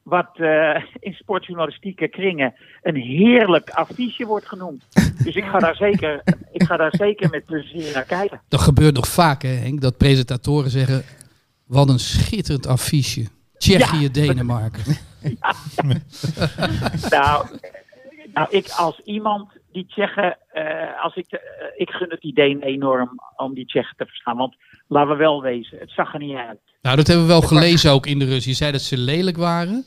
wat 0.02 0.28
eh, 0.32 0.82
in 0.98 1.12
sportjournalistieke 1.12 2.08
kringen 2.08 2.54
een 2.82 2.96
heerlijk 2.96 3.70
affiche 3.70 4.26
wordt 4.26 4.48
genoemd. 4.48 4.84
Dus 5.24 5.34
ik 5.34 5.44
ga 5.44 5.58
daar 5.58 5.76
zeker, 5.76 6.22
ik 6.52 6.62
ga 6.62 6.76
daar 6.76 6.94
zeker 6.96 7.30
met 7.30 7.44
plezier 7.44 7.92
naar 7.94 8.04
kijken. 8.04 8.40
Dat 8.48 8.60
gebeurt 8.60 8.94
nog 8.94 9.08
vaak, 9.08 9.42
hè, 9.42 9.48
Henk, 9.48 9.80
dat 9.80 9.96
presentatoren 9.96 10.70
zeggen: 10.70 11.02
wat 11.66 11.88
een 11.88 11.98
schitterend 11.98 12.66
affiche. 12.66 13.26
Tsjechië, 13.56 14.02
Ja. 14.02 14.08
Denemarken. 14.08 14.82
Nou, 17.10 17.46
nou, 18.32 18.46
ik 18.50 18.68
als 18.68 19.00
iemand 19.04 19.48
die 19.72 19.86
Tsjechen, 19.86 20.36
eh, 20.52 21.04
als 21.04 21.14
ik, 21.16 21.26
eh, 21.30 21.38
ik 21.76 21.90
gun 21.90 22.10
het 22.10 22.20
die 22.20 22.34
Denen 22.34 22.62
enorm 22.62 23.20
om 23.36 23.54
die 23.54 23.66
Tsjechen 23.66 23.96
te 23.96 24.06
verslaan. 24.06 24.36
Want 24.36 24.56
laten 24.88 25.10
we 25.10 25.16
wel 25.16 25.42
wezen, 25.42 25.78
het 25.78 25.90
zag 25.90 26.12
er 26.12 26.18
niet 26.18 26.36
uit. 26.36 26.58
Nou, 26.82 26.96
dat 26.96 27.06
hebben 27.06 27.26
we 27.26 27.32
wel 27.32 27.42
gelezen 27.42 27.90
ook 27.92 28.06
in 28.06 28.18
de 28.18 28.24
Rus. 28.24 28.44
Je 28.44 28.52
zei 28.52 28.72
dat 28.72 28.80
ze 28.80 28.98
lelijk 28.98 29.36
waren. 29.36 29.84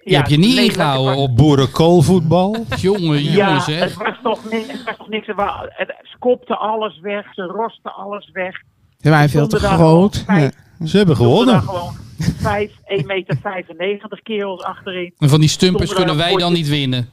Je 0.00 0.10
Ja, 0.12 0.16
hebt 0.16 0.30
je 0.30 0.36
niet 0.36 0.58
ingehouden 0.58 1.16
op 1.16 1.36
Boerenkoolvoetbal. 1.40 2.56
jongen, 2.80 3.22
Ja, 3.24 3.46
jongens, 3.46 3.66
het 3.66 3.74
hè. 3.78 3.80
was 3.80 3.92
toch, 3.92 4.04
het 4.04 4.84
was 4.84 4.96
toch 4.96 5.08
niks. 5.08 5.26
Het, 5.26 5.36
het 5.68 5.94
skopte 6.02 6.56
alles 6.56 7.00
weg, 7.00 7.34
ze 7.34 7.42
rosten 7.42 7.94
alles 7.94 8.30
weg. 8.32 8.62
Ze 8.98 9.10
waren 9.10 9.28
veel 9.28 9.46
te 9.46 9.58
groot. 9.58 10.24
Ja. 10.26 10.50
Ze 10.84 10.96
hebben 10.96 11.16
gewonnen. 11.16 11.62
gewoon 11.62 11.94
vijf, 12.18 12.72
1,95 12.86 13.76
meter 13.76 14.20
kerels 14.22 14.62
achterin. 14.62 15.14
En 15.18 15.28
van 15.28 15.40
die 15.40 15.48
stumpers 15.48 15.94
kunnen 15.94 16.16
wij 16.16 16.34
dan 16.36 16.52
niet 16.52 16.68
winnen. 16.68 17.08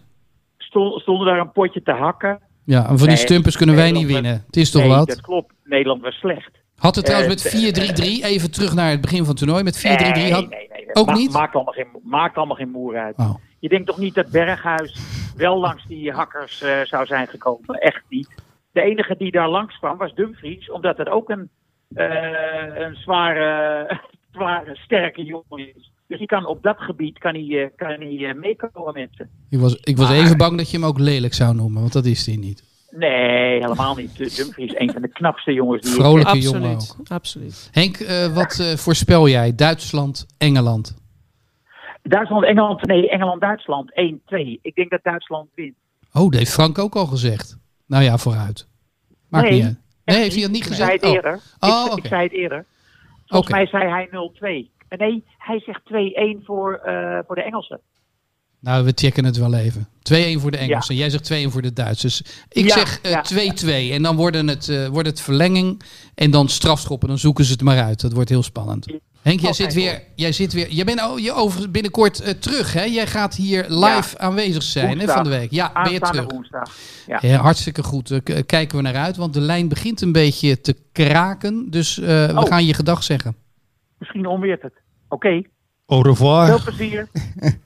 Stond, 0.74 1.02
stonden 1.02 1.28
daar 1.28 1.40
een 1.40 1.52
potje 1.52 1.82
te 1.82 1.92
hakken. 1.92 2.40
Ja, 2.66 2.90
en 2.90 2.98
van 3.00 3.08
die 3.08 3.18
stumpers 3.18 3.58
kunnen 3.58 3.76
wij 3.76 3.92
niet 3.92 4.08
winnen. 4.08 4.44
Het 4.46 4.56
is 4.56 4.72
toch 4.72 4.82
nee, 4.82 4.92
wat? 4.92 5.08
dat 5.08 5.22
klopt. 5.22 5.54
Nederland 5.64 6.02
was 6.02 6.16
slecht. 6.16 6.52
Had 6.78 6.96
het 6.96 7.06
trouwens 7.06 7.46
Eh, 7.46 7.62
met 7.62 7.92
4-3-3, 8.22 8.24
even 8.24 8.52
terug 8.52 8.74
naar 8.74 8.90
het 8.90 9.02
begin 9.02 9.18
van 9.18 9.28
het 9.28 9.38
toernooi, 9.38 9.64
met 9.64 9.78
4-3-3 9.78 9.82
nee, 9.82 10.34
had... 10.34 10.50
nee, 10.50 10.68
nee. 10.72 10.96
Ook 10.96 11.06
Ma- 11.06 11.14
niet? 11.14 11.32
Maakt 11.32 11.56
allemaal, 11.56 11.74
geen, 11.74 11.88
maakt 12.04 12.38
allemaal 12.38 12.56
geen 12.56 12.70
moer 12.70 12.98
uit. 12.98 13.18
Oh. 13.18 13.36
Je 13.60 13.70
denkt 13.70 13.88
toch 13.88 13.98
niet 13.98 14.16
dat 14.16 14.30
Berghuis 14.30 14.98
wel 15.36 15.60
langs 15.60 15.86
die 15.88 16.12
hakkers 16.12 16.62
eh, 16.62 16.82
zou 16.84 17.06
zijn 17.06 17.28
gekomen? 17.28 17.80
Echt 17.80 18.04
niet. 18.10 18.30
De 18.72 18.82
enige 18.82 19.16
die 19.18 19.32
daar 19.32 19.50
langs 19.50 19.78
kwam 19.78 19.98
was 19.98 20.14
Dumfries, 20.16 20.72
omdat 20.72 20.98
het 20.98 21.10
ook 21.10 21.30
een, 21.30 21.50
eh, 21.94 22.76
een 22.76 22.96
zware, 22.96 24.00
zware, 24.36 24.76
sterke 24.76 25.24
jongen 25.24 25.74
is. 25.76 25.92
Dus 26.08 26.18
die 26.18 26.28
kan 26.28 26.46
op 26.46 26.64
dat 26.64 26.76
gebied 26.80 27.18
kan 27.20 27.34
hij, 27.34 27.64
eh, 27.64 27.70
kan 27.76 27.88
hij 27.88 28.18
eh, 28.30 28.36
meekomen 28.36 28.94
met 28.94 29.10
ze. 29.12 29.28
Ik 29.50 29.60
was, 29.60 29.76
ik 29.76 29.98
was 29.98 30.08
Maar- 30.10 30.18
even 30.18 30.38
bang 30.38 30.58
dat 30.58 30.72
je 30.72 30.78
hem 30.78 30.86
ook 30.86 31.00
lelijk 31.00 31.34
zou 31.34 31.56
noemen, 31.56 31.82
want 31.82 31.94
dat 31.94 32.06
is 32.06 32.26
hij 32.26 32.36
niet. 32.36 32.64
Nee, 32.90 33.62
helemaal 33.62 33.96
niet. 33.96 34.18
Dumfries 34.18 34.72
is 34.74 34.80
een 34.80 34.92
van 34.92 35.02
de 35.02 35.08
knapste 35.08 35.54
jongens 35.54 35.82
die 35.82 35.92
ik 35.94 36.00
Vrolijke 36.00 36.40
jongen 36.40 36.70
ook. 36.70 36.76
Absoluut, 36.76 37.10
absoluut. 37.10 37.70
Henk, 37.72 37.98
eh, 37.98 38.34
wat 38.34 38.74
voorspel 38.78 39.28
jij? 39.28 39.56
Duitsland, 39.56 40.26
Engeland? 40.38 40.96
Duitsland, 42.04 42.44
Engeland, 42.46 42.86
nee, 42.86 43.10
Engeland, 43.10 43.42
Duitsland 43.42 43.92
1-2. 43.94 44.60
Ik 44.62 44.76
denk 44.76 44.90
dat 44.90 45.00
Duitsland 45.04 45.50
wint. 45.56 45.76
Oh, 46.14 46.24
dat 46.30 46.34
heeft 46.40 46.52
Frank 46.54 46.78
ook 46.78 46.96
al 46.96 47.06
gezegd. 47.06 47.58
Nou 47.88 48.04
ja, 48.04 48.18
vooruit. 48.18 48.68
Maakt 49.30 49.50
Nee, 49.50 49.54
niet 49.54 49.64
uit. 49.66 49.78
Nee, 50.06 50.18
heeft 50.18 50.34
hij 50.34 50.42
dat 50.44 50.52
niet 50.52 50.62
Ik 50.66 50.68
gezegd? 50.68 50.88
zei 50.90 51.00
het 51.00 51.06
Oh. 51.10 51.14
eerder. 51.16 51.40
Oh, 51.60 51.84
ik, 51.86 51.92
oké. 51.92 52.02
ik 52.02 52.08
zei 52.08 52.24
het 52.24 52.32
eerder. 52.32 52.66
Volgens 53.28 53.52
mij 53.54 53.66
zei 53.68 53.90
hij 53.90 54.08
0-2. 54.12 54.72
Nee, 54.98 55.24
hij 55.38 55.60
zegt 55.60 55.82
2-1 55.86 56.44
voor, 56.46 56.74
eh, 56.76 57.20
voor 57.28 57.36
de 57.36 57.44
Engelsen. 57.44 57.80
Nou, 58.60 58.86
we 58.86 58.92
checken 58.96 59.26
het 59.26 59.38
wel 59.38 59.54
even. 59.54 59.88
2-1 60.02 60.40
voor 60.40 60.52
de 60.52 60.58
Engelsen. 60.58 60.96
Jij 60.96 61.10
zegt 61.10 61.24
2-1 61.24 61.52
voor 61.52 61.62
de 61.62 61.74
Duitsers. 61.74 62.22
Ik 62.50 62.66
Ja, 62.68 62.74
zeg 62.74 63.02
eh, 63.02 63.12
ja. 63.12 63.22
2-2. 63.22 63.92
En 63.94 64.02
dan 64.04 64.16
worden 64.16 64.48
het, 64.48 64.70
eh, 64.70 64.88
wordt 64.88 65.08
het 65.08 65.22
verlenging. 65.22 65.82
En 66.16 66.32
dan 66.32 66.50
strafschoppen. 66.50 67.08
Dan 67.08 67.18
zoeken 67.18 67.46
ze 67.46 67.52
het 67.52 67.62
maar 67.62 67.82
uit. 67.82 68.02
Dat 68.02 68.14
wordt 68.14 68.30
heel 68.30 68.44
spannend. 68.44 68.86
Henk, 69.22 69.40
jij, 69.40 69.50
Oh, 69.50 69.56
zit 69.56 69.74
weer, 69.74 70.04
jij 70.16 70.32
zit 70.32 70.54
weer. 70.54 70.70
Jij 70.70 70.86
bent 70.86 71.02
oh, 71.04 71.20
je 71.20 71.32
over 71.34 71.72
binnenkort 71.72 72.20
eh, 72.22 72.30
terug. 72.34 72.74
Hè? 72.74 72.84
Jij 72.84 73.08
gaat 73.08 73.36
hier 73.36 73.66
live 73.70 74.18
aanwezig 74.18 74.64
zijn 74.64 75.00
hè, 75.00 75.08
van 75.08 75.24
de 75.24 75.30
week. 75.30 75.52
Ja, 75.52 75.72
ben 75.74 75.84
je 75.84 75.90
Aanstaande 75.90 76.18
terug. 76.18 76.32
woensdag. 76.32 76.76
Ja. 77.08 77.18
Ja, 77.22 77.38
hartstikke 77.42 77.84
goed. 77.84 78.08
Daar 78.08 78.22
k- 78.22 78.48
kijken 78.48 78.78
we 78.78 78.84
naar 78.84 78.96
uit. 78.96 79.16
Want 79.18 79.34
de 79.34 79.42
lijn 79.42 79.68
begint 79.68 80.02
een 80.02 80.12
beetje 80.12 80.62
te 80.62 80.76
kraken. 80.92 81.70
Dus 81.70 82.00
eh, 82.00 82.06
we 82.26 82.34
Oh. 82.42 82.46
gaan 82.46 82.66
je 82.66 82.74
gedag 82.74 83.04
zeggen. 83.04 83.36
Misschien 83.98 84.26
onweert 84.26 84.62
het. 84.62 84.74
Oké, 85.14 85.42
Au 85.86 86.02
revoir. 86.02 86.48
veel 86.48 86.62
plezier. 86.74 87.08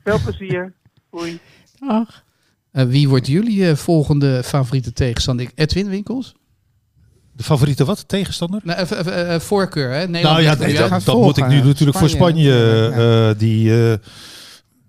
veel 0.03 0.19
plezier. 0.25 0.73
Hoi. 1.09 1.39
Ach. 1.79 2.23
Eh, 2.71 2.85
wie 2.85 3.09
wordt 3.09 3.27
jullie 3.27 3.67
eh, 3.69 3.75
volgende 3.75 4.43
favoriete 4.43 4.93
tegenstander? 4.93 5.47
Edwin 5.55 5.89
Winkels? 5.89 6.35
De 7.33 7.43
favoriete 7.43 7.85
wat? 7.85 8.07
Tegenstander? 8.07 8.61
Nou, 8.63 8.79
eh, 8.87 9.39
voorkeur, 9.39 9.91
hè? 9.91 10.07
Nederland 10.07 10.23
Nou 10.23 10.41
ja, 10.41 10.55
nee, 10.65 10.89
dat, 11.05 11.15
moet 11.15 11.37
ik 11.37 11.47
nu 11.47 11.61
natuurlijk 11.61 11.97
voor 11.97 12.09
Spanje, 12.09 12.89
eh, 13.33 13.39
die, 13.39 13.91
eh, 13.91 13.97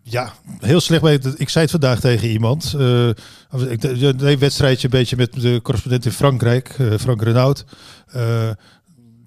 ja, 0.03 0.33
heel 0.59 0.81
slecht 0.81 1.03
bij. 1.03 1.21
Ik 1.37 1.49
zei 1.49 1.63
het 1.65 1.71
vandaag 1.71 2.01
tegen 2.01 2.29
iemand. 2.29 2.75
eh, 2.79 3.09
ik 3.71 3.81
deed 3.81 4.23
een 4.23 4.39
wedstrijdje 4.39 4.85
een 4.85 4.99
beetje 4.99 5.17
met 5.17 5.33
de 5.41 5.61
correspondent 5.63 6.05
in 6.05 6.13
Frankrijk, 6.13 6.69
eh, 6.79 6.95
Frank 6.99 7.23
Renaud. 7.23 7.65
Eh, 8.07 8.51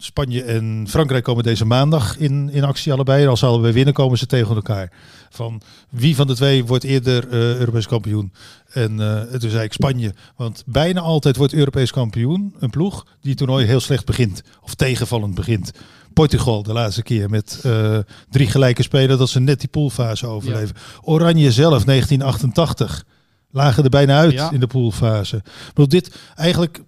Spanje 0.03 0.43
en 0.43 0.85
Frankrijk 0.89 1.23
komen 1.23 1.43
deze 1.43 1.65
maandag 1.65 2.17
in, 2.17 2.49
in 2.51 2.63
actie 2.63 2.93
allebei. 2.93 3.27
Als 3.27 3.39
ze 3.39 3.45
allebei 3.45 3.73
winnen, 3.73 3.93
komen 3.93 4.17
ze 4.17 4.25
tegen 4.25 4.55
elkaar. 4.55 4.91
Van 5.29 5.61
wie 5.89 6.15
van 6.15 6.27
de 6.27 6.35
twee 6.35 6.65
wordt 6.65 6.83
eerder 6.83 7.29
eh, 7.29 7.57
Europees 7.57 7.87
kampioen? 7.87 8.33
En 8.73 8.99
eh, 8.99 9.39
toen 9.39 9.49
zei 9.49 9.63
ik 9.63 9.73
Spanje. 9.73 10.13
Want 10.35 10.63
bijna 10.65 11.01
altijd 11.01 11.35
wordt 11.35 11.53
Europees 11.53 11.91
kampioen 11.91 12.55
een 12.59 12.69
ploeg 12.69 13.05
die 13.21 13.29
het 13.29 13.37
toernooi 13.37 13.65
heel 13.65 13.79
slecht 13.79 14.05
begint. 14.05 14.43
Of 14.61 14.75
tegenvallend 14.75 15.35
begint. 15.35 15.71
Portugal 16.13 16.63
de 16.63 16.73
laatste 16.73 17.03
keer 17.03 17.29
met 17.29 17.59
eh, 17.63 17.97
drie 18.29 18.47
gelijke 18.47 18.83
spelen 18.83 19.17
dat 19.17 19.29
ze 19.29 19.39
net 19.39 19.59
die 19.59 19.69
poolfase 19.69 20.27
overleven. 20.27 20.75
Oranje 21.01 21.51
zelf 21.51 21.83
1988 21.83 23.03
lagen 23.51 23.83
er 23.83 23.89
bijna 23.89 24.17
uit 24.17 24.33
Ja. 24.33 24.51
in 24.51 24.59
de 24.59 24.67
poolfase. 24.67 25.35
Ik 25.35 25.43
bedoel, 25.67 25.87
dit 25.87 26.15
eigenlijk 26.35 26.81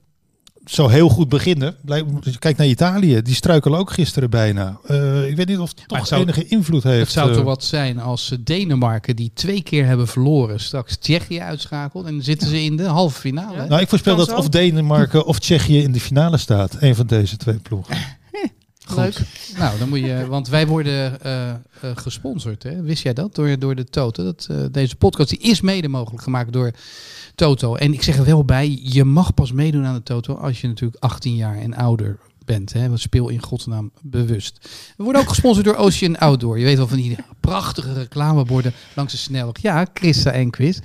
zou 0.66 0.92
heel 0.92 1.10
goed 1.10 1.30
beginnen. 1.30 1.76
Kijk 2.40 2.58
naar 2.58 2.68
Italië, 2.68 3.22
die 3.22 3.36
struikelen 3.36 3.80
ook 3.80 3.92
gisteren 3.92 4.30
bijna. 4.30 4.80
Eh, 4.86 5.28
ik 5.30 5.36
weet 5.36 5.48
niet 5.48 5.58
of 5.58 5.70
het 5.70 5.84
toch 5.88 5.98
het 5.98 6.08
zou- 6.08 6.22
enige 6.22 6.48
invloed 6.48 6.84
heeft. 6.84 7.00
Het 7.00 7.12
zou 7.12 7.30
eh, 7.30 7.36
toch 7.36 7.44
wat 7.44 7.64
zijn 7.64 8.00
als 8.00 8.32
eh, 8.32 8.38
Denemarken, 8.44 9.16
die 9.16 9.32
twee 9.34 9.64
keer 9.64 9.86
hebben 9.86 10.08
verloren, 10.08 10.60
straks 10.60 10.98
Tsjechië 10.98 11.40
uitschakelt. 11.40 12.06
En 12.06 12.12
dan 12.14 12.24
zitten 12.24 12.48
ze 12.48 12.64
in 12.64 12.78
de 12.78 12.86
halve 12.86 13.20
finale. 13.20 13.68
Nou, 13.68 13.82
ik 13.82 13.90
voorspel 13.90 14.16
dat 14.16 14.30
zo. 14.30 14.36
of 14.36 14.50
Denemarken 14.50 15.26
of 15.26 15.40
Tsjechië 15.40 15.82
in 15.82 15.92
de 15.92 16.00
finale 16.00 16.38
staat. 16.38 16.76
Een 16.80 16.96
van 16.96 17.08
deze 17.08 17.38
twee 17.38 17.60
ploegen. 17.60 17.96
Goed. 18.86 18.98
Leuk. 18.98 19.22
Nou, 19.58 19.80
dan 19.80 19.90
moet 19.90 20.00
je, 20.00 20.26
want 20.28 20.48
wij 20.48 20.68
worden 20.68 21.22
eh, 21.22 21.50
eh, 21.50 21.56
gesponsord. 21.96 22.64
Hè? 22.64 22.82
Wist 22.82 23.04
jij 23.04 23.14
dat? 23.14 23.36
Door, 23.36 23.60
door 23.60 23.76
de 23.76 23.84
Toto. 23.84 24.24
Dat, 24.24 24.48
eh, 24.50 24.58
deze 24.72 24.96
podcast 24.96 25.30
die 25.30 25.40
is 25.40 25.62
mede 25.62 25.88
mogelijk 25.88 26.24
gemaakt 26.24 26.54
door 26.54 26.72
Toto. 27.36 27.76
En 27.76 27.94
ik 27.94 28.04
zeg 28.04 28.18
er 28.18 28.26
wel 28.26 28.46
bij, 28.46 28.80
je 28.84 29.04
mag 29.04 29.34
pas 29.34 29.52
meedoen 29.52 29.86
aan 29.86 29.96
de 29.96 30.04
Toto 30.04 30.34
als 30.34 30.62
je 30.62 30.68
natuurlijk 30.68 31.04
18 31.04 31.36
jaar 31.36 31.58
en 31.58 31.74
ouder 31.74 32.20
bent. 32.46 32.74
Hè? 32.74 32.88
Want 32.88 33.00
speel 33.00 33.30
in 33.30 33.42
godsnaam 33.42 33.92
bewust. 34.02 34.70
We 34.98 35.04
worden 35.04 35.22
ook 35.22 35.30
gesponsord 35.30 35.66
door 35.66 35.76
Ocean 35.76 36.18
Outdoor. 36.18 36.60
Je 36.60 36.66
weet 36.66 36.78
wel 36.78 36.88
van 36.88 36.98
die 36.98 37.18
prachtige 37.40 37.94
reclameborden 37.94 38.74
langs 38.94 39.12
de 39.12 39.18
snelweg. 39.18 39.62
Ja, 39.62 39.86
Christa 39.94 40.32
en 40.32 40.50
Quiz. 40.50 40.80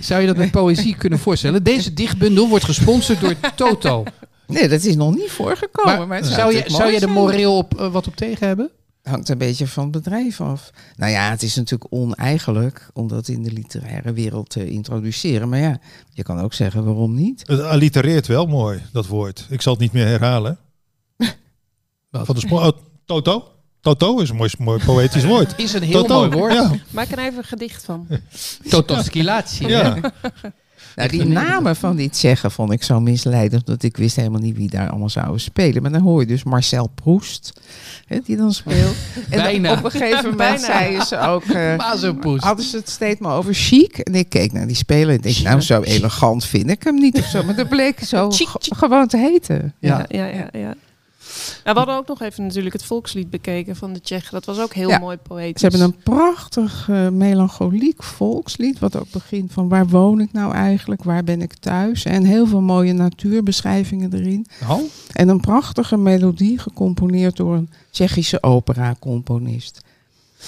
Zou 0.00 0.20
je 0.20 0.26
dat 0.26 0.36
met 0.36 0.50
poëzie 0.50 0.96
kunnen 0.96 1.18
voorstellen? 1.18 1.62
Deze 1.62 1.94
dichtbundel 1.94 2.48
wordt 2.48 2.64
gesponsord 2.64 3.20
door 3.20 3.34
Toto. 3.56 4.04
Nee, 4.48 4.68
dat 4.68 4.84
is 4.84 4.96
nog 4.96 5.14
niet 5.14 5.30
voorgekomen. 5.30 6.08
Maar, 6.08 6.24
zou, 6.24 6.54
je, 6.54 6.62
zou 6.66 6.92
je 6.92 7.00
er 7.00 7.10
moreel 7.10 7.56
op, 7.56 7.80
eh, 7.80 7.92
wat 7.92 8.06
op 8.06 8.16
tegen 8.16 8.46
hebben? 8.46 8.70
hangt 9.08 9.28
een 9.28 9.38
beetje 9.38 9.66
van 9.66 9.82
het 9.82 9.92
bedrijf 9.92 10.40
af. 10.40 10.70
Nou 10.96 11.12
ja, 11.12 11.30
het 11.30 11.42
is 11.42 11.54
natuurlijk 11.54 11.92
oneigenlijk 11.94 12.90
om 12.92 13.08
dat 13.08 13.28
in 13.28 13.42
de 13.42 13.52
literaire 13.52 14.12
wereld 14.12 14.50
te 14.50 14.70
introduceren. 14.70 15.48
Maar 15.48 15.58
ja, 15.58 15.80
je 16.12 16.22
kan 16.22 16.40
ook 16.40 16.54
zeggen 16.54 16.84
waarom 16.84 17.14
niet. 17.14 17.42
Het 17.46 17.62
allitereert 17.62 18.26
wel 18.26 18.46
mooi, 18.46 18.82
dat 18.92 19.06
woord. 19.06 19.46
Ik 19.50 19.62
zal 19.62 19.72
het 19.72 19.82
niet 19.82 19.92
meer 19.92 20.06
herhalen. 20.06 20.58
Van 22.10 22.34
de 22.34 22.46
oh, 22.50 22.68
Toto? 23.04 23.52
Toto 23.80 24.18
is 24.18 24.30
een 24.30 24.36
mooi, 24.36 24.50
mooi 24.58 24.84
poëtisch 24.84 25.24
woord. 25.24 25.54
Is 25.60 25.72
een 25.72 25.82
heel 25.82 26.02
Toto, 26.02 26.18
mooi 26.18 26.30
woord. 26.30 26.52
Ja, 26.52 26.72
Maak 26.90 27.10
er 27.10 27.18
even 27.18 27.38
een 27.38 27.44
gedicht 27.44 27.84
van. 27.84 28.06
Totoskilatie. 28.68 29.68
ja. 29.68 29.98
Nou, 30.96 31.08
die 31.08 31.24
namen 31.24 31.76
van 31.76 31.96
die 31.96 32.10
Tsjechen 32.10 32.50
vond 32.50 32.72
ik 32.72 32.82
zo 32.82 33.00
misleidend, 33.00 33.66
dat 33.66 33.82
ik 33.82 33.96
wist 33.96 34.16
helemaal 34.16 34.40
niet 34.40 34.56
wie 34.56 34.70
daar 34.70 34.88
allemaal 34.90 35.08
zouden 35.08 35.40
spelen. 35.40 35.82
Maar 35.82 35.92
dan 35.92 36.00
hoor 36.00 36.20
je 36.20 36.26
dus 36.26 36.42
Marcel 36.42 36.90
Proest, 36.94 37.52
hè, 38.06 38.18
die 38.24 38.36
dan 38.36 38.52
speelt. 38.52 38.96
En 39.14 39.22
dan 39.30 39.42
Bijna. 39.42 39.72
op 39.72 39.84
een 39.84 39.90
gegeven 39.90 40.30
moment 40.30 40.60
zeiden 40.60 41.06
ze 41.06 41.18
ook, 41.18 41.44
eh, 41.44 42.10
poes. 42.20 42.40
hadden 42.40 42.64
ze 42.64 42.76
het 42.76 42.88
steeds 42.88 43.20
maar 43.20 43.36
over 43.36 43.54
chic. 43.54 43.98
En 43.98 44.14
ik 44.14 44.28
keek 44.28 44.52
naar 44.52 44.66
die 44.66 44.76
speler 44.76 45.14
en 45.14 45.20
denk, 45.20 45.38
nou 45.38 45.60
zo 45.60 45.82
elegant 45.82 46.44
vind 46.44 46.70
ik 46.70 46.82
hem 46.82 46.94
niet 46.94 47.18
of 47.18 47.24
zo. 47.24 47.42
Maar 47.42 47.56
dat 47.56 47.68
bleek 47.68 48.00
zo 48.00 48.30
gewoon 48.60 49.06
te 49.06 49.16
heten. 49.16 49.74
Ja, 49.80 50.04
ja, 50.08 50.26
ja. 50.26 50.48
ja. 50.52 50.74
Ja, 51.64 51.72
we 51.72 51.78
hadden 51.78 51.96
ook 51.96 52.06
nog 52.08 52.20
even 52.22 52.42
natuurlijk 52.44 52.74
het 52.74 52.84
volkslied 52.84 53.30
bekeken 53.30 53.76
van 53.76 53.92
de 53.92 54.00
Tsjechen. 54.00 54.32
Dat 54.32 54.44
was 54.44 54.60
ook 54.60 54.74
heel 54.74 54.88
Ja. 54.88 54.98
mooi 54.98 55.16
poëtisch. 55.16 55.60
Ze 55.60 55.66
hebben 55.66 55.86
een 55.86 56.02
prachtig 56.02 56.86
eh, 56.90 57.08
melancholiek 57.08 58.02
volkslied, 58.02 58.78
wat 58.78 58.96
ook 58.96 59.10
begint 59.10 59.52
van 59.52 59.68
waar 59.68 59.86
woon 59.88 60.20
ik 60.20 60.32
nou 60.32 60.54
eigenlijk, 60.54 61.02
waar 61.04 61.24
ben 61.24 61.42
ik 61.42 61.54
thuis. 61.54 62.04
En 62.04 62.24
heel 62.24 62.46
veel 62.46 62.60
mooie 62.60 62.92
natuurbeschrijvingen 62.92 64.12
erin. 64.14 64.46
Nou, 64.60 64.82
En 65.12 65.28
een 65.28 65.40
prachtige 65.40 65.96
melodie 65.96 66.58
gecomponeerd 66.58 67.36
door 67.36 67.54
een 67.54 67.70
Tsjechische 67.90 68.42
opera-componist. 68.42 69.80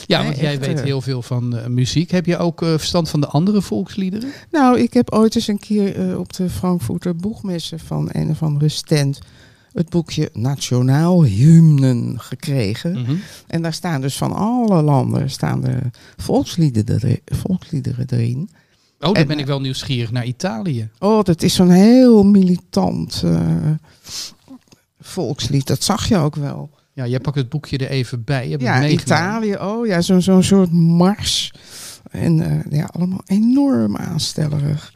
Ja, 0.06 0.24
want 0.24 0.36
jij 0.38 0.58
weet 0.58 0.78
eh. 0.78 0.84
heel 0.84 1.00
veel 1.00 1.22
van 1.22 1.56
eh, 1.56 1.66
muziek. 1.66 2.10
Heb 2.10 2.26
je 2.26 2.36
ook 2.38 2.62
eh, 2.62 2.68
verstand 2.68 3.08
van 3.08 3.20
de 3.20 3.26
andere 3.26 3.62
volksliederen? 3.62 4.30
Nou, 4.50 4.80
ik 4.80 4.92
heb 4.94 5.10
ooit 5.12 5.34
eens 5.34 5.48
een 5.48 5.58
keer 5.58 6.10
eh, 6.10 6.18
op 6.18 6.32
de 6.32 6.50
Frankfurter 6.50 7.16
Boegmessen 7.16 7.78
van 7.80 8.08
een 8.12 8.30
of 8.30 8.42
andere 8.42 8.68
stand 8.68 9.18
het 9.72 9.88
boekje 9.88 10.30
Nationaal 10.32 11.24
Hymnen 11.24 12.20
gekregen. 12.20 12.92
Mhm. 13.00 13.14
En 13.46 13.62
daar 13.62 13.72
staan 13.72 14.00
dus 14.00 14.16
van 14.16 14.32
alle 14.32 14.82
landen 14.82 15.30
staan 15.30 15.60
de 15.60 15.78
volksliederen, 16.16 17.00
er- 17.10 17.36
volksliederen 17.36 18.06
erin. 18.10 18.48
Oh, 18.50 19.06
dan 19.06 19.14
En, 19.14 19.26
ben 19.26 19.38
ik 19.38 19.46
wel 19.46 19.60
nieuwsgierig 19.60 20.10
naar 20.12 20.24
Italië. 20.26 20.88
Oh, 20.98 21.22
dat 21.22 21.42
is 21.42 21.54
zo'n 21.54 21.70
heel 21.70 22.22
militant 22.24 23.22
eh, 23.24 23.40
volkslied. 25.00 25.66
Dat 25.66 25.82
zag 25.82 26.08
je 26.08 26.16
ook 26.16 26.36
wel. 26.36 26.70
Ja, 26.92 27.06
jij 27.06 27.20
pakt 27.20 27.36
het 27.36 27.48
boekje 27.48 27.78
er 27.78 27.88
even 27.90 28.24
bij. 28.24 28.48
Ja. 28.58 28.86
Italië, 28.86 29.56
oh 29.56 29.86
ja, 29.86 30.00
zo'n 30.00 30.22
zo'n 30.22 30.42
soort 30.42 30.72
mars. 30.72 31.52
En 32.10 32.40
eh, 32.40 32.78
ja, 32.78 32.88
allemaal 32.92 33.22
enorm 33.26 33.96
aanstellerig. 33.96 34.92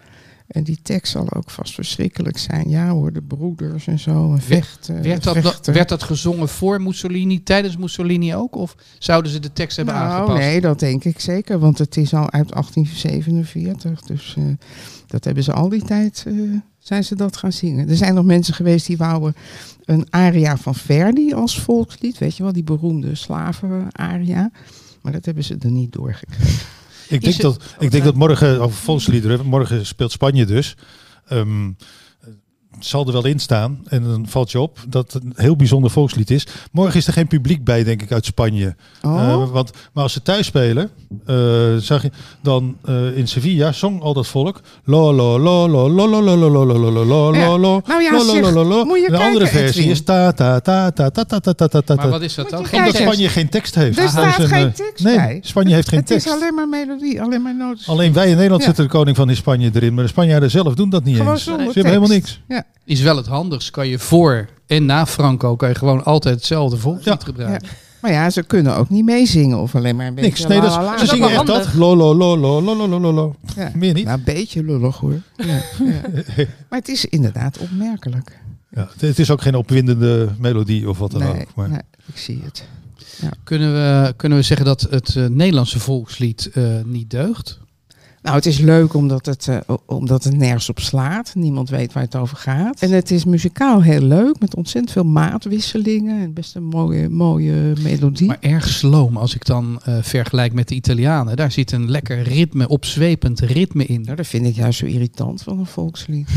En 0.55 0.63
die 0.63 0.79
tekst 0.83 1.13
zal 1.13 1.33
ook 1.33 1.51
vast 1.51 1.75
verschrikkelijk 1.75 2.39
zijn. 2.39 2.69
Ja 2.69 2.89
hoor, 2.89 3.13
de 3.13 3.23
broeders 3.23 3.87
en 3.87 3.99
zo. 3.99 4.33
En 4.33 4.41
vechten. 4.41 5.03
Werd 5.03 5.23
dat, 5.23 5.67
werd 5.67 5.89
dat 5.89 6.03
gezongen 6.03 6.49
voor 6.49 6.83
Mussolini, 6.83 7.43
tijdens 7.43 7.77
Mussolini 7.77 8.35
ook? 8.35 8.57
Of 8.57 8.77
zouden 8.99 9.33
ze 9.33 9.39
de 9.39 9.53
tekst 9.53 9.77
hebben 9.77 9.95
nou, 9.95 10.09
aangepast? 10.09 10.39
nee, 10.39 10.61
dat 10.61 10.79
denk 10.79 11.05
ik 11.05 11.21
zeker. 11.21 11.59
Want 11.59 11.79
het 11.79 11.97
is 11.97 12.15
al 12.15 12.31
uit 12.31 12.49
1847. 12.53 14.01
Dus 14.01 14.35
eh, 14.39 14.45
dat 15.07 15.25
hebben 15.25 15.43
ze 15.43 15.53
al 15.53 15.69
die 15.69 15.85
tijd... 15.85 16.25
eh, 16.27 16.35
zijn 16.79 17.05
ze 17.05 17.15
dat 17.15 17.37
gaan 17.37 17.53
zingen. 17.53 17.89
Er 17.89 17.97
zijn 17.97 18.15
nog 18.15 18.25
mensen 18.25 18.55
geweest 18.55 18.87
die 18.87 18.97
wouden 18.97 19.35
een 19.85 20.07
aria 20.11 20.57
van 20.57 20.75
Verdi 20.75 21.33
als 21.33 21.61
volkslied. 21.61 22.19
Weet 22.19 22.37
je 22.37 22.43
wel, 22.43 22.53
die 22.53 22.65
beroemde 22.65 23.15
slaven-aria. 23.15 24.51
Maar 25.03 25.13
dat 25.13 25.25
hebben 25.25 25.45
ze 25.45 25.57
er 25.61 25.71
niet 25.71 25.93
doorgekregen. 25.93 26.67
Ik 27.09 27.21
denk, 27.21 27.41
dat, 27.41 27.63
ik 27.79 27.91
denk 27.91 28.05
dat 28.05 28.15
morgen, 28.15 28.61
over 28.61 28.77
volksliederen, 28.77 29.47
morgen 29.47 29.87
speelt 29.87 30.13
Spanje 30.13 30.45
dus. 30.47 30.77
Ehm, 31.29 31.71
zal 32.79 33.07
er 33.07 33.13
wel 33.13 33.25
in 33.25 33.39
staan. 33.39 33.79
En 33.89 34.03
dan 34.03 34.27
valt 34.29 34.51
je 34.51 34.61
op 34.61 34.79
dat 34.89 35.13
het 35.13 35.25
een 35.25 35.33
heel 35.37 35.57
bijzonder 35.57 35.91
volkslied 35.91 36.31
is. 36.31 36.47
Morgen 36.73 36.97
is 36.97 37.07
er 37.07 37.13
geen 37.13 37.27
publiek 37.27 37.65
bij, 37.65 37.85
denk 37.85 38.03
ik, 38.03 38.13
uit 38.13 38.25
Spanje. 38.25 38.75
Oh, 39.03 39.21
Eh, 39.23 39.51
want, 39.51 39.71
maar 39.93 40.03
als 40.03 40.13
ze 40.13 40.23
thuis 40.23 40.47
spelen, 40.47 40.91
eh, 41.27 41.37
zag 41.79 42.03
je 42.03 42.11
dan 42.43 42.77
eh, 42.85 43.17
in 43.17 43.29
Sevilla 43.29 43.73
zong 43.73 44.03
al 44.03 44.15
dat 44.15 44.27
volk. 44.27 44.61
Lo 44.85 45.13
lo 45.13 45.39
lo 45.39 45.69
lo 45.69 45.89
lo 45.89 46.09
lo 46.09 46.21
lo 46.23 46.37
lo 46.37 46.51
lo 46.51 46.65
lo 46.65 46.79
lo 46.79 46.91
lo 46.91 47.05
lo 47.05 47.35
Ja. 47.35 47.47
lo 47.47 47.59
lo 47.59 47.83
Nou 47.87 48.03
ja, 48.03 48.11
lo 48.11 48.17
lo 48.25 48.33
zeg, 48.33 48.41
lo 48.43 48.51
lo 48.53 48.65
lo. 48.65 48.85
moet 48.85 48.99
je 49.01 49.07
En 49.07 49.13
De 49.13 49.19
andere 49.19 49.45
kijken, 49.45 49.59
versie 49.61 49.81
Edwin. 49.81 49.91
is 49.97 50.03
ta 50.05 50.33
ta 50.33 50.61
ta 50.61 50.91
ta 50.91 51.11
ta 51.11 51.25
ta 51.25 51.41
ta 51.41 51.53
ta 51.55 51.69
ta 51.69 51.81
ta. 51.83 51.95
Maar 51.95 52.09
wat 52.09 52.23
is 52.23 52.35
dat 52.35 52.51
dan? 52.51 52.61
Moet 52.61 52.71
je 52.71 52.77
Geen 52.77 52.85
Omdat 52.85 52.97
kijken. 53.01 53.19
tekst? 53.19 53.25
Spanje 53.25 53.29
geen 53.29 53.49
tekst 53.49 53.75
heeft. 53.75 53.97
Er 53.97 54.03
Dat 54.03 54.11
staat 54.13 54.39
is 54.39 54.45
een, 54.45 54.49
geen 54.51 54.67
eh, 54.67 54.73
tekst 54.73 55.05
nee, 55.05 55.17
bij. 55.17 55.39
Spanje 55.43 55.75
heeft 55.75 55.89
geen 55.89 55.99
het 55.99 56.07
tekst. 56.09 56.27
is 56.27 56.33
alleen 56.33 56.55
maar 56.55 56.69
melodie, 56.69 57.23
alleen 57.23 57.43
maar 57.43 57.57
noten. 57.57 57.87
Alleen 57.87 58.13
wij 58.13 58.29
in 58.29 58.35
Nederland 58.35 58.61
Ja. 58.61 58.67
zetten 58.67 58.85
de 58.85 58.91
koning 58.91 59.17
van 59.17 59.29
in 59.31 59.37
Spanje 59.37 59.71
erin. 59.75 59.95
Maar 59.95 60.05
de 60.05 60.11
Spanjaarden 60.11 60.51
zelf 60.51 60.75
doen 60.75 60.91
dat 60.91 61.05
niet 61.05 61.17
Gewoon 61.17 61.33
eens. 61.33 61.43
Ze 61.43 61.49
zonder 61.51 61.65
hebben 61.67 61.85
helemaal 61.87 62.09
tekst. 62.09 62.41
niks. 62.49 62.59
Ja 62.59 62.64
is 62.85 63.01
wel 63.01 63.17
het 63.17 63.27
handigst. 63.27 63.71
Kan 63.71 63.89
je 63.89 63.99
voor 63.99 64.49
en 64.67 64.87
na 64.87 65.07
Franco 65.07 65.57
kan 65.57 65.69
je 65.69 65.75
gewoon 65.75 66.05
altijd 66.05 66.35
hetzelfde 66.35 66.77
volkslied 66.77 67.25
gebruiken. 67.25 67.69
Ja. 67.69 67.83
Maar 68.01 68.13
ja, 68.13 68.31
ze 68.31 68.43
kunnen 68.43 68.77
ook 68.77 68.89
niet 68.89 69.05
meezingen 69.05 69.59
of 69.59 69.75
alleen 69.75 69.97
maar 69.97 70.07
een 70.07 70.15
beetje. 70.15 70.31
Niks, 70.49 70.77
nee, 70.77 70.99
ze 70.99 71.07
zingen 71.07 71.31
echt 71.31 71.47
dat. 71.47 71.75
Lo, 71.75 71.97
lo, 71.97 72.15
lo, 72.15 72.37
lo, 72.37 73.13
lo. 73.13 73.35
Ja. 73.57 73.71
Meer 73.75 73.95
niet. 73.95 74.05
Nou, 74.05 74.19
een 74.19 74.25
beetje 74.25 74.65
lullig 74.65 74.97
hoor. 74.97 75.21
Ja, 75.37 75.63
ja. 75.85 76.01
Maar 76.69 76.79
het 76.79 76.89
is 76.89 77.05
inderdaad 77.05 77.59
opmerkelijk. 77.59 78.39
Ja, 78.71 78.89
het 78.99 79.19
is 79.19 79.31
ook 79.31 79.43
geen 79.43 79.55
opwindende 79.55 80.29
melodie 80.39 80.89
of 80.89 80.99
wat 80.99 81.11
dan 81.11 81.23
ook. 81.23 81.55
Maar... 81.55 81.69
Nee, 81.69 81.81
ik 82.07 82.19
zie 82.19 82.43
het. 82.45 82.65
Kunnen, 83.45 83.73
we, 83.73 84.15
kunnen 84.17 84.39
we 84.39 84.45
zeggen 84.45 84.67
dat 84.67 84.87
het 84.91 85.17
eh, 85.17 85.27
Nederlandse 85.27 85.81
volkslied 85.81 86.51
eh, 86.53 86.65
niet 86.85 87.11
deugt? 87.11 87.61
Nou, 88.25 88.37
het 88.37 88.47
is 88.47 88.59
leuk 88.59 88.95
omdat 88.95 89.27
het, 89.27 89.49
eh, 89.49 89.59
omdat 89.87 90.25
het 90.25 90.37
nergens 90.37 90.69
op 90.69 90.81
slaat. 90.81 91.35
Niemand 91.35 91.69
weet 91.69 91.93
waar 91.93 92.03
het 92.03 92.17
over 92.17 92.37
gaat. 92.37 92.81
En 92.81 92.91
het 92.91 93.11
is 93.11 93.25
muzikaal 93.25 93.83
heel 93.83 94.01
leuk 94.01 94.41
met 94.41 94.55
ontzettend 94.55 94.93
veel 94.93 95.05
maatwisselingen. 95.05 96.23
En 96.23 96.33
best 96.33 96.55
een 96.55 96.65
mooie, 96.65 97.09
mooie 97.09 97.73
melodie. 97.83 98.27
Maar 98.27 98.37
erg 98.41 98.69
sloom 98.69 99.17
als 99.17 99.35
ik 99.35 99.45
dan 99.45 99.81
eh, 99.85 99.97
vergelijk 100.01 100.53
met 100.53 100.69
de 100.69 100.75
Italianen. 100.75 101.37
Daar 101.37 101.53
zit 101.53 101.73
een 101.73 101.91
lekker 101.91 102.23
ritme, 102.23 102.69
opzwepend 102.69 103.41
ritme 103.41 103.87
in. 103.87 104.01
Nou, 104.01 104.17
dat 104.17 104.27
vind 104.27 104.47
ik 104.47 104.55
juist 104.55 104.79
zo 104.79 104.87
irritant 104.87 105.43
van 105.43 105.59
een 105.59 105.67
volkslied. 105.67 106.29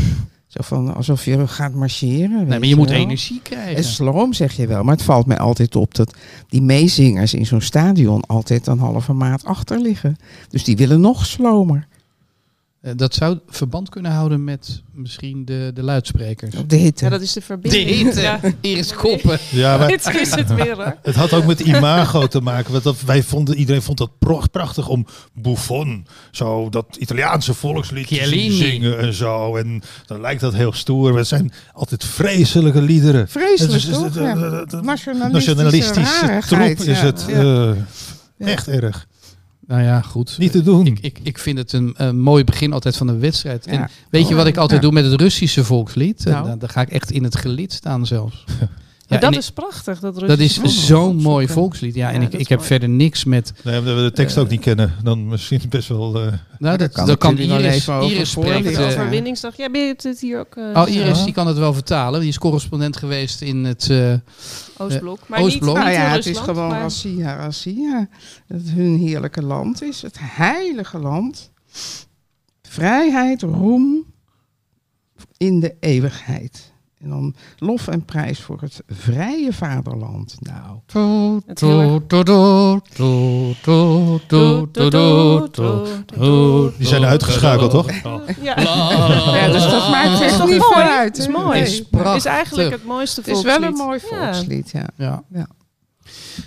Zo 0.58 0.64
van 0.64 0.94
alsof 0.94 1.24
je 1.24 1.46
gaat 1.46 1.74
marcheren. 1.74 2.46
Nee, 2.46 2.58
maar 2.58 2.68
je 2.68 2.76
moet 2.76 2.88
wel. 2.88 2.98
energie 2.98 3.40
krijgen. 3.42 3.76
En 3.76 3.84
sloom 3.84 4.32
zeg 4.32 4.52
je 4.52 4.66
wel, 4.66 4.82
maar 4.82 4.94
het 4.94 5.04
valt 5.04 5.26
mij 5.26 5.38
altijd 5.38 5.76
op 5.76 5.94
dat 5.94 6.14
die 6.48 6.62
meezingers 6.62 7.34
in 7.34 7.46
zo'n 7.46 7.60
stadion 7.60 8.20
altijd 8.26 8.66
een 8.66 8.78
halve 8.78 9.12
maat 9.12 9.44
achter 9.44 9.78
liggen. 9.78 10.16
Dus 10.48 10.64
die 10.64 10.76
willen 10.76 11.00
nog 11.00 11.26
slomer. 11.26 11.87
Eh, 12.80 12.92
dat 12.96 13.14
zou 13.14 13.38
verband 13.48 13.88
kunnen 13.88 14.10
houden 14.12 14.44
met 14.44 14.82
misschien 14.92 15.44
de, 15.44 15.70
de 15.74 15.82
luidsprekers. 15.82 16.54
De 16.66 16.76
hitte. 16.76 17.04
Ja, 17.04 17.10
dat 17.10 17.20
is 17.20 17.32
de 17.32 17.40
De 17.40 17.46
verbinding. 17.46 17.88
hitte, 17.90 18.20
Ja. 18.20 18.40
Iris 18.60 18.94
Koppen. 18.94 19.38
ja, 19.50 19.76
maar 19.78 19.88
Dit 19.88 20.14
is 20.14 20.34
het 20.34 20.54
weer 20.54 20.96
het 21.02 21.14
had 21.14 21.32
ook 21.32 21.46
met 21.46 21.60
imago 21.60 22.26
te 22.26 22.40
maken. 22.40 22.72
Want 22.72 22.84
dat, 22.84 23.00
wij 23.00 23.22
vonden, 23.22 23.56
iedereen 23.56 23.82
vond 23.82 23.98
dat 23.98 24.10
prachtig 24.50 24.88
om 24.88 25.06
Buffon, 25.34 26.06
zo 26.30 26.68
dat 26.68 26.96
Italiaanse 26.98 27.54
volkslied 27.54 28.08
te 28.08 28.50
zingen 28.52 28.98
en 28.98 29.12
zo. 29.14 29.56
En 29.56 29.82
dan 30.06 30.20
lijkt 30.20 30.40
dat 30.40 30.54
heel 30.54 30.72
stoer. 30.72 31.16
Het 31.16 31.26
zijn 31.26 31.52
altijd 31.72 32.04
vreselijke 32.04 32.82
liederen. 32.82 33.28
Vreselijk 33.28 33.72
Het 33.82 33.82
is- 33.90 33.96
toch? 33.96 34.04
het- 34.04 34.14
Ja. 34.14 34.38
het- 34.38 34.52
het- 34.52 34.72
het- 34.72 34.82
Nationalistische, 34.84 35.54
Nationalistische 35.54 36.26
rarigheid, 36.26 36.76
troep 36.76 36.88
is 36.88 37.00
het. 37.00 37.24
Ja. 37.28 37.70
eh, 38.38 38.52
Echt 38.52 38.68
erg. 38.68 39.07
Nou 39.68 39.82
ja, 39.82 40.00
goed. 40.00 40.38
Niet 40.38 40.52
te 40.52 40.62
doen. 40.62 40.86
Ik, 40.86 40.98
ik, 41.00 41.18
ik 41.22 41.38
vind 41.38 41.58
het 41.58 41.72
een, 41.72 41.94
een 41.96 42.20
mooi 42.20 42.44
begin 42.44 42.72
altijd 42.72 42.96
van 42.96 43.08
een 43.08 43.20
wedstrijd. 43.20 43.66
En 43.66 43.88
weet 44.10 44.28
je 44.28 44.34
wat 44.34 44.46
ik 44.46 44.56
altijd 44.56 44.82
Ja. 44.82 44.88
doe 44.90 45.02
met 45.02 45.10
het 45.10 45.20
Russische 45.20 45.64
volkslied? 45.64 46.24
Nou. 46.24 46.46
Dan, 46.48 46.58
dan 46.58 46.68
ga 46.68 46.80
ik 46.80 46.88
echt 46.90 47.10
in 47.10 47.24
het 47.24 47.36
gelid 47.36 47.72
staan 47.72 48.06
zelfs. 48.06 48.44
Ja, 49.10 49.18
dat 49.18 49.36
is 49.36 49.50
prachtig. 49.50 50.00
Dat, 50.00 50.18
dat 50.18 50.38
is 50.38 50.86
zo'n 50.86 51.16
mooi 51.16 51.48
volkslied. 51.48 51.94
Ja, 51.94 52.12
en 52.12 52.20
Ja, 52.20 52.26
ik, 52.26 52.32
ik 52.32 52.48
heb 52.48 52.58
mooi. 52.58 52.70
verder 52.70 52.88
niks 52.88 53.24
met... 53.24 53.52
Nee, 53.64 53.78
omdat 53.78 53.94
we 53.96 54.02
de 54.02 54.12
tekst 54.12 54.38
ook 54.38 54.48
niet 54.48 54.60
kennen. 54.60 54.94
Dan 55.02 55.28
misschien 55.28 55.60
best 55.68 55.88
wel... 55.88 56.20
eh, 56.22 56.32
Nou, 56.58 56.76
dat, 56.76 56.92
kan 56.92 57.06
dat 57.06 57.18
kan 57.18 57.34
jullie 57.34 57.48
wel 57.48 57.58
Iris, 57.58 57.74
even 57.74 57.94
over 57.94 58.10
Iris. 58.10 58.32
De 58.32 58.40
eh, 58.42 58.78
Ja. 58.78 58.86
overwinningsdag. 58.86 59.56
Ja, 59.56 59.70
ben 59.70 59.80
je 59.80 59.94
het 60.02 60.20
hier 60.20 60.38
ook... 60.38 60.56
eh, 60.56 60.82
Oh, 60.82 60.88
Iris 60.88 61.18
Ja. 61.18 61.24
die 61.24 61.34
kan 61.34 61.46
het 61.46 61.56
wel 61.58 61.72
vertalen. 61.74 62.20
Die 62.20 62.28
is 62.28 62.38
correspondent 62.38 62.96
geweest 62.96 63.40
in 63.40 63.64
het... 63.64 63.90
eh, 63.90 64.14
Oostblok. 64.76 65.28
Maar 65.28 65.40
Oostblok. 65.40 65.74
niet, 65.76 65.84
Nou 65.84 65.88
niet 65.88 65.98
ja, 65.98 66.10
het 66.10 66.26
is 66.26 66.38
gewoon 66.38 66.68
maar- 66.68 66.80
Rassia, 66.80 67.36
Rassia. 67.36 68.08
Dat 68.48 68.60
het 68.60 68.70
hun 68.70 68.98
heerlijke 68.98 69.42
land 69.42 69.82
is. 69.82 70.02
Het 70.02 70.16
heilige 70.20 70.98
land. 70.98 71.50
Vrijheid, 72.62 73.42
roem 73.42 74.04
in 75.36 75.60
de 75.60 75.74
eeuwigheid. 75.80 76.67
En 77.02 77.08
dan 77.08 77.34
lof 77.58 77.88
en 77.88 78.04
prijs 78.04 78.40
voor 78.40 78.60
het 78.60 78.82
vrije 78.86 79.52
vaderland. 79.52 80.36
Nou, 80.40 80.78
Het 81.46 81.60
die 86.78 86.86
zijn 86.86 87.04
uitgeschakeld, 87.04 87.70
toch? 87.70 87.90
Ja. 88.42 88.60
ja, 89.36 89.48
dus 89.52 89.62
dat 89.62 89.90
maakt 89.94 90.20
echt 90.20 90.36
toch 90.38 90.48
niet 90.48 90.58
mooi? 90.58 90.86
uit. 90.86 91.16
Het 91.16 91.26
is 91.26 91.28
mooi. 91.34 91.60
Is 91.60 91.82
Het 91.96 92.16
is 92.16 92.24
eigenlijk 92.24 92.70
het 92.70 92.84
mooiste 92.84 93.20
Het 93.20 93.30
is 93.36 93.42
wel 93.42 93.62
een 93.62 93.76
volkslied. 93.76 94.10
mooi 94.10 94.20
Ja. 94.20 94.32
volkslied, 94.34 94.70
ja. 94.70 94.86
Ja. 94.96 95.22
Ja. 95.32 95.46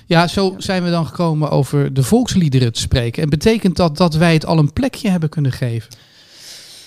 ja, 0.06 0.28
zo 0.28 0.54
zijn 0.58 0.84
we 0.84 0.90
dan 0.90 1.06
gekomen 1.06 1.50
over 1.50 1.94
de 1.94 2.04
volksliederen 2.04 2.74
te 2.74 2.80
spreken. 2.80 3.24
En 3.24 3.30
betekent 3.30 3.76
dat 3.76 3.98
dat 3.98 4.14
wij 4.16 4.34
het 4.34 4.46
al 4.46 4.58
een 4.58 4.74
plekje 4.74 5.10
hebben 5.10 5.30
kunnen 5.30 5.52
geven? 5.52 5.90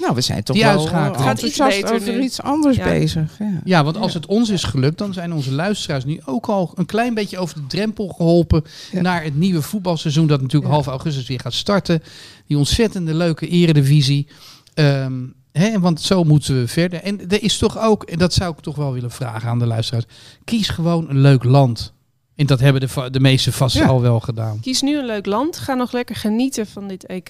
Nou, 0.05 0.17
we 0.17 0.23
zijn 0.23 0.43
toch 0.43 0.57
Die 0.57 0.65
wel 0.65 0.87
eh, 0.89 1.21
Gaat 1.21 1.43
iets 1.43 1.61
over 1.61 2.21
iets 2.21 2.43
anders 2.43 2.77
Ja. 2.77 2.85
bezig. 2.85 3.37
Ja. 3.39 3.61
Ja, 3.65 3.85
want 3.85 3.97
als 3.97 4.15
het 4.15 4.27
ons 4.27 4.49
is 4.49 4.63
gelukt, 4.65 4.99
dan 4.99 5.13
zijn 5.13 5.33
onze 5.33 5.53
luisteraars 5.53 6.05
nu 6.05 6.21
ook 6.25 6.47
al 6.47 6.73
een 6.75 6.87
klein 6.87 7.15
beetje 7.15 7.39
over 7.39 7.55
de 7.55 7.67
drempel 7.67 8.09
geholpen 8.09 8.65
Ja. 8.93 9.01
naar 9.01 9.23
het 9.25 9.37
nieuwe 9.37 9.63
voetbalseizoen 9.63 10.27
dat 10.27 10.41
natuurlijk 10.41 10.71
Ja. 10.71 10.77
half 10.77 10.87
augustus 10.87 11.27
weer 11.29 11.41
gaat 11.41 11.53
starten. 11.53 12.03
Die 12.47 12.57
ontzettende 12.57 13.15
leuke 13.15 13.47
eredivisie. 13.49 14.27
Ehm, 14.75 15.13
Hè, 15.53 15.81
want 15.81 16.01
zo 16.01 16.25
moeten 16.25 16.61
we 16.61 16.69
verder. 16.69 17.03
En 17.03 17.29
er 17.31 17.43
is 17.43 17.59
toch 17.59 17.79
ook, 17.79 18.03
en 18.03 18.19
dat 18.19 18.33
zou 18.33 18.53
ik 18.53 18.61
toch 18.61 18.77
wel 18.77 18.93
willen 18.93 19.11
vragen 19.11 19.49
aan 19.49 19.59
de 19.59 19.67
luisteraars. 19.67 20.05
Kies 20.45 20.69
gewoon 20.69 21.09
een 21.11 21.21
leuk 21.21 21.45
land. 21.45 21.93
En 22.37 22.47
dat 22.47 22.61
hebben 22.61 22.81
de, 22.81 23.11
de 23.11 23.21
meesten 23.21 23.53
vast 23.53 23.77
Ja. 23.77 23.87
al 23.87 24.01
wel 24.01 24.21
gedaan. 24.21 24.61
Kies 24.61 24.83
nu 24.83 24.99
een 24.99 25.05
leuk 25.07 25.27
land. 25.27 25.59
Ga 25.59 25.75
nog 25.75 25.93
lekker 25.93 26.17
genieten 26.17 26.67
van 26.67 26.89
dit 26.89 27.07
EK. 27.07 27.29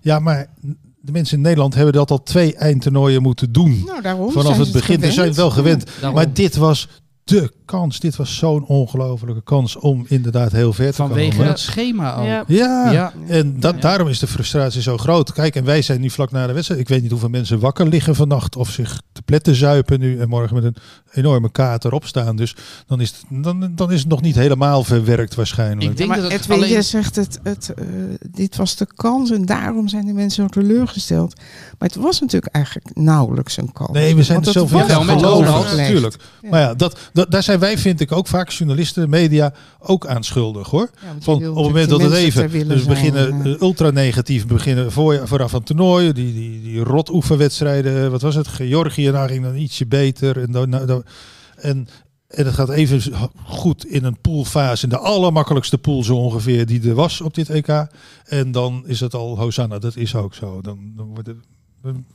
Ja, 0.00 0.18
maar 0.18 0.46
de 1.04 1.12
mensen 1.12 1.36
in 1.36 1.42
Nederland 1.42 1.74
hebben 1.74 1.92
dat 1.92 2.10
al 2.10 2.22
twee 2.22 2.54
eindtoernooien 2.54 3.22
moeten 3.22 3.52
doen. 3.52 3.82
Nou, 3.86 4.02
daarom 4.02 4.30
Vanaf 4.30 4.46
zijn 4.46 4.60
het 4.60 4.72
begin. 4.72 5.00
Ze 5.00 5.12
zijn 5.12 5.34
wel 5.34 5.50
gewend. 5.50 5.84
Maar 6.14 6.32
dit 6.32 6.56
was 6.56 6.88
de 7.24 7.52
kans. 7.64 8.00
Dit 8.00 8.16
was 8.16 8.36
zo'n 8.36 8.64
ongelofelijke 8.66 9.42
kans 9.42 9.76
om 9.76 10.04
inderdaad 10.08 10.52
heel 10.52 10.72
ver 10.72 10.90
te 10.90 10.94
Vanwege 10.96 11.30
komen. 11.30 11.46
het 11.46 11.58
schema 11.58 12.12
al. 12.12 12.24
Ja. 12.24 12.44
Ja, 12.46 12.90
Ja. 12.90 13.12
en 13.26 13.60
dat, 13.60 13.74
Ja. 13.74 13.80
daarom 13.80 14.08
is 14.08 14.18
de 14.18 14.26
frustratie 14.26 14.82
zo 14.82 14.96
groot. 14.96 15.32
Kijk, 15.32 15.56
en 15.56 15.64
wij 15.64 15.82
zijn 15.82 16.00
nu 16.00 16.10
vlak 16.10 16.30
na 16.30 16.46
de 16.46 16.52
wedstrijd. 16.52 16.80
Ik 16.80 16.88
weet 16.88 17.02
niet 17.02 17.10
hoeveel 17.10 17.28
mensen 17.28 17.58
wakker 17.60 17.86
liggen 17.88 18.14
vannacht 18.14 18.56
of 18.56 18.70
zich 18.70 19.00
te 19.12 19.22
pletten 19.22 19.54
zuipen 19.54 20.00
nu 20.00 20.20
en 20.20 20.28
morgen 20.28 20.54
met 20.54 20.64
een 20.64 20.76
enorme 21.12 21.50
kater 21.50 21.92
opstaan. 21.92 22.36
Dus 22.36 22.56
dan 22.86 23.00
is 23.00 23.08
het, 23.10 23.44
dan, 23.44 23.72
dan 23.74 23.92
is 23.92 24.00
het 24.00 24.08
nog 24.08 24.20
niet 24.20 24.34
helemaal 24.34 24.84
verwerkt 24.84 25.34
waarschijnlijk. 25.34 25.90
Ik 25.90 25.96
denk 25.96 26.08
maar 26.08 26.20
dat 26.20 26.32
het 26.32 26.40
Edwin, 26.40 26.56
alleen... 26.56 26.70
jij 26.70 26.82
zegt 26.82 27.16
het, 27.16 27.40
het, 27.42 27.72
eh, 27.74 27.84
dit 28.30 28.56
was 28.56 28.76
de 28.76 28.86
kans 28.94 29.30
en 29.30 29.44
daarom 29.44 29.88
zijn 29.88 30.06
de 30.06 30.12
mensen 30.12 30.42
zo 30.42 30.48
teleurgesteld. 30.60 31.36
Maar 31.78 31.88
het 31.88 31.96
was 31.96 32.20
natuurlijk 32.20 32.54
eigenlijk 32.54 32.96
nauwelijks 32.96 33.56
een 33.56 33.72
kans. 33.72 33.90
Nee, 33.92 34.14
we 34.16 34.22
zijn 34.22 34.38
er 34.38 34.44
het 34.44 34.52
zelf 34.52 34.70
was 34.70 34.80
Ja, 34.80 34.86
in 34.86 34.92
wel 34.94 35.04
met 35.04 35.08
gaan 35.14 35.18
Ronald, 35.22 35.36
geloven, 35.44 35.58
overgelegd. 35.58 35.88
natuurlijk. 35.88 36.16
Ja. 36.42 36.48
Maar 36.50 36.60
ja, 36.60 36.74
dat, 36.74 36.98
daar 37.28 37.42
zijn 37.42 37.58
wij, 37.58 37.78
vind 37.78 38.00
ik, 38.00 38.12
ook 38.12 38.26
vaak 38.26 38.50
journalisten, 38.50 39.08
media, 39.10 39.52
ook 39.78 40.06
aan 40.06 40.24
schuldig 40.24 40.68
hoor. 40.70 40.90
Ja, 41.02 41.16
Van, 41.20 41.34
op 41.34 41.40
het 41.42 41.54
moment 41.54 41.88
dat 41.88 42.00
het 42.00 42.12
even, 42.12 42.68
dus 42.68 42.82
we 42.82 42.88
beginnen 42.88 43.44
eh, 43.44 43.60
ultra 43.60 43.90
negatief, 43.90 44.42
we 44.42 44.52
beginnen 44.54 44.92
voor, 44.92 45.20
vooraf 45.28 45.54
aan 45.54 45.62
toernooien, 45.62 46.14
die, 46.14 46.32
die, 46.34 46.62
die 46.62 46.80
rot 46.80 47.10
oefenwedstrijden, 47.10 48.10
wat 48.10 48.22
was 48.22 48.34
het, 48.34 48.48
Georgië, 48.48 49.10
daar 49.10 49.28
ging 49.28 49.42
dan 49.44 49.56
ietsje 49.56 49.86
beter. 49.86 50.40
En, 50.42 50.52
dan, 50.52 50.70
dan- 50.70 51.04
en, 51.56 51.88
en 52.28 52.44
het 52.46 52.54
gaat 52.54 52.70
even 52.70 53.02
goed 53.44 53.86
in 53.86 54.04
een 54.04 54.20
poolfase, 54.20 54.82
in 54.84 54.88
de 54.88 54.98
allermakkelijkste 54.98 55.78
pool 55.78 56.02
zo 56.04 56.16
ongeveer 56.16 56.66
die 56.66 56.88
er 56.88 56.94
was 56.94 57.20
op 57.20 57.34
dit 57.34 57.50
EK. 57.50 57.86
En 58.24 58.52
dan 58.52 58.82
is 58.86 59.00
het 59.00 59.14
al 59.14 59.38
Hosanna, 59.38 59.78
dat 59.78 59.96
is 59.96 60.14
ook 60.14 60.34
zo. 60.34 60.60
Dan, 60.60 60.92
dan 60.96 61.06
wordt 61.06 61.26
het... 61.26 61.36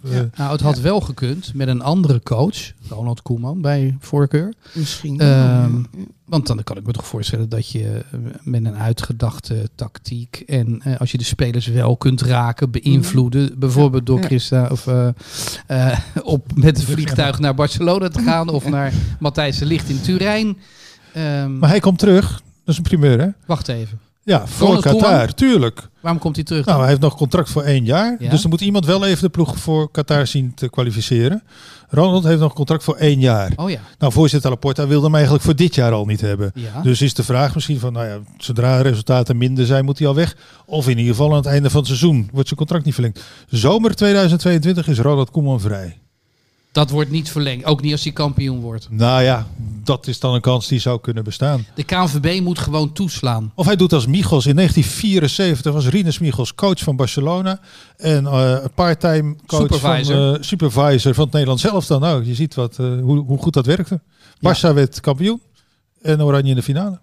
eh, 0.04 0.20
Nou, 0.36 0.52
het 0.52 0.62
had 0.62 0.80
wel 0.80 1.02
gekund 1.02 1.54
met 1.54 1.68
een 1.68 1.82
andere 1.82 2.22
coach, 2.24 2.72
Ronald 2.90 3.22
Koeman, 3.22 3.62
bij 3.62 3.98
voorkeur. 4.00 4.54
Misschien. 4.74 5.20
Ehm, 5.20 5.84
Want 6.26 6.48
dan 6.48 6.64
kan 6.64 6.78
ik 6.78 6.86
me 6.86 6.92
toch 6.92 7.08
voorstellen 7.08 7.50
dat 7.50 7.70
je 7.70 8.04
eh, 8.12 8.20
met 8.44 8.66
een 8.66 8.76
uitgedachte 8.78 9.70
tactiek 9.76 10.44
en 10.48 10.82
eh, 10.84 11.00
als 11.00 11.12
je 11.12 11.18
de 11.18 11.24
spelers 11.24 11.68
wel 11.68 11.98
kunt 11.98 12.22
raken, 12.22 12.72
beïnvloeden, 12.72 13.60
bijvoorbeeld 13.60 14.06
door 14.06 14.20
Ja. 14.20 14.26
Christa 14.26 14.68
of 14.72 14.88
eh, 14.88 15.08
eh, 15.68 16.00
op 16.24 16.56
met 16.56 16.78
het 16.78 16.86
vliegtuig 16.86 17.40
naar 17.40 17.54
Barcelona 17.56 18.08
te 18.08 18.22
gaan 18.22 18.50
of 18.50 18.70
naar 18.70 18.94
Matthijs 19.20 19.58
de 19.58 19.66
Ligt 19.66 19.90
in 19.90 20.02
Turijn. 20.02 20.58
Ehm, 21.14 21.58
Maar 21.58 21.70
hij 21.70 21.80
komt 21.80 22.00
terug, 22.00 22.32
dat 22.32 22.42
is 22.66 22.78
een 22.78 22.84
primeur 22.84 23.20
hè? 23.20 23.28
wacht 23.46 23.68
even. 23.68 24.00
Ja, 24.30 24.48
voor 24.48 24.80
Qatar, 24.82 25.34
tuurlijk. 25.34 25.90
Waarom 26.02 26.22
komt 26.22 26.36
hij 26.36 26.46
terug? 26.46 26.66
Nou, 26.66 26.80
hij 26.80 26.90
heeft 26.90 27.02
nog 27.02 27.16
contract 27.16 27.50
voor 27.50 27.62
één 27.64 27.86
jaar. 27.86 28.16
Ja. 28.20 28.30
Dus 28.30 28.44
er 28.44 28.50
moet 28.50 28.62
iemand 28.62 28.86
wel 28.86 29.06
even 29.06 29.24
de 29.24 29.30
ploeg 29.30 29.58
voor 29.58 29.92
Qatar 29.92 30.28
zien 30.28 30.54
te 30.54 30.70
kwalificeren. 30.70 31.44
Ronald 31.90 32.24
heeft 32.24 32.40
nog 32.40 32.54
contract 32.54 32.84
voor 32.84 32.96
één 32.96 33.20
jaar. 33.20 33.52
oh 33.56 33.70
ja. 33.70 33.80
Nou, 34.00 34.14
voorzitter 34.14 34.50
Laporta 34.50 34.88
wilde 34.88 35.06
hem 35.06 35.16
eigenlijk 35.16 35.44
voor 35.44 35.56
dit 35.56 35.76
jaar 35.76 35.92
al 35.92 36.06
niet 36.06 36.22
hebben. 36.22 36.52
ja. 36.56 36.82
Dus 36.82 37.02
is 37.02 37.14
de 37.14 37.24
vraag 37.24 37.54
misschien 37.54 37.80
van, 37.80 37.94
nou 37.94 38.08
ja, 38.08 38.20
zodra 38.38 38.82
resultaten 38.82 39.38
minder 39.38 39.66
zijn, 39.66 39.86
moet 39.86 40.00
hij 40.00 40.08
al 40.08 40.16
weg. 40.16 40.36
Of 40.66 40.88
in 40.88 40.98
ieder 40.98 41.14
geval 41.14 41.30
aan 41.30 41.36
het 41.38 41.46
einde 41.46 41.70
van 41.70 41.80
het 41.80 41.88
seizoen 41.88 42.30
wordt 42.32 42.48
zijn 42.48 42.60
contract 42.60 42.86
niet 42.86 42.94
verlengd. 42.94 43.24
Zomer 43.48 43.96
2022 43.96 44.88
is 44.88 45.00
Ronald 45.00 45.32
Koeman 45.32 45.60
vrij. 45.60 45.98
Dat 46.72 46.90
wordt 46.90 47.10
niet 47.10 47.32
verlengd, 47.32 47.66
ook 47.66 47.82
niet 47.82 47.92
als 47.92 48.04
hij 48.04 48.12
kampioen 48.12 48.60
wordt. 48.60 48.88
Nou 48.90 49.24
ja, 49.24 49.48
dat 49.84 50.08
is 50.08 50.20
dan 50.20 50.34
een 50.34 50.42
kans 50.42 50.68
die 50.68 50.80
zou 50.80 51.00
kunnen 51.00 51.24
bestaan. 51.24 51.66
De 51.76 51.84
KNVB 51.84 52.42
moet 52.42 52.60
gewoon 52.60 52.94
toeslaan. 52.94 53.52
Of 53.56 53.66
hij 53.66 53.76
doet 53.76 53.94
als 53.94 54.06
Michels. 54.06 54.46
In 54.46 54.56
1974 54.56 55.74
was 55.74 55.88
Rinus 55.88 56.20
Michels 56.20 56.56
coach 56.56 56.80
van 56.80 56.96
Barcelona. 56.96 57.60
En 57.98 58.26
eh 58.26 58.58
part-time 58.76 59.36
coach 59.46 59.62
Supervisor. 59.62 60.16
van 60.16 60.36
eh, 60.36 60.42
supervisor 60.42 61.14
van 61.14 61.24
het 61.24 61.34
Nederlands 61.34 61.64
zelf 61.64 61.86
dan 61.86 62.04
ook. 62.04 62.24
Je 62.26 62.36
ziet 62.36 62.56
wat, 62.56 62.80
eh, 62.80 63.00
hoe, 63.02 63.18
hoe 63.20 63.38
goed 63.38 63.54
dat 63.54 63.66
werkte. 63.66 64.02
Barça 64.36 64.74
werd 64.74 65.00
kampioen. 65.00 65.42
En 66.02 66.24
Oranje 66.24 66.50
in 66.50 66.56
de 66.56 66.64
finale. 66.64 67.00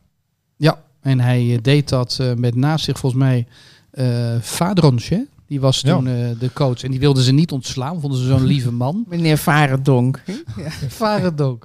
Ja, 0.56 0.82
en 1.00 1.20
hij 1.20 1.58
deed 1.62 1.88
dat 1.88 2.20
met 2.36 2.54
naast 2.54 2.84
zich 2.84 2.98
volgens 2.98 3.22
mij 3.22 3.46
eh 3.90 4.36
Vadronsje. 4.40 5.26
Die 5.48 5.60
was 5.60 5.80
Ja. 5.80 5.94
toen 5.96 6.06
eh, 6.06 6.14
de 6.38 6.50
coach. 6.52 6.82
En 6.82 6.90
die 6.90 7.00
wilden 7.00 7.22
ze 7.22 7.32
niet 7.32 7.52
ontslaan. 7.52 8.00
Vonden 8.00 8.18
ze 8.18 8.26
zo'n 8.26 8.44
lieve 8.54 8.72
man. 8.72 9.04
Meneer 9.08 9.38
Varendonk. 9.38 10.22
Varendonk. 10.88 11.64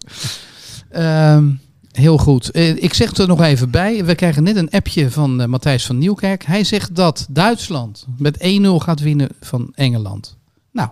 Ehm 0.89 1.49
heel 1.91 2.17
goed. 2.17 2.51
Eh, 2.51 2.83
ik 2.83 2.93
zeg 2.93 3.13
er 3.17 3.27
nog 3.27 3.41
even 3.41 3.69
bij. 3.69 4.05
We 4.05 4.15
krijgen 4.15 4.43
net 4.43 4.55
een 4.55 4.69
appje 4.69 5.11
van 5.11 5.41
eh, 5.41 5.47
Matthijs 5.47 5.85
van 5.85 5.97
Nieuwkerk. 5.97 6.45
Hij 6.45 6.63
zegt 6.63 6.95
dat 6.95 7.27
Duitsland 7.29 8.05
met 8.17 8.37
1-0 8.37 8.67
gaat 8.75 8.99
winnen 8.99 9.29
van 9.41 9.71
Engeland. 9.75 10.37
Nou, 10.71 10.89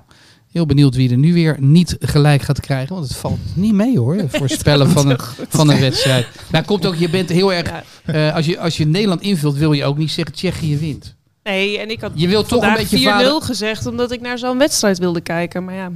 heel 0.52 0.66
benieuwd 0.66 0.96
wie 0.96 1.10
er 1.12 1.18
nu 1.18 1.34
weer 1.34 1.58
niet 1.60 1.96
gelijk 2.00 2.42
gaat 2.42 2.60
krijgen. 2.60 2.96
Want 2.96 3.08
het 3.08 3.18
valt 3.18 3.40
niet 3.54 3.74
mee 3.74 4.00
hoor. 4.00 4.24
Voorspellen 4.30 4.90
van 4.90 5.10
een, 5.10 5.20
van 5.50 5.70
een 5.70 5.80
wedstrijd. 5.80 6.28
Nou, 6.52 6.66
komt 6.66 6.86
ook, 6.86 6.96
je 6.96 7.10
bent 7.10 7.30
heel 7.30 7.54
erg. 7.54 7.70
Ja. 7.70 7.84
eh, 8.06 8.36
als, 8.36 8.46
je, 8.46 8.60
als 8.60 8.78
je 8.78 8.86
Nederland 8.86 9.22
invult, 9.22 9.56
wil 9.58 9.74
je 9.74 9.86
ook 9.86 9.98
niet 9.98 10.12
zeggen 10.12 10.34
Tsjechië 10.36 10.78
wint. 10.78 11.16
Nee, 11.44 11.78
en 11.80 11.90
ik 11.90 12.02
had 12.02 12.12
Je 12.16 12.28
wilt 12.28 12.48
toch 12.48 12.62
een 12.62 12.68
vandaag 12.68 12.88
4-0 12.88 12.90
beetje 12.90 13.10
vader- 13.10 13.42
gezegd, 13.42 13.86
omdat 13.86 14.12
ik 14.12 14.22
naar 14.22 14.38
zo'n 14.38 14.58
wedstrijd 14.58 14.98
wilde 14.98 15.22
kijken. 15.22 15.64
Maar 15.66 15.76
ja, 15.76 15.92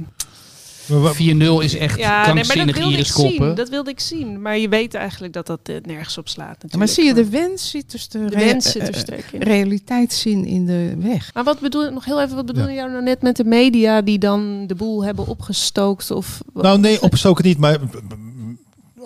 Maar 0.86 1.00
wa- 1.00 1.12
4-0 1.14 1.60
is 1.60 1.76
echt 1.76 1.98
ja 1.98 2.16
nee, 2.16 2.24
dat 2.24 2.32
krankzinnig 2.32 2.76
wilde 2.76 2.90
ik 2.90 2.96
Iris 2.98 3.12
koppen. 3.12 3.46
zien. 3.46 3.54
Dat 3.54 3.68
wilde 3.68 3.90
ik 3.90 4.00
zien. 4.00 4.42
Maar 4.42 4.58
je 4.58 4.68
weet 4.68 4.94
eigenlijk 4.94 5.32
dat 5.32 5.46
dat 5.46 5.60
eh, 5.62 5.74
nergens 5.82 6.18
op 6.18 6.28
slaat 6.28 6.48
natuurlijk. 6.48 6.76
Maar 6.76 6.88
zie 6.88 7.04
je, 7.04 7.14
de 7.14 7.28
wens 7.28 7.70
zit 7.70 7.90
dus 7.90 8.08
de, 8.08 8.24
De 8.24 8.36
wens 8.36 8.70
zit 8.70 8.88
er 8.88 8.94
eh, 8.94 9.00
sterk 9.00 9.24
in. 9.32 9.42
realiteitszin 9.42 10.44
in 10.44 10.66
de 10.66 10.94
weg. 10.98 11.30
Maar 11.34 11.44
wat 11.44 11.60
bedoel 11.60 11.90
nog 11.90 12.04
heel 12.04 12.20
even, 12.22 12.36
wat 12.36 12.46
bedoel 12.46 12.68
je 12.68 12.80
nou 12.80 13.02
net 13.02 13.22
met 13.22 13.36
de 13.36 13.44
media 13.44 14.02
die 14.02 14.18
dan 14.18 14.66
de 14.66 14.74
boel 14.74 15.04
hebben 15.04 15.26
opgestookt? 15.26 16.10
Of, 16.10 16.40
nou 16.54 16.78
nee, 16.80 17.02
opgestoken 17.02 17.44
niet. 17.44 17.58
Maar 17.58 17.78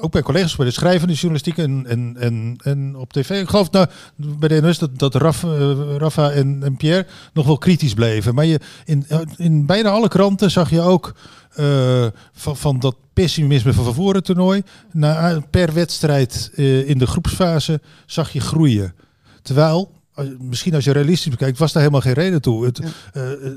ook 0.00 0.12
bij 0.12 0.22
collega's 0.22 0.56
bij 0.56 0.66
de 0.66 0.72
schrijvende 0.72 1.14
journalistiek 1.14 1.58
en, 1.58 1.86
en, 1.86 2.16
en, 2.18 2.56
en 2.62 2.96
op 2.96 3.12
tv. 3.12 3.40
Ik 3.40 3.48
geloof 3.48 3.70
nou, 3.70 3.86
bij 4.16 4.48
de 4.48 4.60
NOS 4.60 4.78
dat, 4.78 4.98
dat 4.98 5.14
Raf, 5.14 5.44
eh, 5.44 5.96
Rafa 5.96 6.30
en, 6.30 6.62
en 6.62 6.76
Pierre 6.76 7.06
nog 7.32 7.46
wel 7.46 7.58
kritisch 7.58 7.94
bleven. 7.94 8.34
Maar 8.34 8.44
je, 8.44 8.60
in, 8.84 9.06
in 9.36 9.66
bijna 9.66 9.90
alle 9.90 10.08
kranten 10.08 10.50
zag 10.50 10.70
je 10.70 10.80
ook 10.80 11.14
eh, 11.54 12.06
van, 12.32 12.56
van 12.56 12.78
dat 12.78 12.96
pessimisme 13.12 13.72
van 13.72 13.94
voor 13.94 14.14
het 14.14 14.24
toernooi. 14.24 14.62
Na, 14.92 15.42
per 15.50 15.72
wedstrijd 15.72 16.50
eh, 16.54 16.88
in 16.88 16.98
de 16.98 17.06
groepsfase 17.06 17.80
zag 18.06 18.32
je 18.32 18.40
groeien. 18.40 18.94
Terwijl, 19.42 19.90
eh, 20.14 20.24
misschien 20.38 20.74
als 20.74 20.84
je 20.84 20.92
realistisch 20.92 21.30
bekijkt, 21.30 21.58
was 21.58 21.72
daar 21.72 21.82
helemaal 21.82 22.04
geen 22.04 22.12
reden 22.12 22.42
toe. 22.42 22.64
Het, 22.64 22.80
eh, 23.12 23.32
eh, 23.32 23.52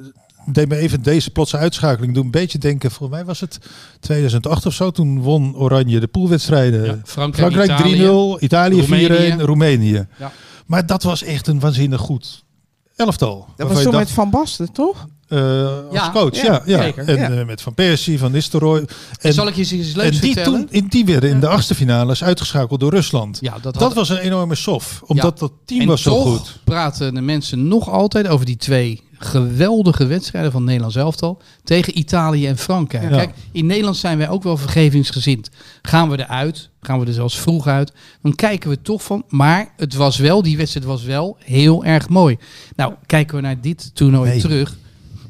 deed 0.45 0.67
me 0.67 0.75
even 0.77 1.01
deze 1.01 1.29
plotse 1.31 1.57
uitschakeling 1.57 2.13
doen. 2.13 2.25
Een 2.25 2.31
beetje 2.31 2.57
denken, 2.57 2.91
volgens 2.91 3.17
mij 3.17 3.27
was 3.27 3.39
het 3.39 3.57
2008 3.99 4.65
of 4.65 4.73
zo. 4.73 4.91
Toen 4.91 5.19
won 5.21 5.55
Oranje 5.55 5.99
de 5.99 6.07
poolwedstrijden. 6.07 6.83
Ja, 6.85 6.99
Frankrijk, 7.03 7.53
Frankrijk 7.53 7.79
Italië. 7.95 8.37
3-0, 8.39 8.43
Italië 8.43 8.81
4-1, 8.83 8.87
Roemenië. 8.87 9.35
Roemenië. 9.43 10.05
Ja. 10.19 10.31
Maar 10.65 10.85
dat 10.85 11.03
was 11.03 11.23
echt 11.23 11.47
een 11.47 11.59
waanzinnig 11.59 11.99
goed 12.01 12.43
elftal. 12.95 13.47
Dat 13.57 13.67
was 13.67 13.83
dacht, 13.83 13.95
met 13.97 14.11
Van 14.11 14.29
Basten, 14.29 14.71
toch? 14.71 15.07
eh, 15.27 15.39
als 15.65 15.83
Ja, 15.91 16.11
coach, 16.11 16.35
ja, 16.35 16.43
ja. 16.43 16.61
ja, 16.65 16.81
zeker. 16.83 17.07
En 17.07 17.15
Ja. 17.17 17.29
eh, 17.39 17.45
met 17.45 17.61
Van 17.61 17.73
Persie, 17.73 18.19
Van 18.19 18.31
Nistelrooy. 18.31 18.85
En 19.21 19.33
zal 19.33 19.47
ik 19.47 19.53
je 19.53 19.59
eens 19.59 19.71
iets 19.71 19.93
leuks 19.95 20.15
en 20.15 20.21
die, 20.21 20.33
vertellen? 20.33 20.59
toen, 20.59 20.67
in, 20.71 20.85
die 20.87 21.05
werden 21.05 21.29
in 21.29 21.39
de 21.39 21.47
achtste 21.47 21.75
finales 21.75 22.23
uitgeschakeld 22.23 22.79
door 22.79 22.91
Rusland. 22.91 23.37
ja, 23.41 23.51
dat, 23.51 23.63
Dat 23.73 23.81
had- 23.81 23.93
was 23.93 24.09
een 24.09 24.17
enorme 24.17 24.55
sof, 24.55 25.01
omdat 25.05 25.39
dat 25.39 25.51
team 25.65 25.81
en 25.81 25.87
was 25.87 26.01
zo 26.01 26.09
toch 26.23 26.37
goed. 26.37 26.57
praten 26.63 27.13
de 27.13 27.21
mensen 27.21 27.67
nog 27.67 27.89
altijd 27.89 28.27
over 28.27 28.45
die 28.45 28.57
twee 28.57 29.01
geweldige 29.21 30.05
wedstrijden 30.05 30.51
van 30.51 30.63
Nederland 30.63 30.95
elftal 30.95 31.41
tegen 31.63 31.97
Italië 31.97 32.47
en 32.47 32.57
Frankrijk. 32.57 33.09
Ja. 33.09 33.17
Kijk, 33.17 33.33
in 33.51 33.65
Nederland 33.65 33.97
zijn 33.97 34.17
wij 34.17 34.29
ook 34.29 34.43
wel 34.43 34.57
vergevingsgezind. 34.57 35.49
Gaan 35.81 36.09
we 36.09 36.19
eruit, 36.19 36.69
gaan 36.81 36.99
we 36.99 37.05
er 37.05 37.13
zelfs 37.13 37.39
vroeg 37.39 37.67
uit, 37.67 37.91
dan 38.21 38.35
kijken 38.35 38.69
we 38.69 38.81
toch 38.81 39.03
van. 39.03 39.23
Maar 39.27 39.73
het 39.77 39.93
was 39.93 40.17
wel, 40.17 40.41
die 40.41 40.57
wedstrijd 40.57 40.85
was 40.85 41.03
wel 41.03 41.37
heel 41.39 41.85
erg 41.85 42.09
mooi. 42.09 42.37
Nou, 42.75 42.93
kijken 43.05 43.35
we 43.35 43.41
naar 43.41 43.61
dit 43.61 43.95
toernooi 43.95 44.29
Nee. 44.29 44.39
terug. 44.39 44.77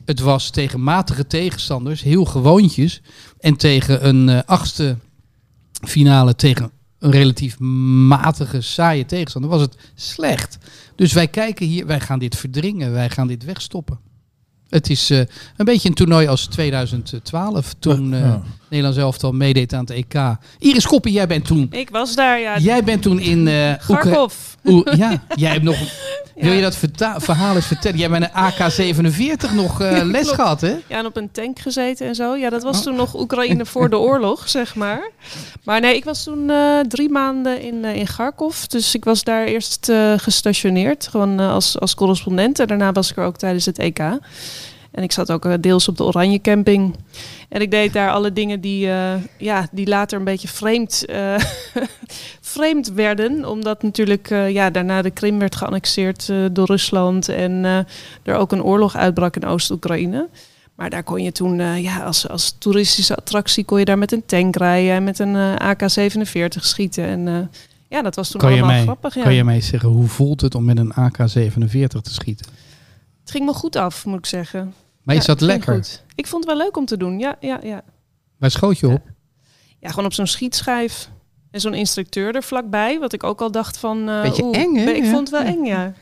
Het 0.05 0.19
was 0.19 0.49
tegen 0.49 0.83
matige 0.83 1.27
tegenstanders, 1.27 2.01
heel 2.01 2.25
gewoontjes. 2.25 3.01
En 3.39 3.55
tegen 3.55 4.07
een 4.07 4.29
eh, 4.29 4.39
achtste 4.45 4.97
finale 5.87 6.35
tegen 6.35 6.71
een 6.99 7.11
relatief 7.11 7.59
matige, 7.59 8.61
saaie 8.61 9.05
tegenstander, 9.05 9.49
was 9.49 9.61
het 9.61 9.75
slecht. 9.95 10.57
Dus 11.01 11.13
wij 11.13 11.27
kijken 11.27 11.65
hier, 11.65 11.85
wij 11.85 11.99
gaan 11.99 12.19
dit 12.19 12.35
verdringen, 12.37 12.91
wij 12.91 13.09
gaan 13.09 13.27
dit 13.27 13.43
wegstoppen. 13.45 13.99
Het 14.69 14.89
is 14.89 15.09
eh, 15.09 15.17
een 15.57 15.65
beetje 15.65 15.89
een 15.89 15.95
toernooi 15.95 16.27
als 16.27 16.45
2012, 16.45 17.73
toen 17.79 18.13
eh 18.13 18.19
Ja. 18.19 18.41
Nederland 18.69 18.95
zelf 18.95 19.23
al 19.23 19.31
meedeed 19.31 19.73
aan 19.73 19.79
het 19.79 19.89
EK. 19.89 20.13
Iris 20.59 20.85
Koppen, 20.87 21.11
jij 21.11 21.27
bent 21.27 21.45
toen, 21.45 21.67
Ik 21.71 21.89
was 21.89 22.15
daar, 22.15 22.39
ja. 22.39 22.57
jij 22.59 22.83
bent 22.83 23.01
toen 23.01 23.19
in 23.19 23.47
eh 23.47 23.53
Oekra- 23.89 24.01
Garkov. 24.01 24.33
Oe- 24.65 24.95
ja, 24.97 25.23
jij 25.35 25.51
hebt 25.51 25.63
nog 25.63 25.77
Wil 26.35 26.51
je 26.53 26.61
dat 26.61 26.77
verhaal 27.17 27.55
eens 27.55 27.65
vertellen? 27.65 27.97
Jij 27.97 28.09
bent 28.09 28.23
een 28.23 28.31
AK-47 29.49 29.53
nog 29.55 29.81
eh, 29.81 30.01
les 30.03 30.21
klopt. 30.21 30.35
gehad, 30.35 30.61
hè? 30.61 30.75
Ja, 30.87 30.97
en 30.97 31.05
op 31.05 31.17
een 31.17 31.31
tank 31.31 31.59
gezeten 31.59 32.07
en 32.07 32.15
zo. 32.15 32.35
Ja, 32.35 32.49
dat 32.49 32.63
was 32.63 32.77
Oh. 32.77 32.83
toen 32.83 32.95
nog 32.95 33.15
Oekraïne 33.15 33.65
voor 33.65 33.89
de 33.89 33.97
oorlog, 33.97 34.49
zeg 34.57 34.75
maar. 34.75 35.09
Maar 35.63 35.79
nee, 35.81 35.95
ik 35.95 36.03
was 36.03 36.23
toen 36.23 36.49
eh, 36.49 36.79
drie 36.79 37.09
maanden 37.09 37.61
in, 37.61 37.85
eh, 37.85 37.95
in 37.95 38.05
Kharkov. 38.05 38.63
Dus 38.63 38.95
ik 38.95 39.03
was 39.03 39.23
daar 39.23 39.45
eerst 39.45 39.91
gestationeerd, 40.17 41.07
gewoon 41.07 41.39
als, 41.39 41.79
als 41.79 41.95
correspondent. 41.95 42.59
En 42.59 42.67
daarna 42.67 42.91
was 42.91 43.09
ik 43.11 43.17
er 43.17 43.23
ook 43.25 43.37
tijdens 43.37 43.65
het 43.65 43.77
EK. 43.79 43.99
En 44.91 45.03
ik 45.03 45.11
zat 45.11 45.31
ook 45.31 45.45
eh, 45.45 45.53
deels 45.59 45.87
op 45.87 45.97
de 45.97 46.03
Oranje 46.03 46.41
Camping. 46.41 46.95
En 47.49 47.61
ik 47.61 47.71
deed 47.71 47.93
daar 47.93 48.11
alle 48.11 48.33
dingen 48.33 48.61
die, 48.61 48.89
eh, 48.89 49.13
ja, 49.37 49.67
die 49.71 49.87
later 49.87 50.17
een 50.17 50.25
beetje 50.25 50.47
vreemd, 50.47 51.05
eh, 51.05 51.35
vreemd 52.41 52.91
werden. 52.91 53.49
Omdat 53.49 53.83
natuurlijk 53.83 54.29
ja, 54.29 54.69
daarna 54.69 55.01
de 55.01 55.11
Krim 55.11 55.39
werd 55.39 55.55
geannexeerd 55.55 56.31
door 56.51 56.65
Rusland. 56.65 57.29
En 57.29 57.63
er 58.23 58.35
ook 58.35 58.51
een 58.51 58.63
oorlog 58.63 58.95
uitbrak 58.95 59.35
in 59.35 59.45
Oost-Oekraïne. 59.45 60.29
Maar 60.75 60.89
daar 60.89 61.03
kon 61.03 61.23
je 61.23 61.31
toen, 61.31 61.81
ja, 61.81 62.03
als, 62.03 62.27
als 62.27 62.55
toeristische 62.57 63.15
attractie, 63.15 63.65
kon 63.65 63.79
je 63.79 63.85
daar 63.85 63.97
met 63.97 64.11
een 64.11 64.25
tank 64.25 64.55
rijden 64.55 64.93
en 64.93 65.03
met 65.03 65.19
een 65.19 65.35
eh, 65.35 65.55
AK-47 65.55 66.59
schieten. 66.59 67.05
En 67.05 67.49
ja, 67.87 68.01
dat 68.01 68.15
was 68.15 68.29
toen 68.29 68.39
Kan 68.39 68.49
je, 68.53 68.55
allemaal 68.55 68.75
mij, 68.75 68.83
grappig. 68.83 69.15
Ja. 69.15 69.23
kan 69.23 69.33
je 69.33 69.43
mij 69.43 69.61
zeggen, 69.61 69.89
hoe 69.89 70.07
voelt 70.07 70.41
het 70.41 70.55
om 70.55 70.65
met 70.65 70.77
een 70.77 70.93
AK-47 70.93 72.01
te 72.01 72.13
schieten? 72.13 72.45
Het 73.21 73.31
ging 73.31 73.45
me 73.45 73.53
goed 73.53 73.75
af, 73.75 74.05
moet 74.05 74.17
ik 74.17 74.25
zeggen. 74.25 74.73
Maar 75.03 75.15
is 75.15 75.25
Ja, 75.25 75.33
dat 75.33 75.41
lekker? 75.41 75.73
goed. 75.73 76.03
Ik 76.15 76.27
vond 76.27 76.43
het 76.45 76.53
wel 76.53 76.63
leuk 76.63 76.77
om 76.77 76.85
te 76.85 76.97
doen, 76.97 77.19
ja, 77.19 77.35
ja, 77.39 77.59
ja. 77.63 77.81
Waar 78.37 78.51
schoot 78.51 78.79
je 78.79 78.87
op? 78.87 79.01
Ja, 79.79 79.89
gewoon 79.89 80.05
op 80.05 80.13
zo'n 80.13 80.27
schietschijf. 80.27 81.09
En 81.51 81.59
zo'n 81.61 81.73
instructeur 81.73 82.35
er 82.35 82.43
vlakbij, 82.43 82.99
wat 82.99 83.13
ik 83.13 83.23
ook 83.23 83.41
al 83.41 83.51
dacht 83.51 83.77
van... 83.77 84.09
eh, 84.09 84.21
Beetje 84.21 84.51
eng, 84.51 84.75
hè? 84.75 84.89
Ik 84.91 85.03
vond 85.05 85.17
het 85.17 85.29
wel 85.29 85.41
eng, 85.53 85.65
ja. 85.65 85.93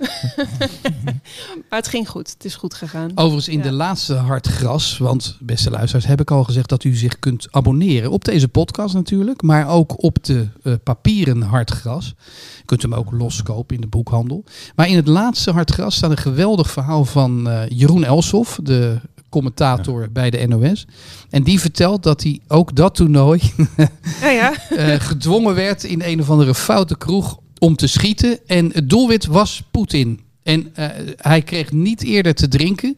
maar 1.70 1.80
het 1.80 1.88
ging 1.88 2.10
goed. 2.10 2.30
Het 2.30 2.46
is 2.46 2.56
goed 2.56 2.74
gegaan. 2.74 3.12
Overigens 3.16 3.48
in 3.48 3.58
Ja. 3.58 3.64
de 3.64 3.72
laatste 3.72 4.14
hard 4.16 4.48
gras, 4.48 4.98
want 4.98 5.38
beste 5.40 5.70
luisteraars, 5.70 6.06
heb 6.06 6.22
ik 6.22 6.32
al 6.32 6.44
gezegd 6.44 6.70
dat 6.70 6.84
u 6.84 6.96
zich 6.96 7.20
kunt 7.20 7.48
abonneren 7.52 8.12
op 8.12 8.26
deze 8.26 8.48
podcast 8.48 8.94
natuurlijk, 8.94 9.42
maar 9.42 9.68
ook 9.70 10.04
op 10.04 10.24
de 10.24 10.48
eh, 10.64 10.74
papieren 10.84 11.42
hard 11.42 11.72
gras. 11.72 12.14
Je 12.58 12.66
kunt 12.66 12.82
hem 12.82 12.94
ook 12.94 13.12
loskopen 13.12 13.76
in 13.76 13.82
de 13.82 13.88
boekhandel. 13.88 14.44
Maar 14.76 14.88
in 14.88 14.96
het 14.96 15.08
laatste 15.08 15.52
hard 15.52 15.72
gras 15.72 15.96
staat 15.96 16.12
een 16.12 16.18
geweldig 16.18 16.72
verhaal 16.72 17.06
van 17.06 17.50
eh, 17.50 17.62
Jeroen 17.70 18.04
Elsof, 18.04 18.60
de 18.64 19.00
commentator 19.30 20.12
bij 20.12 20.30
de 20.30 20.48
NOS. 20.48 20.88
En 21.30 21.44
die 21.44 21.60
vertelt 21.60 22.04
dat 22.04 22.24
hij 22.24 22.40
ook 22.48 22.76
dat 22.76 22.96
toernooi 22.96 23.42
Ja, 24.22 24.30
ja. 24.30 24.70
eh, 24.70 25.00
gedwongen 25.00 25.56
werd 25.56 25.84
in 25.84 26.02
een 26.02 26.20
of 26.20 26.30
andere 26.30 26.56
foute 26.56 26.98
kroeg 26.98 27.40
om 27.60 27.76
te 27.76 27.88
schieten. 27.88 28.40
En 28.48 28.72
het 28.74 28.90
doelwit 28.90 29.26
was 29.26 29.64
Poetin. 29.72 30.20
En 30.44 30.76
eh, 30.76 30.88
hij 31.18 31.42
kreeg 31.42 31.72
niet 31.72 32.04
eerder 32.04 32.34
te 32.34 32.48
drinken. 32.48 32.98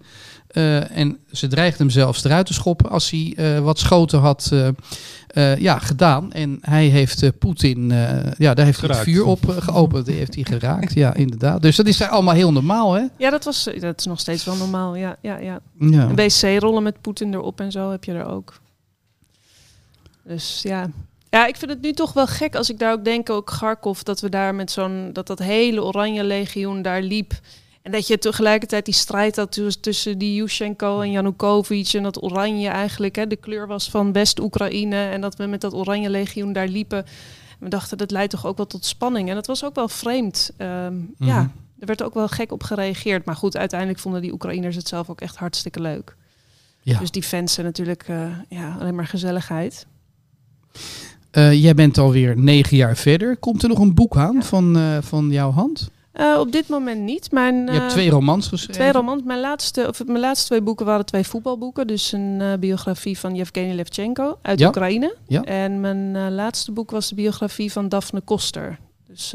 Eh, 0.52 0.98
en 0.98 1.18
ze 1.32 1.48
dreigden 1.48 1.80
hem 1.82 1.90
zelfs 1.90 2.24
eruit 2.24 2.46
te 2.46 2.54
schoppen 2.54 2.90
als 2.90 3.10
hij 3.10 3.34
eh, 3.36 3.60
wat 3.60 3.80
schoten 3.80 4.20
had 4.20 4.50
eh, 4.54 4.68
eh, 5.28 5.58
ja, 5.58 5.80
gedaan. 5.80 6.32
En 6.32 6.58
hij 6.62 6.86
heeft 6.86 7.24
eh, 7.24 7.30
Poetin, 7.40 7.92
eh, 7.92 8.32
ja, 8.38 8.54
daar 8.54 8.66
heeft 8.66 8.82
hij 8.82 8.90
het 8.90 9.00
vuur 9.00 9.26
op 9.26 9.40
geopend. 9.48 10.06
Die 10.06 10.16
heeft 10.16 10.36
hij 10.36 10.44
geraakt, 10.44 10.94
ja, 10.94 11.14
inderdaad. 11.14 11.62
Dus 11.62 11.76
dat 11.76 11.88
is 11.88 12.02
allemaal 12.02 12.34
heel 12.34 12.52
normaal, 12.52 12.94
hè? 12.94 13.06
ja, 13.18 13.30
dat, 13.30 13.44
was, 13.44 13.70
dat 13.80 14.00
is 14.00 14.06
nog 14.06 14.20
steeds 14.20 14.46
wel 14.46 14.56
normaal. 14.56 14.96
Ja, 14.96 15.16
ja, 15.22 15.38
ja. 15.38 15.60
Ja. 15.80 16.10
Een 16.10 16.16
wc-rollen 16.16 16.84
met 16.84 17.02
Poetin 17.02 17.34
erop 17.34 17.60
en 17.60 17.72
zo 17.72 17.92
heb 17.92 18.04
je 18.04 18.14
er 18.14 18.26
ook. 18.26 18.60
Dus 20.24 20.60
ja. 20.64 20.90
Ja, 21.30 21.48
ik 21.48 21.56
vind 21.56 21.72
het 21.72 21.82
nu 21.82 21.94
toch 21.94 22.14
wel 22.14 22.28
gek 22.28 22.56
als 22.56 22.70
ik 22.70 22.80
daar 22.80 22.94
ook 22.94 23.06
denk, 23.06 23.30
ook 23.30 23.46
Kharkov, 23.46 24.00
dat 24.02 24.20
we 24.20 24.30
daar 24.30 24.56
met 24.56 24.72
zo'n, 24.72 25.10
dat 25.14 25.28
dat 25.28 25.40
hele 25.40 25.84
oranje 25.84 26.24
legioen 26.24 26.82
daar 26.82 27.02
liep. 27.02 27.34
En 27.82 27.92
dat 27.92 28.08
je 28.08 28.18
tegelijkertijd 28.18 28.86
die 28.86 28.94
strijd 28.94 29.36
had 29.36 29.52
tuss- 29.52 29.80
tussen 29.80 30.18
die 30.18 30.36
Yushchenko 30.36 31.02
en 31.02 31.12
Yanukovych. 31.12 31.94
En 31.94 32.04
dat 32.04 32.24
oranje 32.24 32.70
eigenlijk 32.70 33.16
hè, 33.16 33.28
de 33.28 33.36
kleur 33.36 33.68
was 33.68 33.90
van 33.90 34.12
West-Oekraïne. 34.12 34.96
En 34.96 35.22
dat 35.22 35.36
we 35.36 35.46
met 35.46 35.62
dat 35.62 35.74
oranje 35.74 36.10
legioen 36.10 36.54
daar 36.54 36.68
liepen. 36.68 36.98
En 36.98 37.58
we 37.60 37.70
dachten, 37.70 37.98
dat 37.98 38.12
leidt 38.12 38.32
toch 38.32 38.46
ook 38.46 38.58
wel 38.58 38.68
tot 38.68 38.86
spanning. 38.86 39.30
En 39.30 39.36
dat 39.36 39.48
was 39.48 39.64
ook 39.66 39.76
wel 39.76 39.88
vreemd. 39.88 40.52
Ehm, 40.58 40.96
Ja, 41.18 41.52
er 41.80 41.88
werd 41.88 42.04
ook 42.04 42.14
wel 42.14 42.28
gek 42.28 42.52
op 42.52 42.64
gereageerd. 42.64 43.26
Maar 43.26 43.36
goed, 43.36 43.58
uiteindelijk 43.58 44.00
vonden 44.00 44.22
die 44.22 44.32
Oekraïners 44.34 44.76
het 44.76 44.88
zelf 44.88 45.10
ook 45.10 45.22
echt 45.22 45.36
hartstikke 45.36 45.82
leuk. 45.82 46.16
Ja. 46.82 47.00
Dus 47.00 47.12
die 47.12 47.24
fans 47.24 47.54
zijn 47.54 47.66
natuurlijk 47.66 48.04
eh, 48.08 48.28
ja, 48.50 48.76
alleen 48.80 48.96
maar 48.96 49.08
gezelligheid. 49.08 49.86
Eh, 51.32 51.62
jij 51.64 51.74
bent 51.74 51.98
alweer 51.98 52.38
negen 52.38 52.78
jaar 52.78 52.98
verder. 52.98 53.38
Komt 53.38 53.64
er 53.64 53.70
nog 53.70 53.80
een 53.80 53.94
boek 53.94 54.18
aan 54.18 54.44
van, 54.44 54.78
eh, 54.78 54.98
van 55.02 55.30
jouw 55.32 55.52
hand? 55.52 55.90
Eh, 56.12 56.38
op 56.40 56.52
dit 56.52 56.68
moment 56.68 57.02
niet. 57.02 57.32
Mijn, 57.32 57.66
Je 57.66 57.72
hebt 57.72 57.84
eh, 57.84 57.90
twee 57.90 58.10
romans 58.10 58.48
geschreven. 58.48 58.74
Twee 58.74 58.92
romans. 58.92 59.22
Mijn 59.24 59.40
laatste, 59.40 59.88
of 59.88 60.06
mijn 60.06 60.20
laatste 60.20 60.48
twee 60.48 60.62
boeken 60.62 60.86
waren 60.86 61.06
twee 61.06 61.24
voetbalboeken. 61.24 61.88
Dus 61.88 62.12
een 62.12 62.38
eh, 62.42 62.54
biografie 62.60 63.20
van 63.20 63.36
Yevgeny 63.36 63.74
Levchenko 63.74 64.38
uit 64.42 64.60
Ja. 64.60 64.68
Oekraïne. 64.68 65.16
Ja. 65.28 65.42
En 65.42 65.80
mijn 65.80 66.34
laatste 66.34 66.72
boek 66.72 66.92
was 66.92 67.10
de 67.10 67.16
biografie 67.16 67.72
van 67.72 67.90
Daphne 67.90 68.22
Koster. 68.22 68.80
Dus 69.08 69.34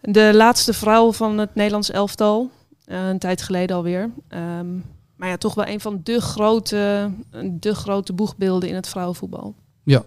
de 0.00 0.30
laatste 0.34 0.72
vrouw 0.72 1.12
van 1.12 1.38
het 1.38 1.54
Nederlands 1.54 1.90
elftal. 1.90 2.50
Een 2.84 3.18
tijd 3.18 3.42
geleden 3.42 3.76
alweer. 3.76 4.10
Ehm, 4.28 4.74
maar 5.16 5.28
ja, 5.28 5.36
toch 5.36 5.54
wel 5.54 5.66
een 5.66 5.80
van 5.80 6.00
de 6.02 6.20
grote, 6.20 7.10
de 7.44 7.74
grote 7.74 8.12
boegbeelden 8.12 8.68
in 8.68 8.74
het 8.74 8.88
vrouwenvoetbal. 8.88 9.54
Ja. 9.84 10.04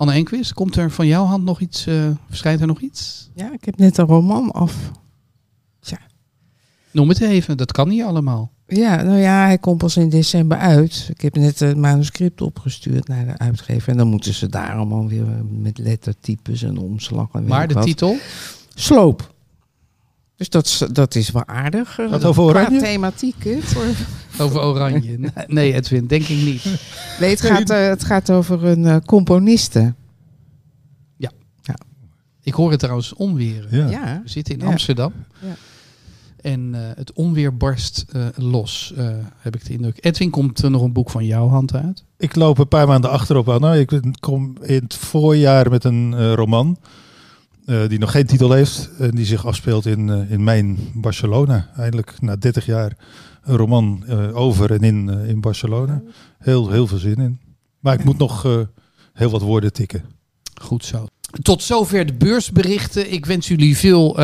Anne 0.00 0.12
Enquist, 0.12 0.52
komt 0.54 0.76
er 0.76 0.90
van 0.90 1.06
jouw 1.06 1.24
hand 1.24 1.44
nog 1.44 1.60
iets? 1.60 1.86
eh, 1.86 2.08
verschijnt 2.28 2.60
er 2.60 2.66
nog 2.66 2.80
iets? 2.80 3.30
Ja, 3.34 3.52
ik 3.52 3.64
heb 3.64 3.76
net 3.78 3.98
een 3.98 4.06
roman 4.06 4.50
af. 4.50 4.90
Noem 6.92 7.08
het 7.08 7.20
even, 7.20 7.56
dat 7.56 7.72
kan 7.72 7.88
niet 7.88 8.02
allemaal. 8.02 8.52
Ja, 8.66 9.02
nou 9.02 9.18
ja, 9.18 9.44
hij 9.44 9.58
komt 9.58 9.78
pas 9.78 9.96
in 9.96 10.08
december 10.08 10.58
uit. 10.58 11.06
Ik 11.10 11.20
heb 11.20 11.34
net 11.36 11.58
het 11.58 11.76
manuscript 11.76 12.40
opgestuurd 12.40 13.08
naar 13.08 13.26
de 13.26 13.38
uitgever. 13.38 13.88
En 13.88 13.96
dan 13.96 14.08
moeten 14.08 14.34
ze 14.34 14.48
daar 14.48 14.72
allemaal 14.74 15.08
weer 15.08 15.24
met 15.50 15.78
lettertypes 15.78 16.62
en 16.62 16.78
omslag 16.78 17.28
en 17.32 17.40
weet 17.40 17.48
Maar 17.48 17.68
de 17.68 17.74
wat. 17.74 17.82
titel? 17.84 18.16
Sloop. 18.74 19.34
Dus 20.36 20.48
dat, 20.48 20.66
is- 20.66 20.84
dat 20.92 21.14
is 21.14 21.30
wel 21.30 21.46
aardig. 21.46 21.94
Gaat 21.94 22.24
over 22.24 22.50
qua 22.52 22.68
thematiek, 22.78 23.44
hè? 23.44 23.60
Voor... 23.60 23.84
Over 24.38 24.60
Oranje. 24.60 25.18
Nee, 25.46 25.74
Edwin, 25.74 26.06
denk 26.06 26.22
ik 26.22 26.44
niet. 26.44 26.64
Nee, 27.20 27.30
het 27.30 27.40
gaat, 27.40 27.70
eh, 27.70 27.88
het 27.88 28.04
gaat 28.04 28.30
over 28.30 28.64
een 28.64 28.84
eh, 28.86 28.96
componiste. 29.06 29.94
Ik 32.42 32.54
hoor 32.54 32.70
het 32.70 32.78
trouwens 32.80 33.14
onweer. 33.14 33.66
Ja. 33.70 33.88
Ja. 33.88 34.20
We 34.24 34.28
zitten 34.30 34.54
in 34.54 34.60
Ja. 34.60 34.66
Amsterdam. 34.66 35.12
Ja. 35.40 35.54
En 36.40 36.74
eh, 36.74 36.80
het 36.94 37.12
onweer 37.12 37.56
barst 37.56 38.04
eh, 38.12 38.26
los, 38.36 38.92
eh, 38.96 39.08
heb 39.38 39.54
ik 39.56 39.64
de 39.66 39.72
indruk. 39.72 39.98
Edwin, 40.04 40.30
komt 40.30 40.62
er 40.62 40.70
nog 40.70 40.82
een 40.82 40.92
boek 40.92 41.10
van 41.10 41.24
jouw 41.26 41.48
hand 41.48 41.74
uit? 41.74 42.04
Ik 42.18 42.34
loop 42.34 42.58
een 42.58 42.68
paar 42.68 42.86
maanden 42.86 43.10
achterop 43.10 43.50
aan. 43.50 43.60
Nou, 43.60 43.76
ik 43.78 44.00
kom 44.20 44.56
in 44.62 44.82
het 44.82 44.94
voorjaar 44.94 45.70
met 45.70 45.84
een 45.84 46.14
eh, 46.16 46.32
roman. 46.32 46.78
eh, 47.66 47.88
die 47.88 47.98
nog 47.98 48.10
geen 48.10 48.26
titel 48.26 48.52
heeft. 48.52 48.90
En 48.98 49.10
die 49.10 49.24
zich 49.26 49.46
afspeelt 49.46 49.86
in, 49.86 50.10
eh, 50.10 50.30
in 50.30 50.44
mijn 50.44 50.78
Barcelona. 50.94 51.70
Eindelijk 51.76 52.14
na 52.20 52.36
30 52.36 52.66
jaar 52.66 52.96
een 53.42 53.56
roman 53.56 54.04
eh, 54.06 54.36
over 54.36 54.72
en 54.72 54.80
in, 54.80 55.10
eh, 55.10 55.28
in 55.28 55.40
Barcelona. 55.40 56.02
Heel, 56.38 56.70
heel 56.70 56.86
veel 56.86 56.98
zin 56.98 57.16
in. 57.16 57.40
Maar 57.80 57.94
ik 57.94 58.04
moet 58.04 58.18
nog 58.18 58.44
eh, 58.44 58.58
heel 59.12 59.30
wat 59.30 59.42
woorden 59.42 59.72
tikken. 59.72 60.04
Goed 60.62 60.84
zo. 60.84 61.06
Tot 61.42 61.62
zover 61.62 62.06
de 62.06 62.12
beursberichten. 62.12 63.12
Ik 63.12 63.26
wens 63.26 63.48
jullie 63.48 63.76
veel 63.76 64.18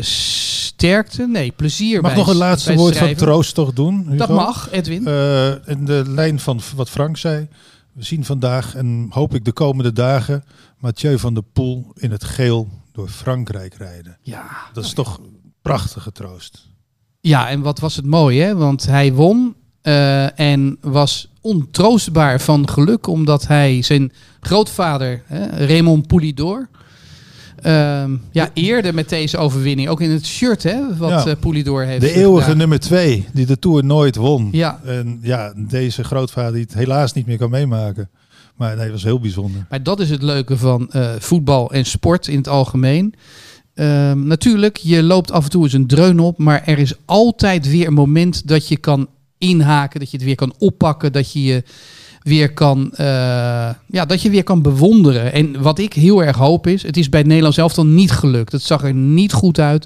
sterkte. 0.00 1.26
Nee, 1.26 1.50
plezier 1.50 2.00
Mag 2.00 2.10
bij 2.10 2.20
nog 2.20 2.28
een 2.28 2.36
laatste 2.36 2.74
woord 2.74 2.96
van 2.96 3.14
troost 3.14 3.54
toch 3.54 3.72
doen? 3.72 4.02
Hugo? 4.04 4.16
Dat 4.16 4.28
mag, 4.28 4.70
Edwin. 4.70 5.06
In 5.66 5.84
de 5.84 6.02
lijn 6.06 6.40
van 6.40 6.60
wat 6.76 6.90
Frank 6.90 7.16
zei. 7.16 7.48
We 7.92 8.04
zien 8.04 8.24
vandaag 8.24 8.74
en 8.74 9.06
hoop 9.10 9.34
ik 9.34 9.44
de 9.44 9.52
komende 9.52 9.92
dagen 9.92 10.44
Mathieu 10.78 11.18
van 11.18 11.34
der 11.34 11.42
Poel 11.42 11.92
in 11.94 12.10
het 12.10 12.24
geel 12.24 12.68
door 12.92 13.08
Frankrijk 13.08 13.74
rijden. 13.74 14.18
ja. 14.22 14.46
Dat 14.72 14.84
is 14.84 14.92
toch 14.92 15.18
een 15.18 15.52
prachtige 15.62 16.12
troost. 16.12 16.68
Ja, 17.20 17.48
en 17.48 17.60
wat 17.60 17.78
was 17.78 17.96
het 17.96 18.06
mooi, 18.06 18.40
hè? 18.40 18.54
Want 18.56 18.86
hij 18.86 19.12
won 19.12 19.54
eh, 19.82 20.40
en 20.40 20.76
was 20.80 21.28
ontroostbaar 21.40 22.40
van 22.40 22.68
geluk, 22.68 23.06
omdat 23.06 23.46
hij 23.46 23.82
zijn 23.82 24.12
grootvader, 24.40 25.22
hè, 25.26 25.66
Raymond 25.66 26.06
Poulidor, 26.06 26.68
ehm, 27.62 28.16
ja, 28.30 28.50
eerde 28.54 28.92
met 28.92 29.08
deze 29.08 29.36
overwinning. 29.38 29.88
Ook 29.88 30.00
in 30.00 30.10
het 30.10 30.26
shirt, 30.26 30.62
hè, 30.62 30.96
wat 30.96 31.10
Ja. 31.10 31.26
eh, 31.26 31.32
Poulidor 31.40 31.82
heeft 31.84 32.00
De 32.00 32.12
eeuwige 32.12 32.42
gedaan. 32.42 32.56
nummer 32.58 32.80
twee 32.80 33.26
die 33.32 33.46
de 33.46 33.58
Tour 33.58 33.84
nooit 33.84 34.16
won. 34.16 34.48
Ja, 34.52 34.80
En 34.84 35.18
ja, 35.22 35.52
deze 35.56 36.04
grootvader 36.04 36.52
die 36.52 36.62
het 36.62 36.74
helaas 36.74 37.12
niet 37.12 37.26
meer 37.26 37.38
kan 37.38 37.50
meemaken. 37.50 38.08
Maar 38.56 38.74
nee, 38.74 38.84
dat 38.84 38.92
was 38.92 39.02
heel 39.02 39.20
bijzonder. 39.20 39.66
Maar 39.70 39.82
dat 39.82 40.00
is 40.00 40.10
het 40.10 40.22
leuke 40.22 40.56
van 40.56 40.90
eh, 40.90 41.10
voetbal 41.18 41.72
en 41.72 41.84
sport 41.84 42.26
in 42.28 42.36
het 42.36 42.48
algemeen. 42.48 43.14
Ehm, 43.78 44.26
natuurlijk, 44.26 44.76
je 44.76 45.02
loopt 45.02 45.30
af 45.30 45.44
en 45.44 45.50
toe 45.50 45.62
eens 45.62 45.72
een 45.72 45.86
dreun 45.86 46.20
op, 46.20 46.38
maar 46.38 46.62
er 46.66 46.78
is 46.78 46.94
altijd 47.04 47.70
weer 47.70 47.86
een 47.86 47.92
moment 47.92 48.48
dat 48.48 48.68
je 48.68 48.76
kan 48.76 49.08
inhaken, 49.38 50.00
dat 50.00 50.10
je 50.10 50.16
het 50.16 50.26
weer 50.26 50.34
kan 50.34 50.54
oppakken, 50.58 51.12
dat 51.12 51.32
je 51.32 51.42
je 51.42 51.62
weer 52.22 52.52
kan, 52.52 52.92
eh, 52.92 53.06
ja, 53.86 54.04
dat 54.06 54.22
je 54.22 54.30
weer 54.30 54.42
kan 54.42 54.62
bewonderen. 54.62 55.32
En 55.32 55.62
wat 55.62 55.78
ik 55.78 55.92
heel 55.92 56.24
erg 56.24 56.36
hoop 56.36 56.66
is, 56.66 56.82
het 56.82 56.96
is 56.96 57.08
bij 57.08 57.18
het 57.18 57.28
Nederlands 57.28 57.58
elftal 57.58 57.86
niet 57.86 58.10
gelukt. 58.10 58.52
Het 58.52 58.62
zag 58.62 58.84
er 58.84 58.94
niet 58.94 59.32
goed 59.32 59.58
uit. 59.58 59.84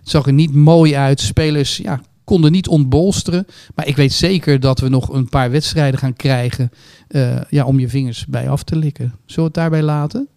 Het 0.00 0.10
zag 0.10 0.26
er 0.26 0.32
niet 0.32 0.54
mooi 0.54 0.94
uit. 0.94 1.20
Spelers 1.20 1.76
ja, 1.76 2.00
konden 2.24 2.52
niet 2.52 2.68
ontbolsteren. 2.68 3.46
Maar 3.74 3.86
ik 3.86 3.96
weet 3.96 4.12
zeker 4.12 4.60
dat 4.60 4.80
we 4.80 4.88
nog 4.88 5.08
een 5.08 5.28
paar 5.28 5.50
wedstrijden 5.50 6.00
gaan 6.00 6.16
krijgen 6.16 6.70
eh, 7.08 7.40
ja, 7.48 7.64
om 7.64 7.78
je 7.78 7.88
vingers 7.88 8.26
bij 8.26 8.48
af 8.48 8.62
te 8.62 8.76
likken. 8.76 9.04
Zullen 9.04 9.34
we 9.34 9.42
het 9.42 9.54
daarbij 9.54 9.82
laten? 9.82 10.28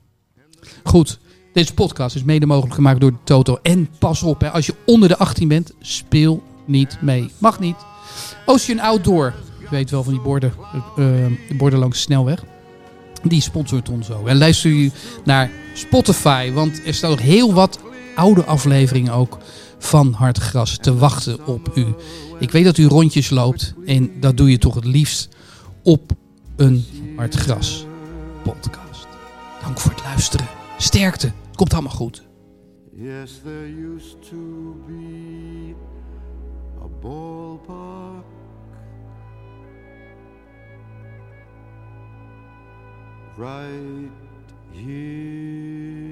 Goed. 0.83 1.19
Deze 1.53 1.73
podcast 1.73 2.15
is 2.15 2.23
mede 2.23 2.45
mogelijk 2.45 2.73
gemaakt 2.73 2.99
door 2.99 3.13
Toto. 3.23 3.59
En 3.61 3.89
pas 3.99 4.23
op, 4.23 4.41
hè, 4.41 4.49
als 4.49 4.65
je 4.65 4.75
onder 4.85 5.09
de 5.09 5.17
18 5.17 5.47
bent, 5.47 5.73
speel 5.79 6.43
niet 6.65 6.97
mee. 7.01 7.31
Mag 7.37 7.59
niet. 7.59 7.75
Ocean 8.45 8.79
Outdoor. 8.79 9.33
Je 9.59 9.67
weet 9.69 9.89
wel 9.89 10.03
van 10.03 10.13
die 10.13 10.21
borden, 10.21 10.53
eh, 10.73 11.05
de 11.47 11.55
borden 11.57 11.79
langs 11.79 11.97
de 11.97 12.03
snelweg. 12.03 12.43
Die 13.23 13.41
sponsort 13.41 13.89
ons 13.89 14.07
zo. 14.07 14.25
En 14.25 14.37
luister 14.37 14.71
u 14.71 14.91
naar 15.23 15.51
Spotify. 15.73 16.51
Want 16.51 16.85
er 16.85 16.93
staan 16.93 17.09
nog 17.09 17.21
heel 17.21 17.53
wat 17.53 17.79
oude 18.15 18.45
afleveringen 18.45 19.13
ook 19.13 19.37
van 19.77 20.13
Hartgras 20.13 20.77
te 20.77 20.97
wachten 20.97 21.47
op 21.47 21.71
u. 21.75 21.85
Ik 22.39 22.51
weet 22.51 22.65
dat 22.65 22.77
u 22.77 22.85
rondjes 22.85 23.29
loopt. 23.29 23.73
En 23.85 24.11
dat 24.19 24.37
doe 24.37 24.51
je 24.51 24.57
toch 24.57 24.75
het 24.75 24.85
liefst 24.85 25.29
op 25.83 26.11
een 26.55 26.85
Hartgras 27.15 27.85
podcast. 28.43 29.07
Dank 29.61 29.79
voor 29.79 29.91
het 29.91 30.03
luisteren. 30.03 30.47
Sterkte. 30.77 31.31
Komt 31.61 31.73
allemaal 31.73 31.91
goed. 31.91 32.27
Yes, 32.91 33.41
there 33.43 33.67
used 33.67 34.29
to 34.29 34.75
be 34.87 35.75
a 36.81 36.87
ballpark 37.01 38.25
right 43.37 44.11
here 44.71 46.10